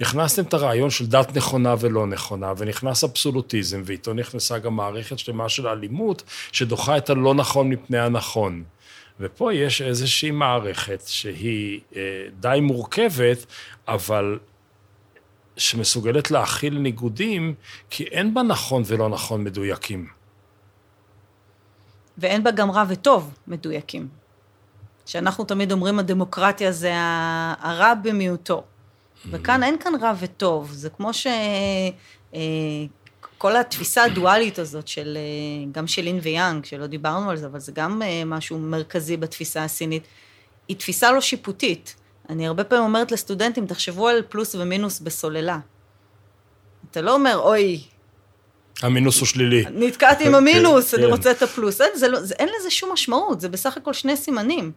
הכנסתם 0.00 0.42
את 0.42 0.54
הרעיון 0.54 0.90
של 0.90 1.06
דת 1.06 1.36
נכונה 1.36 1.74
ולא 1.80 2.06
נכונה, 2.06 2.52
ונכנס 2.58 3.04
אבסולוטיזם, 3.04 3.82
ואיתו 3.84 4.14
נכנסה 4.14 4.58
גם 4.58 4.76
מערכת 4.76 5.18
שלמה 5.18 5.48
של 5.48 5.68
אלימות, 5.68 6.22
שדוחה 6.52 6.96
את 6.96 7.10
הלא 7.10 7.34
נכון 7.34 7.68
מפני 7.68 7.98
הנכון. 7.98 8.64
ופה 9.20 9.54
יש 9.54 9.82
איזושהי 9.82 10.30
מערכת 10.30 11.02
שהיא 11.06 11.80
אה, 11.96 12.26
די 12.40 12.58
מורכבת, 12.62 13.46
אבל 13.88 14.38
שמסוגלת 15.56 16.30
להכיל 16.30 16.78
ניגודים, 16.78 17.54
כי 17.90 18.04
אין 18.04 18.34
בה 18.34 18.42
נכון 18.42 18.82
ולא 18.86 19.08
נכון 19.08 19.44
מדויקים. 19.44 20.06
ואין 22.18 22.44
בה 22.44 22.50
גם 22.50 22.70
רע 22.70 22.84
וטוב 22.88 23.34
מדויקים. 23.46 24.08
שאנחנו 25.06 25.44
תמיד 25.44 25.72
אומרים, 25.72 25.98
הדמוקרטיה 25.98 26.72
זה 26.72 26.92
הרע 27.58 27.94
במיעוטו. 27.94 28.62
וכאן 29.30 29.62
אין 29.62 29.78
כאן 29.78 29.92
רע 30.00 30.12
וטוב, 30.20 30.70
זה 30.72 30.90
כמו 30.90 31.12
ש... 31.12 31.26
כל 33.44 33.56
התפיסה 33.56 34.04
הדואלית 34.04 34.58
הזאת 34.58 34.88
של, 34.88 35.18
אה, 35.20 35.70
גם 35.72 35.86
של 35.86 36.02
לין 36.02 36.18
ויאנג, 36.22 36.64
שלא 36.64 36.86
דיברנו 36.86 37.30
על 37.30 37.36
זה, 37.36 37.46
אבל 37.46 37.58
זה 37.58 37.72
גם 37.72 38.02
אה, 38.02 38.24
משהו 38.26 38.58
מרכזי 38.58 39.16
בתפיסה 39.16 39.64
הסינית, 39.64 40.02
היא 40.68 40.76
תפיסה 40.76 41.12
לא 41.12 41.20
שיפוטית. 41.20 41.94
אני 42.30 42.46
הרבה 42.46 42.64
פעמים 42.64 42.84
אומרת 42.84 43.12
לסטודנטים, 43.12 43.66
תחשבו 43.66 44.08
על 44.08 44.22
פלוס 44.28 44.54
ומינוס 44.54 45.00
בסוללה. 45.00 45.58
אתה 46.90 47.00
לא 47.00 47.14
אומר, 47.14 47.38
אוי... 47.38 47.80
המינוס 48.82 49.20
הוא 49.20 49.26
שלילי. 49.26 49.64
נתקעתי 49.70 50.26
עם 50.26 50.34
המינוס, 50.34 50.90
כן, 50.90 50.96
אני 50.96 51.06
כן. 51.06 51.12
רוצה 51.12 51.30
את 51.30 51.42
הפלוס. 51.42 51.80
אין, 51.80 51.90
זה 51.94 52.08
לא, 52.08 52.20
זה, 52.20 52.34
אין 52.38 52.48
לזה 52.58 52.70
שום 52.70 52.92
משמעות, 52.92 53.40
זה 53.40 53.48
בסך 53.48 53.76
הכל 53.76 53.92
שני 53.92 54.16
סימנים. 54.16 54.72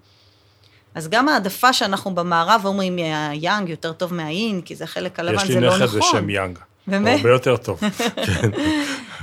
אז 0.95 1.09
גם 1.09 1.29
העדפה 1.29 1.73
שאנחנו 1.73 2.15
במערב 2.15 2.61
אומרים, 2.65 2.97
יאנג 3.33 3.69
יותר 3.69 3.93
טוב 3.93 4.13
מהאין, 4.13 4.61
כי 4.61 4.75
זה 4.75 4.87
חלק 4.87 5.19
הלבן, 5.19 5.47
זה 5.47 5.59
לא 5.59 5.67
נכון. 5.67 5.81
יש 5.81 5.93
לי 5.93 5.99
נכד 5.99 6.07
בשם 6.07 6.29
יאנג. 6.29 6.59
באמת? 6.87 7.17
הרבה 7.17 7.29
יותר 7.29 7.57
טוב, 7.57 7.79
כן. 8.25 8.49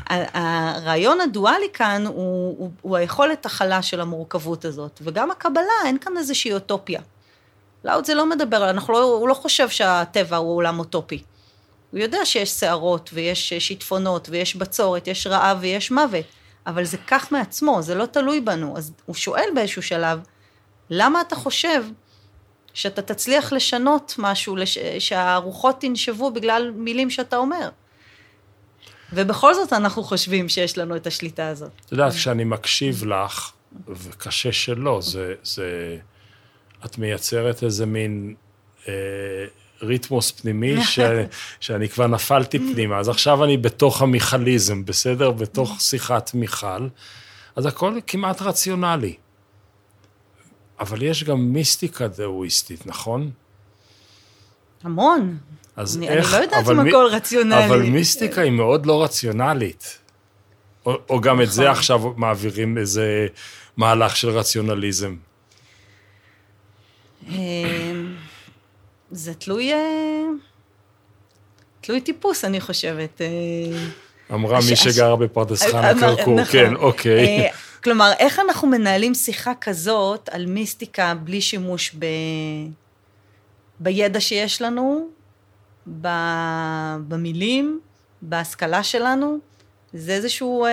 הרעיון 0.06 1.20
הדואלי 1.20 1.68
כאן 1.72 2.06
הוא, 2.06 2.14
הוא, 2.58 2.70
הוא 2.82 2.96
היכולת 2.96 3.46
הכלה 3.46 3.82
של 3.82 4.00
המורכבות 4.00 4.64
הזאת, 4.64 5.00
וגם 5.04 5.30
הקבלה, 5.30 5.62
אין 5.84 5.98
כאן 5.98 6.16
איזושהי 6.16 6.52
אוטופיה. 6.52 7.00
לאוד 7.84 8.04
זה 8.04 8.14
לא 8.14 8.30
מדבר, 8.30 8.70
אנחנו 8.70 8.92
לא, 8.92 9.02
הוא 9.02 9.28
לא 9.28 9.34
חושב 9.34 9.68
שהטבע 9.68 10.36
הוא 10.36 10.56
עולם 10.56 10.78
אוטופי. 10.78 11.22
הוא 11.90 12.00
יודע 12.00 12.24
שיש 12.24 12.50
שערות 12.50 13.10
ויש 13.12 13.52
שיטפונות 13.52 14.28
ויש 14.30 14.56
בצורת, 14.56 15.06
יש 15.06 15.26
רעב 15.26 15.58
ויש 15.60 15.90
מוות, 15.90 16.24
אבל 16.66 16.84
זה 16.84 16.96
כך 17.06 17.32
מעצמו, 17.32 17.82
זה 17.82 17.94
לא 17.94 18.06
תלוי 18.06 18.40
בנו. 18.40 18.76
אז 18.76 18.92
הוא 19.06 19.14
שואל 19.14 19.48
באיזשהו 19.54 19.82
שלב, 19.82 20.18
למה 20.90 21.20
אתה 21.20 21.36
חושב 21.36 21.84
שאתה 22.74 23.02
תצליח 23.02 23.52
לשנות 23.52 24.14
משהו, 24.18 24.56
לש... 24.56 24.78
שהרוחות 24.98 25.80
תנשבו 25.80 26.30
בגלל 26.30 26.72
מילים 26.76 27.10
שאתה 27.10 27.36
אומר? 27.36 27.68
ובכל 29.12 29.54
זאת 29.54 29.72
אנחנו 29.72 30.02
חושבים 30.02 30.48
שיש 30.48 30.78
לנו 30.78 30.96
את 30.96 31.06
השליטה 31.06 31.48
הזאת. 31.48 31.70
את 31.86 31.92
יודעת, 31.92 32.12
כשאני 32.12 32.44
מקשיב 32.44 33.04
לך, 33.04 33.52
וקשה 33.88 34.52
שלא, 34.52 35.00
זה, 35.02 35.34
זה... 35.42 35.98
את 36.84 36.98
מייצרת 36.98 37.62
איזה 37.62 37.86
מין 37.86 38.34
אה, 38.88 38.92
ריתמוס 39.82 40.30
פנימי, 40.30 40.84
ש, 40.92 40.98
שאני 41.60 41.88
כבר 41.88 42.06
נפלתי 42.06 42.58
פנימה. 42.58 42.98
אז 42.98 43.08
עכשיו 43.08 43.44
אני 43.44 43.56
בתוך 43.56 44.02
המיכליזם, 44.02 44.84
בסדר? 44.84 45.30
בתוך 45.30 45.80
שיחת 45.80 46.34
מיכל. 46.34 46.88
אז 47.56 47.66
הכל 47.66 47.98
כמעט 48.06 48.42
רציונלי. 48.42 49.14
אבל 50.80 51.02
יש 51.02 51.24
גם 51.24 51.52
מיסטיקה 51.52 52.08
דאואיסטית, 52.08 52.86
נכון? 52.86 53.30
המון. 54.82 55.38
אז 55.76 55.96
אני, 55.96 56.08
איך... 56.08 56.34
אני 56.34 56.40
לא 56.40 56.44
יודעת 56.44 56.68
אם 56.68 56.84
מ... 56.84 56.88
הכל 56.88 57.06
רציונלי. 57.10 57.66
אבל 57.66 57.82
מיסטיקה 57.82 58.40
היא 58.40 58.50
מאוד 58.50 58.86
לא 58.86 59.04
רציונלית. 59.04 59.98
או, 60.86 60.98
או 61.10 61.20
גם 61.20 61.34
נכון. 61.34 61.44
את 61.44 61.52
זה 61.52 61.62
נכון. 61.62 61.76
עכשיו 61.76 61.98
מעבירים 62.16 62.78
איזה 62.78 63.26
מהלך 63.76 64.16
של 64.16 64.28
רציונליזם. 64.28 65.16
אמ, 67.28 68.14
זה 69.10 69.34
תלוי, 69.34 69.72
אה, 69.72 69.78
תלוי 71.80 72.00
טיפוס, 72.00 72.44
אני 72.44 72.60
חושבת. 72.60 73.20
אה. 73.20 73.26
אמרה 74.34 74.58
מי 74.70 74.76
שגרה 74.76 75.16
בפרדס 75.16 75.62
חנה 75.62 76.00
כרכור, 76.00 76.40
נכון. 76.40 76.52
כן, 76.52 76.74
אוקיי. 76.74 77.50
אה, 77.84 77.90
כלומר, 77.92 78.12
איך 78.18 78.38
אנחנו 78.38 78.68
מנהלים 78.68 79.14
שיחה 79.14 79.52
כזאת 79.60 80.28
על 80.32 80.46
מיסטיקה 80.46 81.14
בלי 81.14 81.40
שימוש 81.40 81.94
ב... 81.98 82.06
בידע 83.80 84.20
שיש 84.20 84.62
לנו, 84.62 85.08
ב... 86.00 86.08
במילים, 87.08 87.80
בהשכלה 88.22 88.82
שלנו? 88.82 89.38
זה 89.92 90.12
איזשהו... 90.12 90.66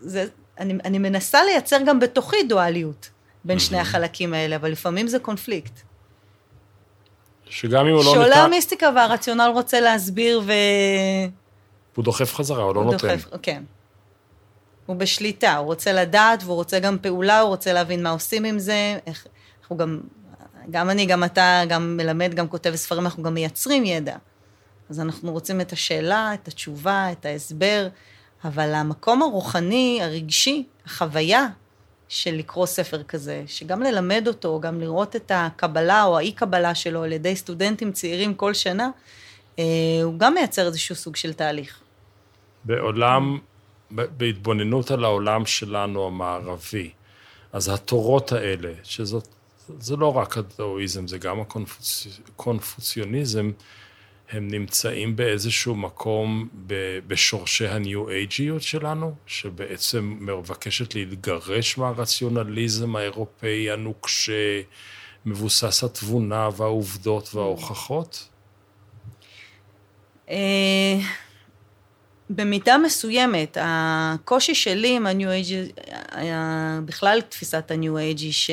זה... 0.00 0.26
אני, 0.58 0.74
אני 0.84 0.98
מנסה 0.98 1.44
לייצר 1.44 1.78
גם 1.86 2.00
בתוכי 2.00 2.42
דואליות. 2.42 3.10
בין 3.44 3.58
שני 3.58 3.78
החלקים 3.78 4.34
האלה, 4.34 4.56
אבל 4.56 4.70
לפעמים 4.70 5.08
זה 5.08 5.18
קונפליקט. 5.18 5.80
שגם 7.48 7.86
אם 7.86 7.92
הוא 7.92 7.98
לא 7.98 8.04
נותן... 8.04 8.20
שעולה 8.20 8.36
המיסטיקה 8.36 8.90
והרציונל 8.96 9.50
רוצה 9.54 9.80
להסביר 9.80 10.42
ו... 10.46 10.52
הוא 11.94 12.04
דוחף 12.04 12.34
חזרה, 12.34 12.62
הוא 12.62 12.74
לא 12.74 12.84
נותן. 12.84 13.08
דוחף, 13.08 13.26
כן. 13.42 13.62
הוא 14.86 14.96
בשליטה, 14.96 15.56
הוא 15.56 15.66
רוצה 15.66 15.92
לדעת, 15.92 16.42
והוא 16.42 16.54
רוצה 16.54 16.78
גם 16.78 16.96
פעולה, 16.98 17.40
הוא 17.40 17.48
רוצה 17.48 17.72
להבין 17.72 18.02
מה 18.02 18.10
עושים 18.10 18.44
עם 18.44 18.58
זה, 18.58 18.98
איך... 19.06 19.26
אנחנו 19.60 19.76
גם, 19.76 20.00
גם 20.70 20.90
אני, 20.90 21.06
גם 21.06 21.24
אתה, 21.24 21.62
גם 21.68 21.96
מלמד, 21.96 22.34
גם 22.34 22.48
כותב 22.48 22.74
ספרים, 22.74 23.04
אנחנו 23.04 23.22
גם 23.22 23.34
מייצרים 23.34 23.84
ידע. 23.84 24.16
אז 24.90 25.00
אנחנו 25.00 25.32
רוצים 25.32 25.60
את 25.60 25.72
השאלה, 25.72 26.34
את 26.34 26.48
התשובה, 26.48 27.12
את 27.12 27.26
ההסבר, 27.26 27.88
אבל 28.44 28.74
המקום 28.74 29.22
הרוחני, 29.22 29.98
הרגשי, 30.02 30.64
החוויה, 30.86 31.46
של 32.08 32.34
לקרוא 32.34 32.66
ספר 32.66 33.02
כזה, 33.02 33.42
שגם 33.46 33.82
ללמד 33.82 34.24
אותו, 34.28 34.60
גם 34.60 34.80
לראות 34.80 35.16
את 35.16 35.32
הקבלה 35.34 36.04
או 36.04 36.18
האי-קבלה 36.18 36.74
שלו 36.74 37.04
על 37.04 37.12
ידי 37.12 37.36
סטודנטים 37.36 37.92
צעירים 37.92 38.34
כל 38.34 38.54
שנה, 38.54 38.90
אה, 39.58 39.64
הוא 40.02 40.18
גם 40.18 40.34
מייצר 40.34 40.66
איזשהו 40.66 40.94
סוג 40.94 41.16
של 41.16 41.32
תהליך. 41.32 41.80
בעולם, 42.64 43.38
בהתבוננות 43.94 44.90
על 44.90 45.04
העולם 45.04 45.46
שלנו 45.46 46.06
המערבי, 46.06 46.90
אז 47.52 47.68
התורות 47.68 48.32
האלה, 48.32 48.72
שזאת, 48.82 49.28
זה 49.78 49.96
לא 49.96 50.16
רק 50.16 50.38
הדאואיזם, 50.38 51.06
זה 51.06 51.18
גם 51.18 51.40
הקונפוציוניזם, 51.40 53.50
הם 54.30 54.48
נמצאים 54.48 55.16
באיזשהו 55.16 55.74
מקום 55.74 56.48
בשורשי 57.06 57.66
הניו-אייג'יות 57.66 58.62
שלנו, 58.62 59.14
שבעצם 59.26 60.16
מבקשת 60.20 60.94
להתגרש 60.94 61.78
מהרציונליזם 61.78 62.96
האירופאי 62.96 63.70
הנוקשה, 63.70 64.60
מבוסס 65.26 65.84
התבונה 65.84 66.48
והעובדות 66.56 67.34
וההוכחות? 67.34 68.28
במידה 72.30 72.78
מסוימת, 72.78 73.56
הקושי 73.60 74.54
שלי 74.54 74.96
עם 74.96 75.06
הניו-אייג'י, 75.06 75.72
בכלל 76.84 77.20
תפיסת 77.20 77.70
הניו-אייג'י, 77.70 78.32
ש... 78.32 78.50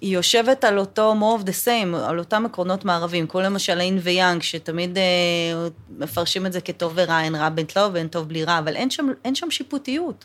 היא 0.00 0.14
יושבת 0.14 0.64
על 0.64 0.78
אותו 0.78 1.14
more 1.20 1.42
of 1.42 1.46
the 1.46 1.66
same, 1.66 1.96
על 1.96 2.18
אותם 2.18 2.46
עקרונות 2.46 2.84
מערבים, 2.84 3.26
כמו 3.26 3.40
למשל 3.40 3.80
אין 3.80 3.98
ויאנג, 4.02 4.42
שתמיד 4.42 4.98
אה, 4.98 5.02
מפרשים 5.98 6.46
את 6.46 6.52
זה 6.52 6.60
כטוב 6.60 6.92
ורע, 6.94 7.22
אין 7.22 7.34
רע 7.34 7.48
בין 7.48 7.66
טוב 7.66 7.94
ואין 7.94 8.08
טוב 8.08 8.28
בלי 8.28 8.44
רע, 8.44 8.58
אבל 8.58 8.76
אין 8.76 8.90
שם, 8.90 9.06
אין 9.24 9.34
שם 9.34 9.50
שיפוטיות. 9.50 10.24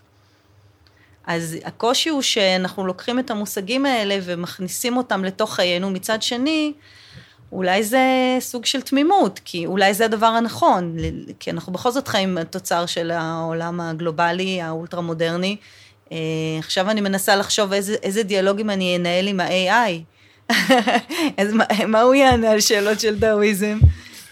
אז 1.28 1.58
הקושי 1.64 2.10
הוא 2.10 2.22
שאנחנו 2.22 2.88
לוקחים 2.88 3.20
את 3.20 3.32
המושגים 3.32 3.86
האלה 3.86 4.18
ומכניסים 4.24 4.98
אותם 4.98 5.26
לתוך 5.26 5.56
חיינו, 5.56 5.90
מצד 5.90 6.22
שני, 6.22 6.74
אולי 7.52 7.84
זה 7.84 8.38
סוג 8.40 8.66
של 8.66 8.82
תמימות, 8.82 9.40
כי 9.46 9.66
אולי 9.66 9.94
זה 9.94 10.06
הדבר 10.06 10.26
הנכון, 10.26 10.98
כי 11.40 11.52
אנחנו 11.52 11.74
בכל 11.74 11.92
זאת 11.92 12.08
חיים 12.08 12.44
תוצר 12.44 12.86
של 12.86 13.12
העולם 13.12 13.82
הגלובלי, 13.82 14.62
האולטרה 14.62 15.02
מודרני, 15.02 15.58
אה, 16.12 16.18
עכשיו 16.60 16.90
אני 16.90 17.02
מנסה 17.02 17.36
לחשוב 17.36 17.74
איזה, 17.74 17.96
איזה 18.04 18.24
דיאלוגים 18.24 18.70
אני 18.70 18.96
אנהל 18.96 19.28
עם 19.28 19.40
ה-AI. 19.40 19.92
אז 21.38 21.54
מה, 21.54 21.66
מה 21.88 22.02
הוא 22.02 22.16
יענה 22.16 22.52
על 22.52 22.60
שאלות 22.60 23.00
של 23.00 23.16
דאוויזם? 23.20 23.80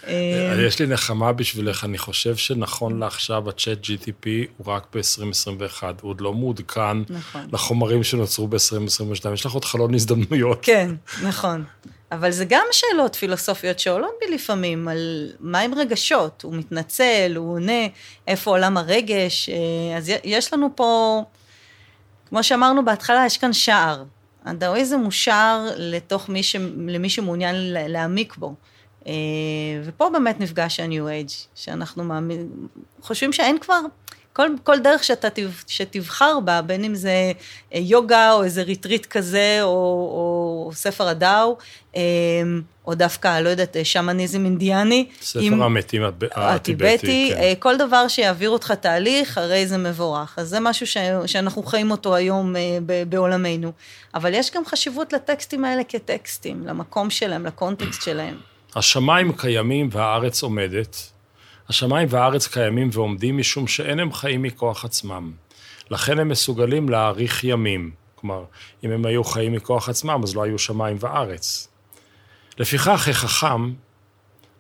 אה, 0.08 0.56
יש 0.68 0.80
לי 0.80 0.88
נחמה 0.88 1.34
בשבילך, 1.34 1.84
אני 1.84 1.98
חושב 1.98 2.36
שנכון 2.36 3.00
לעכשיו 3.00 3.50
הצ'אט 3.50 3.86
GTP 3.86 4.28
הוא 4.58 4.74
רק 4.74 4.88
ב-2021, 4.94 5.84
הוא 6.02 6.10
עוד 6.10 6.22
לא 6.22 6.34
מעודכן 6.34 6.98
נכון. 7.10 7.48
לחומרים 7.54 8.04
שנוצרו 8.04 8.48
ב-2022, 8.48 9.34
יש 9.34 9.46
לך 9.46 9.52
עוד 9.52 9.66
חלון 9.66 9.94
הזדמנויות. 9.94 10.60
כן, 10.62 10.92
נכון. 11.24 11.64
אבל 12.12 12.32
זה 12.32 12.46
גם 12.46 12.66
שאלות 12.72 13.16
פילוסופיות 13.16 13.80
שעולות 13.80 14.12
בי 14.20 14.36
לפעמים, 14.36 14.88
על 14.88 15.32
מה 15.40 15.60
עם 15.60 15.74
רגשות, 15.74 16.42
הוא 16.42 16.56
מתנצל, 16.56 17.34
הוא 17.36 17.54
עונה, 17.54 17.88
איפה 18.28 18.52
עולם 18.52 18.78
הרגש, 18.78 19.50
אה, 19.50 19.98
אז 19.98 20.12
יש 20.24 20.54
לנו 20.54 20.70
פה, 20.76 21.24
כמו 22.30 22.44
שאמרנו 22.44 22.86
בהתחלה, 22.86 23.26
יש 23.26 23.38
כאן 23.38 23.54
שער. 23.54 24.04
הדאואיזם 24.46 25.00
הוא 25.00 25.12
שער 25.12 25.70
לתוך 25.76 26.30
מי 26.30 26.44
ש... 26.44 26.56
למי 26.88 27.10
שמעוניין 27.10 27.56
להעמיק 27.74 28.36
בו. 28.36 28.56
אה, 29.08 29.14
ופה 29.84 30.10
באמת 30.10 30.40
נפגש 30.40 30.80
ה-New 30.80 31.30
Age, 31.30 31.34
שאנחנו 31.56 32.04
מאמין, 32.04 32.50
חושבים 33.02 33.34
שאין 33.34 33.60
כבר, 33.60 33.80
כל, 34.38 34.50
כל 34.64 34.80
דרך 34.80 35.04
שאתה 35.04 35.28
שתבחר 35.68 36.40
בה, 36.40 36.62
בין 36.62 36.84
אם 36.84 36.96
זה 36.96 37.32
אה, 37.74 37.80
יוגה 37.80 38.32
או 38.32 38.44
איזה 38.44 38.64
ריטריט 38.64 39.06
כזה, 39.06 39.60
או, 39.62 39.68
או 39.68 40.72
ספר 40.74 41.08
הדאו, 41.08 41.58
אה, 41.96 42.02
או 42.88 42.96
דווקא, 42.96 43.40
לא 43.40 43.50
יודעת, 43.50 43.78
שמניזם 43.84 44.46
אינדיאני. 44.46 45.08
ספר 45.22 45.40
עם, 45.40 45.62
המתים 45.62 46.02
הטיבטי, 46.32 47.32
כן. 47.36 47.54
כל 47.60 47.78
דבר 47.78 48.08
שיעביר 48.08 48.50
אותך 48.50 48.72
תהליך, 48.72 49.38
הרי 49.38 49.68
זה 49.68 49.78
מבורך. 49.78 50.40
אז 50.40 50.50
זה 50.50 50.60
משהו 50.60 50.88
ש, 50.88 50.98
שאנחנו 51.26 51.64
חיים 51.64 51.92
אותו 51.92 52.16
היום 52.16 52.56
בעולמנו. 53.10 53.72
אבל 54.16 54.34
יש 54.34 54.52
גם 54.52 54.66
חשיבות 54.66 55.14
לטקסטים 55.14 55.66
האלה 55.66 55.84
כטקסטים, 55.84 56.68
למקום 56.68 57.10
שלהם, 57.10 57.46
לקונטקסט 57.46 58.02
שלהם. 58.02 58.36
השמיים 58.76 59.32
קיימים 59.34 59.90
והארץ 59.92 60.44
עומדת. 60.44 61.17
השמיים 61.70 62.08
והארץ 62.12 62.48
קיימים 62.48 62.90
ועומדים 62.92 63.38
משום 63.38 63.68
שאין 63.68 64.00
הם 64.00 64.14
חיים 64.14 64.42
מכוח 64.42 64.86
עצמם. 64.86 65.32
לכן 65.92 66.20
הם 66.20 66.30
מסוגלים 66.30 66.90
להאריך 66.90 67.44
ימים. 67.44 67.92
כלומר, 68.16 68.44
אם 68.84 68.92
הם 68.92 69.06
היו 69.06 69.24
חיים 69.24 69.54
מכוח 69.54 69.90
עצמם, 69.90 70.22
אז 70.24 70.36
לא 70.36 70.44
היו 70.44 70.60
שמיים 70.60 70.98
וארץ. 71.00 71.68
לפיכך, 72.58 73.08
החכם 73.08 73.74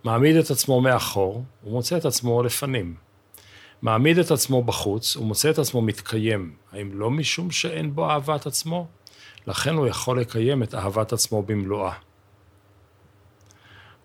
מעמיד 0.03 0.35
את 0.35 0.51
עצמו 0.51 0.81
מאחור, 0.81 1.43
ומוצא 1.63 1.97
את 1.97 2.05
עצמו 2.05 2.43
לפנים. 2.43 2.95
מעמיד 3.81 4.17
את 4.17 4.31
עצמו 4.31 4.63
בחוץ, 4.63 5.15
ומוצא 5.15 5.49
את 5.49 5.59
עצמו 5.59 5.81
מתקיים. 5.81 6.53
האם 6.71 6.89
לא 6.93 7.11
משום 7.11 7.51
שאין 7.51 7.95
בו 7.95 8.09
אהבת 8.09 8.45
עצמו? 8.45 8.87
לכן 9.47 9.75
הוא 9.75 9.87
יכול 9.87 10.21
לקיים 10.21 10.63
את 10.63 10.75
אהבת 10.75 11.13
עצמו 11.13 11.43
במלואה. 11.43 11.93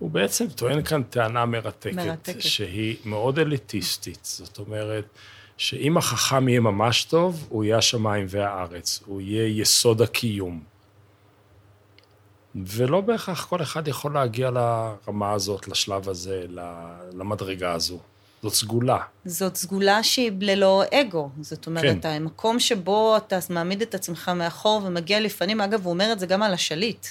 הוא 0.03 0.11
בעצם 0.11 0.49
טוען 0.49 0.83
כאן 0.83 1.03
טענה 1.03 1.47
מרתקת, 1.47 1.95
מרתקת, 1.95 2.43
שהיא 2.43 2.97
מאוד 3.05 3.39
אליטיסטית. 3.39 4.19
זאת 4.23 4.59
אומרת, 4.59 5.05
שאם 5.57 5.97
החכם 5.97 6.49
יהיה 6.49 6.61
ממש 6.61 7.05
טוב, 7.05 7.47
הוא 7.49 7.65
יהיה 7.65 7.79
השמיים 7.79 8.27
והארץ, 8.29 9.01
הוא 9.07 9.21
יהיה 9.21 9.61
יסוד 9.61 10.03
הקיום. 10.03 10.63
ולא 12.55 13.01
בהכרח 13.01 13.45
כל 13.45 13.63
אחד 13.63 13.89
יכול 13.89 14.15
להגיע 14.15 14.51
לרמה 14.51 15.33
הזאת, 15.33 15.69
לשלב 15.69 16.09
הזה, 16.09 16.45
למדרגה 17.13 17.73
הזו. 17.73 17.99
זאת 18.43 18.55
סגולה. 18.55 18.99
זאת 19.25 19.57
סגולה 19.57 20.03
שהיא 20.03 20.33
ללא 20.41 20.83
אגו. 20.93 21.31
זאת 21.41 21.67
אומרת, 21.67 22.03
כן. 22.03 22.09
המקום 22.09 22.61
שבו 22.61 23.17
אתה 23.17 23.39
מעמיד 23.51 23.83
את 23.83 23.95
עצמך 23.95 24.29
מאחור 24.29 24.81
ומגיע 24.85 25.21
לפנים, 25.21 25.61
אגב, 25.61 25.85
הוא 25.85 25.93
אומר 25.93 26.13
את 26.13 26.19
זה 26.19 26.27
גם 26.27 26.43
על 26.43 26.55
השליט. 26.55 27.07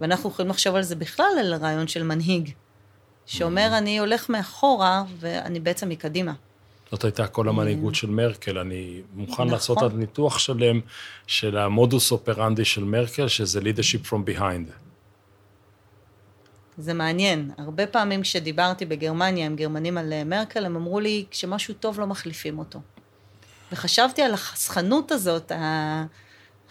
ואנחנו 0.00 0.30
יכולים 0.30 0.50
לחשוב 0.50 0.74
על 0.74 0.82
זה 0.82 0.96
בכלל, 0.96 1.32
על 1.40 1.54
רעיון 1.54 1.88
של 1.88 2.02
מנהיג, 2.02 2.50
שאומר, 3.26 3.78
אני 3.78 3.98
הולך 3.98 4.28
מאחורה 4.30 5.04
ואני 5.20 5.60
בעצם 5.60 5.88
מקדימה. 5.88 6.32
זאת 6.90 7.04
הייתה 7.04 7.26
כל 7.26 7.48
המנהיגות 7.48 7.94
של 7.94 8.10
מרקל. 8.10 8.58
אני 8.58 9.00
מוכן 9.14 9.32
נכון. 9.32 9.48
לעשות 9.48 9.82
עד 9.82 9.94
ניתוח 9.94 10.38
שלם 10.38 10.80
של 11.26 11.56
המודוס 11.56 12.12
אופרנדי 12.12 12.64
של 12.64 12.84
מרקל, 12.84 13.28
שזה 13.28 13.60
leadership 13.60 14.08
from 14.08 14.30
behind. 14.30 14.72
זה 16.78 16.94
מעניין. 16.94 17.50
הרבה 17.58 17.86
פעמים 17.86 18.22
כשדיברתי 18.22 18.86
בגרמניה 18.86 19.46
עם 19.46 19.56
גרמנים 19.56 19.98
על 19.98 20.12
אה, 20.12 20.24
מרקל, 20.24 20.66
הם 20.66 20.76
אמרו 20.76 21.00
לי, 21.00 21.24
כשמשהו 21.30 21.74
טוב 21.74 22.00
לא 22.00 22.06
מחליפים 22.06 22.58
אותו. 22.58 22.80
וחשבתי 23.72 24.22
על 24.22 24.34
החסכנות 24.34 25.12
הזאת. 25.12 25.52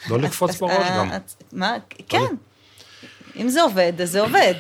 לא 0.09 0.19
לקפוץ 0.19 0.59
בראש 0.59 0.87
גם. 0.91 1.09
מה? 1.51 1.75
כן. 2.07 2.35
אם 3.39 3.49
זה 3.49 3.61
עובד, 3.61 3.93
אז 4.01 4.11
זה 4.11 4.21
עובד. 4.21 4.53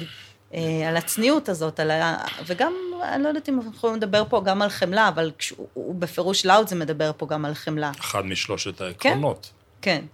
אה, 0.53 0.89
על 0.89 0.97
הצניעות 0.97 1.49
הזאת, 1.49 1.79
על 1.79 1.91
ה... 1.91 2.17
וגם, 2.45 2.73
אני 3.03 3.23
לא 3.23 3.27
יודעת 3.27 3.49
אם 3.49 3.57
אנחנו 3.57 3.71
יכולים 3.75 3.95
לדבר 3.95 4.23
פה 4.29 4.41
גם 4.45 4.61
על 4.61 4.69
חמלה, 4.69 5.07
אבל 5.07 5.31
כשהוא 5.37 5.95
בפירוש 5.95 6.45
לאוד 6.45 6.67
זה 6.67 6.75
מדבר 6.75 7.11
פה 7.17 7.25
גם 7.25 7.45
על 7.45 7.53
חמלה. 7.53 7.91
אחד 7.99 8.25
משלושת 8.25 8.81
העקרונות. 8.81 9.51
כן, 9.81 9.99
כן. 10.01 10.05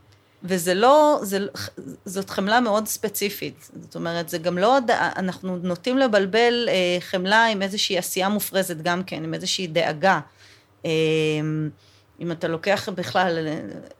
וזה 0.43 0.73
לא, 0.73 1.19
זה, 1.21 1.39
זאת 2.05 2.29
חמלה 2.29 2.59
מאוד 2.59 2.87
ספציפית. 2.87 3.69
זאת 3.81 3.95
אומרת, 3.95 4.29
זה 4.29 4.37
גם 4.37 4.57
לא, 4.57 4.77
אנחנו 5.15 5.57
נוטים 5.57 5.97
לבלבל 5.97 6.69
אה, 6.69 6.97
חמלה 6.99 7.45
עם 7.45 7.61
איזושהי 7.61 7.97
עשייה 7.97 8.29
מופרזת 8.29 8.77
גם 8.77 9.03
כן, 9.03 9.23
עם 9.23 9.33
איזושהי 9.33 9.67
דאגה. 9.67 10.19
אה, 10.85 10.91
אם 12.19 12.31
אתה 12.31 12.47
לוקח 12.47 12.89
בכלל 12.89 13.47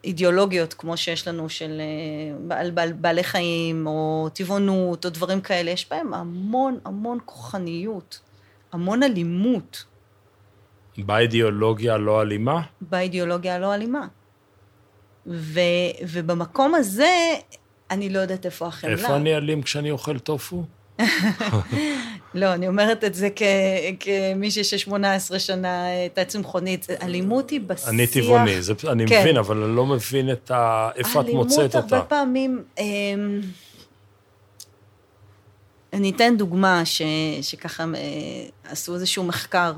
אידיאולוגיות 0.04 0.74
כמו 0.74 0.96
שיש 0.96 1.28
לנו 1.28 1.48
של 1.48 1.80
אה, 1.80 2.38
בעל, 2.38 2.70
בעל, 2.70 2.92
בעלי 2.92 3.24
חיים, 3.24 3.86
או 3.86 4.28
טבעונות, 4.34 5.04
או 5.04 5.10
דברים 5.10 5.40
כאלה, 5.40 5.70
יש 5.70 5.90
בהם 5.90 6.14
המון 6.14 6.78
המון 6.84 7.18
כוחניות, 7.24 8.20
המון 8.72 9.02
אלימות. 9.02 9.84
באידיאולוגיה 10.98 11.96
לא 11.96 12.22
אלימה? 12.22 12.62
באידיאולוגיה 12.80 13.58
לא 13.58 13.74
אלימה. 13.74 14.06
ו, 15.26 15.60
ובמקום 16.08 16.74
הזה, 16.74 17.34
אני 17.90 18.08
לא 18.08 18.18
יודעת 18.18 18.46
איפה 18.46 18.66
החמלה. 18.66 18.92
איפה 18.92 19.16
אני 19.16 19.36
אלים 19.36 19.62
כשאני 19.62 19.90
אוכל 19.90 20.18
טופו? 20.18 20.64
לא, 22.36 22.54
אני 22.54 22.68
אומרת 22.68 23.04
את 23.04 23.14
זה 23.14 23.28
כמישהי 24.00 24.64
ש-18 24.64 25.38
שנה 25.38 25.84
הייתה 25.84 26.24
צמחונית. 26.24 26.86
אלימות 27.02 27.50
היא 27.50 27.60
בשיח... 27.60 27.88
אני 27.88 28.06
טבעוני, 28.06 28.54
אני 28.88 29.06
כן. 29.06 29.20
מבין, 29.20 29.36
אבל 29.36 29.62
אני 29.62 29.76
לא 29.76 29.86
מבין 29.86 30.32
את 30.32 30.50
ה... 30.50 30.90
איפה 30.96 31.20
את 31.20 31.26
מוצאת 31.28 31.58
אותה. 31.58 31.78
אלימות 31.78 31.92
הרבה 31.92 32.04
פעמים... 32.04 32.62
אמ, 32.78 33.40
אני 35.92 36.10
אתן 36.10 36.36
דוגמה 36.36 36.84
ש, 36.84 37.02
שככה 37.42 37.84
אה, 37.94 38.70
עשו 38.70 38.94
איזשהו 38.94 39.24
מחקר 39.24 39.72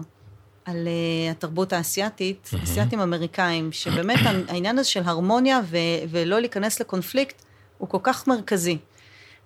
על 0.65 0.89
uh, 0.89 1.31
התרבות 1.31 1.73
האסייתית. 1.73 2.51
אסייתים 2.65 3.01
אמריקאים, 3.01 3.73
שבאמת 3.73 4.19
העניין 4.49 4.79
הזה 4.79 4.89
של 4.89 5.03
הרמוניה 5.05 5.61
ו, 5.65 5.77
ולא 6.11 6.41
להיכנס 6.41 6.81
לקונפליקט 6.81 7.43
הוא 7.79 7.89
כל 7.89 7.99
כך 8.03 8.29
מרכזי. 8.29 8.79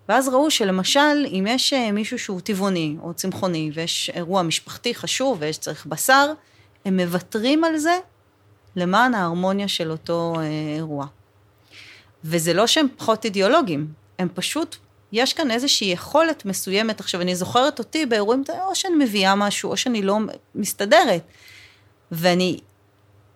ואז 0.09 0.29
ראו 0.29 0.51
שלמשל, 0.51 1.27
אם 1.27 1.47
יש 1.49 1.73
אה, 1.73 1.93
מישהו 1.93 2.19
שהוא 2.19 2.41
טבעוני 2.41 2.97
או 3.03 3.15
צמחוני, 3.15 3.71
ויש 3.75 4.11
אירוע 4.15 4.43
משפחתי 4.43 4.95
חשוב 4.95 5.39
ויש 5.41 5.59
צריך 5.59 5.87
בשר, 5.87 6.33
הם 6.85 6.97
מוותרים 6.97 7.65
על 7.65 7.77
זה 7.77 7.99
למען 8.77 9.15
ההרמוניה 9.15 9.69
של 9.69 9.91
אותו 9.91 10.35
אה, 10.39 10.43
אירוע. 10.77 11.07
וזה 12.25 12.53
לא 12.53 12.67
שהם 12.67 12.87
פחות 12.97 13.25
אידיאולוגיים, 13.25 13.93
הם 14.19 14.29
פשוט, 14.35 14.77
יש 15.13 15.33
כאן 15.33 15.51
איזושהי 15.51 15.87
יכולת 15.87 16.45
מסוימת. 16.45 17.01
עכשיו, 17.01 17.21
אני 17.21 17.35
זוכרת 17.35 17.79
אותי 17.79 18.07
באירועים, 18.07 18.45
או 18.61 18.75
שאני 18.75 19.05
מביאה 19.05 19.35
משהו, 19.35 19.71
או 19.71 19.77
שאני 19.77 20.03
לא 20.03 20.19
מסתדרת. 20.55 21.23
ואני 22.13 22.59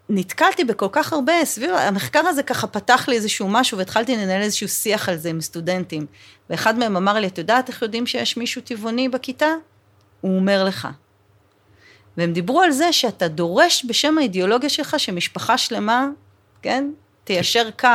נתקלתי 0.08 0.64
בכל 0.64 0.88
כך 0.92 1.12
הרבה, 1.12 1.44
סביב, 1.44 1.70
המחקר 1.70 2.18
הזה 2.18 2.42
ככה 2.42 2.66
פתח 2.66 3.08
לי 3.08 3.16
איזשהו 3.16 3.48
משהו, 3.48 3.78
והתחלתי 3.78 4.16
לנהל 4.16 4.42
איזשהו 4.42 4.68
שיח 4.68 5.08
על 5.08 5.16
זה 5.16 5.28
עם 5.28 5.40
סטודנטים. 5.40 6.06
ואחד 6.50 6.78
מהם 6.78 6.96
אמר 6.96 7.14
לי, 7.14 7.26
את 7.26 7.38
יודעת 7.38 7.68
איך 7.68 7.82
יודעים 7.82 8.06
שיש 8.06 8.36
מישהו 8.36 8.62
טבעוני 8.62 9.08
בכיתה? 9.08 9.48
הוא 10.20 10.36
אומר 10.36 10.64
לך. 10.64 10.88
והם 12.16 12.32
דיברו 12.32 12.60
על 12.62 12.70
זה 12.70 12.92
שאתה 12.92 13.28
דורש 13.28 13.84
בשם 13.88 14.18
האידיאולוגיה 14.18 14.68
שלך 14.68 15.00
שמשפחה 15.00 15.58
שלמה, 15.58 16.08
כן, 16.62 16.90
תיישר 17.24 17.70
קו, 17.70 17.88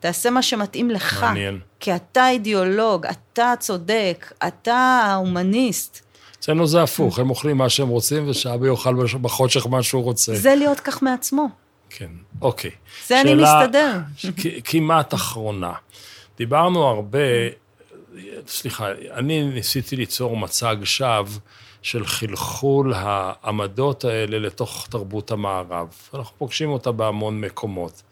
תעשה 0.00 0.30
מה 0.30 0.42
שמתאים 0.42 0.90
לך. 0.90 1.22
מעניין. 1.22 1.60
כי 1.80 1.96
אתה 1.96 2.28
אידיאולוג, 2.28 3.06
אתה 3.06 3.54
צודק, 3.58 4.32
אתה 4.46 5.02
ההומניסט. 5.04 6.11
אצלנו 6.42 6.66
זה 6.66 6.82
הפוך, 6.82 7.18
הם 7.18 7.30
אוכלים 7.30 7.56
מה 7.56 7.68
שהם 7.68 7.88
רוצים, 7.88 8.28
ושאבא 8.28 8.66
יאכל 8.66 8.94
בחושך 9.20 9.66
מה 9.66 9.82
שהוא 9.82 10.02
רוצה. 10.02 10.34
זה 10.34 10.54
להיות 10.54 10.80
כך 10.80 11.02
מעצמו. 11.02 11.48
כן, 11.90 12.08
אוקיי. 12.40 12.70
זה 13.06 13.20
אני 13.20 13.34
מסתדר. 13.34 13.98
כמעט 14.64 15.14
אחרונה. 15.14 15.72
דיברנו 16.38 16.84
הרבה, 16.84 17.18
סליחה, 18.46 18.90
אני 18.92 19.44
ניסיתי 19.44 19.96
ליצור 19.96 20.36
מצג 20.36 20.76
שווא 20.84 21.38
של 21.82 22.06
חלחול 22.06 22.92
העמדות 22.96 24.04
האלה 24.04 24.38
לתוך 24.38 24.86
תרבות 24.90 25.30
המערב. 25.30 25.88
אנחנו 26.14 26.36
פוגשים 26.38 26.70
אותה 26.70 26.92
בהמון 26.92 27.40
מקומות. 27.40 28.02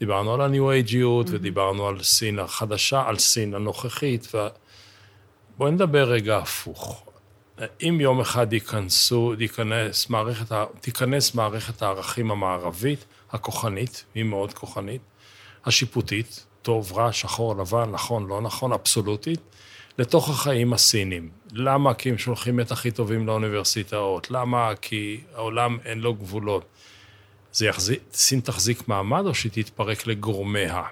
דיברנו 0.00 0.34
על 0.34 0.40
הניו-אייג'יות, 0.40 1.26
ודיברנו 1.30 1.88
על 1.88 2.02
סין 2.02 2.38
החדשה, 2.38 3.02
על 3.06 3.18
סין 3.18 3.54
הנוכחית, 3.54 4.34
ו... 4.34 4.38
בואי 5.58 5.70
נדבר 5.70 6.04
רגע 6.04 6.38
הפוך. 6.38 7.07
אם 7.82 7.98
יום 8.00 8.20
אחד 8.20 8.52
ייכנסו, 8.52 9.34
ייכנס 9.38 10.10
מערכת, 10.10 10.56
תיכנס 10.80 11.34
מערכת 11.34 11.82
הערכים 11.82 12.30
המערבית, 12.30 13.04
הכוחנית, 13.30 14.04
היא 14.14 14.24
מאוד 14.24 14.52
כוחנית, 14.52 15.02
השיפוטית, 15.64 16.46
טוב, 16.62 16.92
רע, 16.92 17.12
שחור, 17.12 17.56
לבן, 17.56 17.90
נכון, 17.90 18.26
לא 18.26 18.40
נכון, 18.40 18.72
אבסולוטית, 18.72 19.40
לתוך 19.98 20.28
החיים 20.28 20.72
הסינים. 20.72 21.30
למה? 21.52 21.94
כי 21.94 22.10
הם 22.10 22.18
שולחים 22.18 22.60
את 22.60 22.70
הכי 22.70 22.90
טובים 22.90 23.26
לאוניברסיטאות. 23.26 24.30
למה? 24.30 24.72
כי 24.80 25.20
העולם 25.34 25.78
אין 25.84 26.00
לו 26.00 26.14
גבולות. 26.14 26.64
זה 27.52 27.66
יחזיק, 27.66 28.00
סין 28.12 28.40
תחזיק 28.40 28.88
מעמד 28.88 29.26
או 29.26 29.34
שהיא 29.34 29.52
תתפרק 29.52 30.06
לגורמיה? 30.06 30.82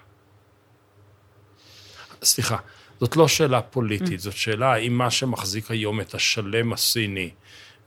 סליחה, 2.22 2.56
זאת 3.00 3.16
לא 3.16 3.28
שאלה 3.28 3.62
פוליטית, 3.62 4.20
זאת 4.20 4.36
שאלה 4.36 4.72
האם 4.72 4.98
מה 4.98 5.10
שמחזיק 5.10 5.70
היום 5.70 6.00
את 6.00 6.14
השלם 6.14 6.72
הסיני 6.72 7.30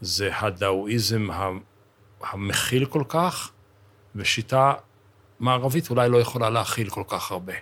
זה 0.01 0.30
הדאואיזם 0.34 1.28
המכיל 2.22 2.86
כל 2.86 3.03
כך, 3.10 3.51
ושיטה 4.16 4.74
מערבית 5.39 5.89
אולי 5.89 6.10
לא 6.10 6.18
יכולה 6.18 6.49
להכיל 6.49 6.89
כל 6.89 7.03
כך 7.07 7.32
הרבה. 7.32 7.53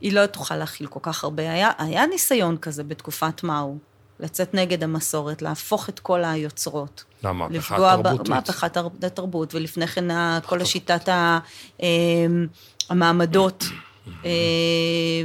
היא 0.00 0.12
לא 0.12 0.26
תוכל 0.26 0.56
להכיל 0.56 0.86
כל 0.86 1.00
כך 1.02 1.24
הרבה. 1.24 1.52
היה, 1.52 1.70
היה 1.78 2.06
ניסיון 2.06 2.56
כזה 2.56 2.84
בתקופת 2.84 3.42
מאו, 3.42 3.78
לצאת 4.20 4.54
נגד 4.54 4.82
המסורת, 4.82 5.42
להפוך 5.42 5.88
את 5.88 6.00
כל 6.00 6.24
היוצרות. 6.24 7.04
למהפכה 7.24 7.94
התרבותית. 7.94 8.28
מהפכת 8.28 8.76
התרבות, 9.02 9.54
ולפני 9.54 9.86
כן 9.86 10.04
כל 10.46 10.60
השיטת 10.60 11.08
אמ, 11.80 12.46
המעמדות, 12.88 13.64
אה, 13.70 13.76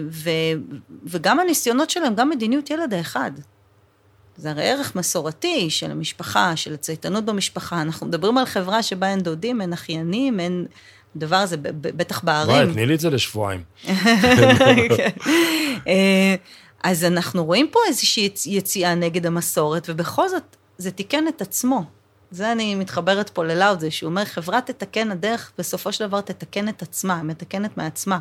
ו, 0.09 0.29
וגם 1.05 1.39
הניסיונות 1.39 1.89
שלהם, 1.89 2.15
גם 2.15 2.29
מדיניות 2.29 2.69
ילד 2.69 2.93
האחד. 2.93 3.31
זה 4.37 4.51
הרי 4.51 4.69
ערך 4.69 4.95
מסורתי 4.95 5.69
של 5.69 5.91
המשפחה, 5.91 6.55
של 6.55 6.73
הצייתנות 6.73 7.25
במשפחה. 7.25 7.81
אנחנו 7.81 8.07
מדברים 8.07 8.37
על 8.37 8.45
חברה 8.45 8.83
שבה 8.83 9.09
אין 9.09 9.19
דודים, 9.19 9.61
אין 9.61 9.73
אחיינים, 9.73 10.39
אין... 10.39 10.65
הדבר 11.15 11.35
הזה, 11.35 11.57
בטח 11.81 12.23
בערים. 12.23 12.55
וואי, 12.55 12.73
תני 12.73 12.85
לי 12.85 12.95
את 12.95 12.99
זה 12.99 13.09
לשבועיים. 13.09 13.63
אה, 15.87 16.35
אז 16.83 17.03
אנחנו 17.03 17.45
רואים 17.45 17.67
פה 17.71 17.79
איזושהי 17.87 18.29
יציאה 18.45 18.95
נגד 18.95 19.25
המסורת, 19.25 19.89
ובכל 19.89 20.29
זאת, 20.29 20.55
זה 20.77 20.91
תיקן 20.91 21.27
את 21.27 21.41
עצמו. 21.41 21.83
זה 22.35 22.51
אני 22.51 22.75
מתחברת 22.75 23.29
פה 23.29 23.43
ללאוד, 23.43 23.89
שהוא 23.89 24.09
אומר, 24.09 24.25
חברה 24.25 24.61
תתקן, 24.61 25.11
הדרך 25.11 25.51
בסופו 25.57 25.91
של 25.91 26.07
דבר 26.07 26.21
תתקן 26.21 26.69
את 26.69 26.81
עצמה, 26.81 27.23
מתקנת 27.23 27.77
מעצמה. 27.77 28.19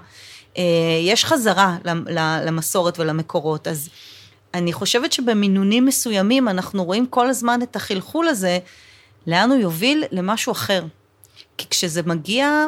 אה, 0.58 0.62
יש 1.00 1.24
חזרה 1.24 1.78
למסורת 2.16 2.98
ולמקורות, 2.98 3.68
אז 3.68 3.88
אני 4.54 4.72
חושבת 4.72 5.12
שבמינונים 5.12 5.86
מסוימים 5.86 6.48
אנחנו 6.48 6.84
רואים 6.84 7.06
כל 7.06 7.28
הזמן 7.28 7.62
את 7.62 7.76
החלחול 7.76 8.28
הזה, 8.28 8.58
לאן 9.26 9.50
הוא 9.50 9.58
יוביל 9.58 10.04
למשהו 10.10 10.52
אחר. 10.52 10.84
כי 11.56 11.66
כשזה 11.70 12.02
מגיע, 12.02 12.66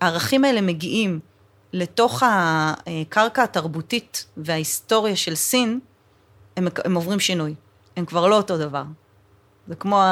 הערכים 0.00 0.44
האלה 0.44 0.60
מגיעים 0.60 1.20
לתוך 1.72 2.22
הקרקע 2.26 3.42
התרבותית 3.42 4.26
וההיסטוריה 4.36 5.16
של 5.16 5.34
סין, 5.34 5.80
הם, 6.56 6.68
הם 6.84 6.94
עוברים 6.94 7.20
שינוי. 7.20 7.54
הם 7.96 8.04
כבר 8.04 8.26
לא 8.26 8.36
אותו 8.36 8.58
דבר. 8.58 8.82
זה 9.70 9.76
כמו 9.76 10.02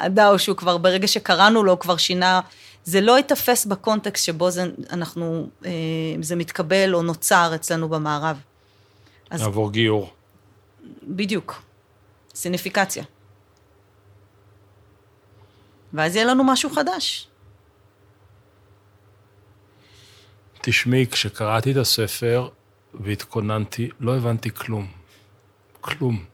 הדאו 0.00 0.38
שהוא 0.38 0.56
כבר, 0.56 0.78
ברגע 0.78 1.06
שקראנו 1.08 1.62
לו, 1.62 1.78
כבר 1.78 1.96
שינה, 1.96 2.40
זה 2.84 3.00
לא 3.00 3.16
ייתפס 3.16 3.66
בקונטקסט 3.66 4.24
שבו 4.24 4.50
זה, 4.50 4.64
אנחנו, 4.90 5.48
אה, 5.64 5.70
זה 6.20 6.36
מתקבל 6.36 6.94
או 6.94 7.02
נוצר 7.02 7.52
אצלנו 7.54 7.88
במערב. 7.88 8.40
לעבור 9.32 9.72
גיור. 9.72 10.12
בדיוק. 11.02 11.62
סיניפיקציה. 12.34 13.04
ואז 15.92 16.16
יהיה 16.16 16.26
לנו 16.26 16.44
משהו 16.44 16.70
חדש. 16.70 17.28
תשמעי, 20.62 21.06
כשקראתי 21.06 21.72
את 21.72 21.76
הספר 21.76 22.48
והתכוננתי, 22.94 23.88
לא 24.00 24.16
הבנתי 24.16 24.50
כלום. 24.50 24.86
כלום. 25.80 26.24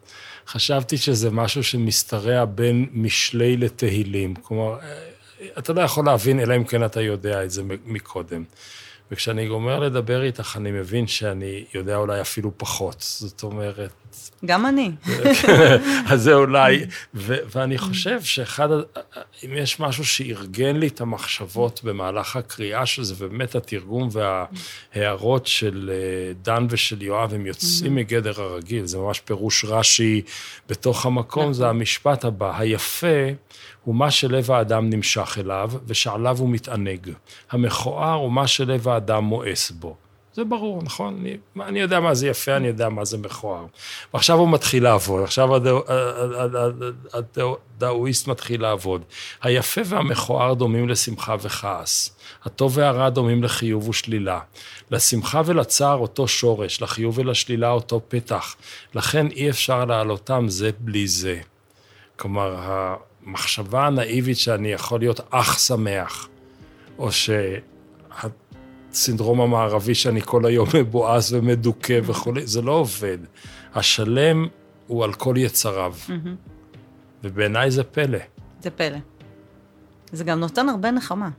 חשבתי 0.52 0.96
שזה 0.96 1.30
משהו 1.30 1.64
שמשתרע 1.64 2.44
בין 2.44 2.86
משלי 2.92 3.56
לתהילים. 3.56 4.34
כלומר, 4.34 4.78
אתה 5.58 5.72
לא 5.72 5.80
יכול 5.80 6.04
להבין, 6.06 6.40
אלא 6.40 6.56
אם 6.56 6.64
כן 6.64 6.84
אתה 6.84 7.00
יודע 7.00 7.44
את 7.44 7.50
זה 7.50 7.62
מקודם. 7.86 8.44
וכשאני 9.10 9.48
גומר 9.48 9.78
לדבר 9.78 10.22
איתך, 10.22 10.56
אני 10.56 10.70
מבין 10.70 11.06
שאני 11.06 11.64
יודע 11.74 11.96
אולי 11.96 12.20
אפילו 12.20 12.50
פחות. 12.56 12.96
זאת 13.00 13.42
אומרת... 13.42 13.90
גם 14.44 14.66
אני. 14.66 14.90
אז 16.10 16.22
זה 16.22 16.34
אולי... 16.34 16.84
ו- 17.14 17.36
ואני 17.54 17.78
חושב 17.78 18.22
שאחד, 18.22 18.68
אם 19.44 19.50
יש 19.56 19.80
משהו 19.80 20.04
שארגן 20.04 20.76
לי 20.76 20.86
את 20.86 21.00
המחשבות 21.00 21.80
במהלך 21.84 22.36
הקריאה 22.36 22.86
של 22.86 23.02
זה, 23.02 23.14
באמת 23.14 23.54
התרגום 23.54 24.08
וההערות 24.12 25.46
של 25.46 25.90
אה, 25.92 26.32
דן 26.42 26.66
ושל 26.70 27.02
יואב, 27.02 27.34
הם 27.34 27.46
יוצאים 27.46 27.94
מגדר 27.94 28.42
הרגיל, 28.42 28.86
זה 28.86 28.98
ממש 28.98 29.20
פירוש 29.20 29.64
רש"י 29.64 30.22
בתוך 30.68 31.06
המקום, 31.06 31.52
זה 31.52 31.62
נכון. 31.62 31.76
המשפט 31.76 32.24
הבא, 32.24 32.58
היפה... 32.58 33.06
הוא 33.84 33.94
מה 33.94 34.10
שלב 34.10 34.50
האדם 34.50 34.90
נמשך 34.90 35.36
אליו, 35.40 35.72
ושעליו 35.86 36.38
הוא 36.38 36.48
מתענג. 36.48 37.12
המכוער 37.50 38.14
הוא 38.14 38.32
מה 38.32 38.46
שלב 38.46 38.88
האדם 38.88 39.24
מואס 39.24 39.70
בו. 39.70 39.96
זה 40.34 40.44
ברור, 40.44 40.82
נכון? 40.82 41.16
אני, 41.20 41.36
אני 41.68 41.80
יודע 41.80 42.00
מה 42.00 42.14
זה 42.14 42.28
יפה, 42.28 42.56
אני 42.56 42.66
יודע 42.68 42.88
מה 42.88 43.04
זה 43.04 43.18
מכוער. 43.18 43.66
ועכשיו 44.14 44.38
הוא 44.38 44.48
מתחיל 44.48 44.82
לעבוד, 44.82 45.22
עכשיו 45.22 45.48
הדאואיסט 47.12 48.28
מתחיל 48.28 48.62
לעבוד. 48.62 49.02
היפה 49.42 49.80
והמכוער 49.84 50.54
דומים 50.54 50.88
לשמחה 50.88 51.36
וכעס. 51.40 52.16
הטוב 52.44 52.78
והרע 52.78 53.08
דומים 53.08 53.44
לחיוב 53.44 53.88
ושלילה. 53.88 54.40
לשמחה 54.90 55.42
ולצער 55.46 55.96
אותו 55.96 56.28
שורש, 56.28 56.82
לחיוב 56.82 57.18
ולשלילה 57.18 57.70
אותו 57.70 58.00
פתח. 58.08 58.56
לכן 58.94 59.26
אי 59.26 59.50
אפשר 59.50 59.84
להעלותם 59.84 60.44
זה 60.48 60.70
בלי 60.78 61.08
זה. 61.08 61.40
כלומר, 62.16 62.56
המחשבה 63.26 63.86
הנאיבית 63.86 64.38
שאני 64.38 64.68
יכול 64.68 65.00
להיות 65.00 65.20
אח 65.30 65.58
שמח, 65.58 66.28
או 66.98 67.08
שהסינדרום 68.92 69.40
המערבי 69.40 69.94
שאני 69.94 70.20
כל 70.22 70.46
היום 70.46 70.68
מבואס 70.78 71.32
ומדוכא 71.32 72.00
וכולי, 72.02 72.46
זה 72.46 72.62
לא 72.62 72.72
עובד. 72.72 73.18
השלם 73.74 74.46
הוא 74.86 75.04
על 75.04 75.12
כל 75.12 75.34
יצריו. 75.38 75.94
ובעיניי 77.24 77.70
זה 77.70 77.84
פלא. 77.84 78.18
זה 78.60 78.70
פלא. 78.70 78.98
זה 80.12 80.24
גם 80.24 80.40
נותן 80.40 80.68
הרבה 80.68 80.90
נחמה. 80.90 81.30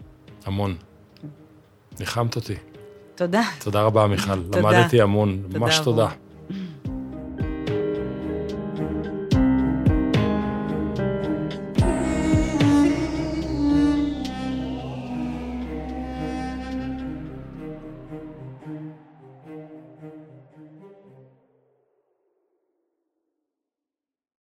המון. 0.45 0.75
ניחמת 1.99 2.35
אותי. 2.35 2.55
תודה. 3.15 3.41
תודה 3.59 3.81
רבה, 3.81 4.07
מיכל. 4.07 4.43
תודה. 4.43 4.59
למדתי 4.59 5.01
המון. 5.01 5.43
ממש 5.53 5.79
תודה. 5.79 5.83
תודה. 5.83 6.30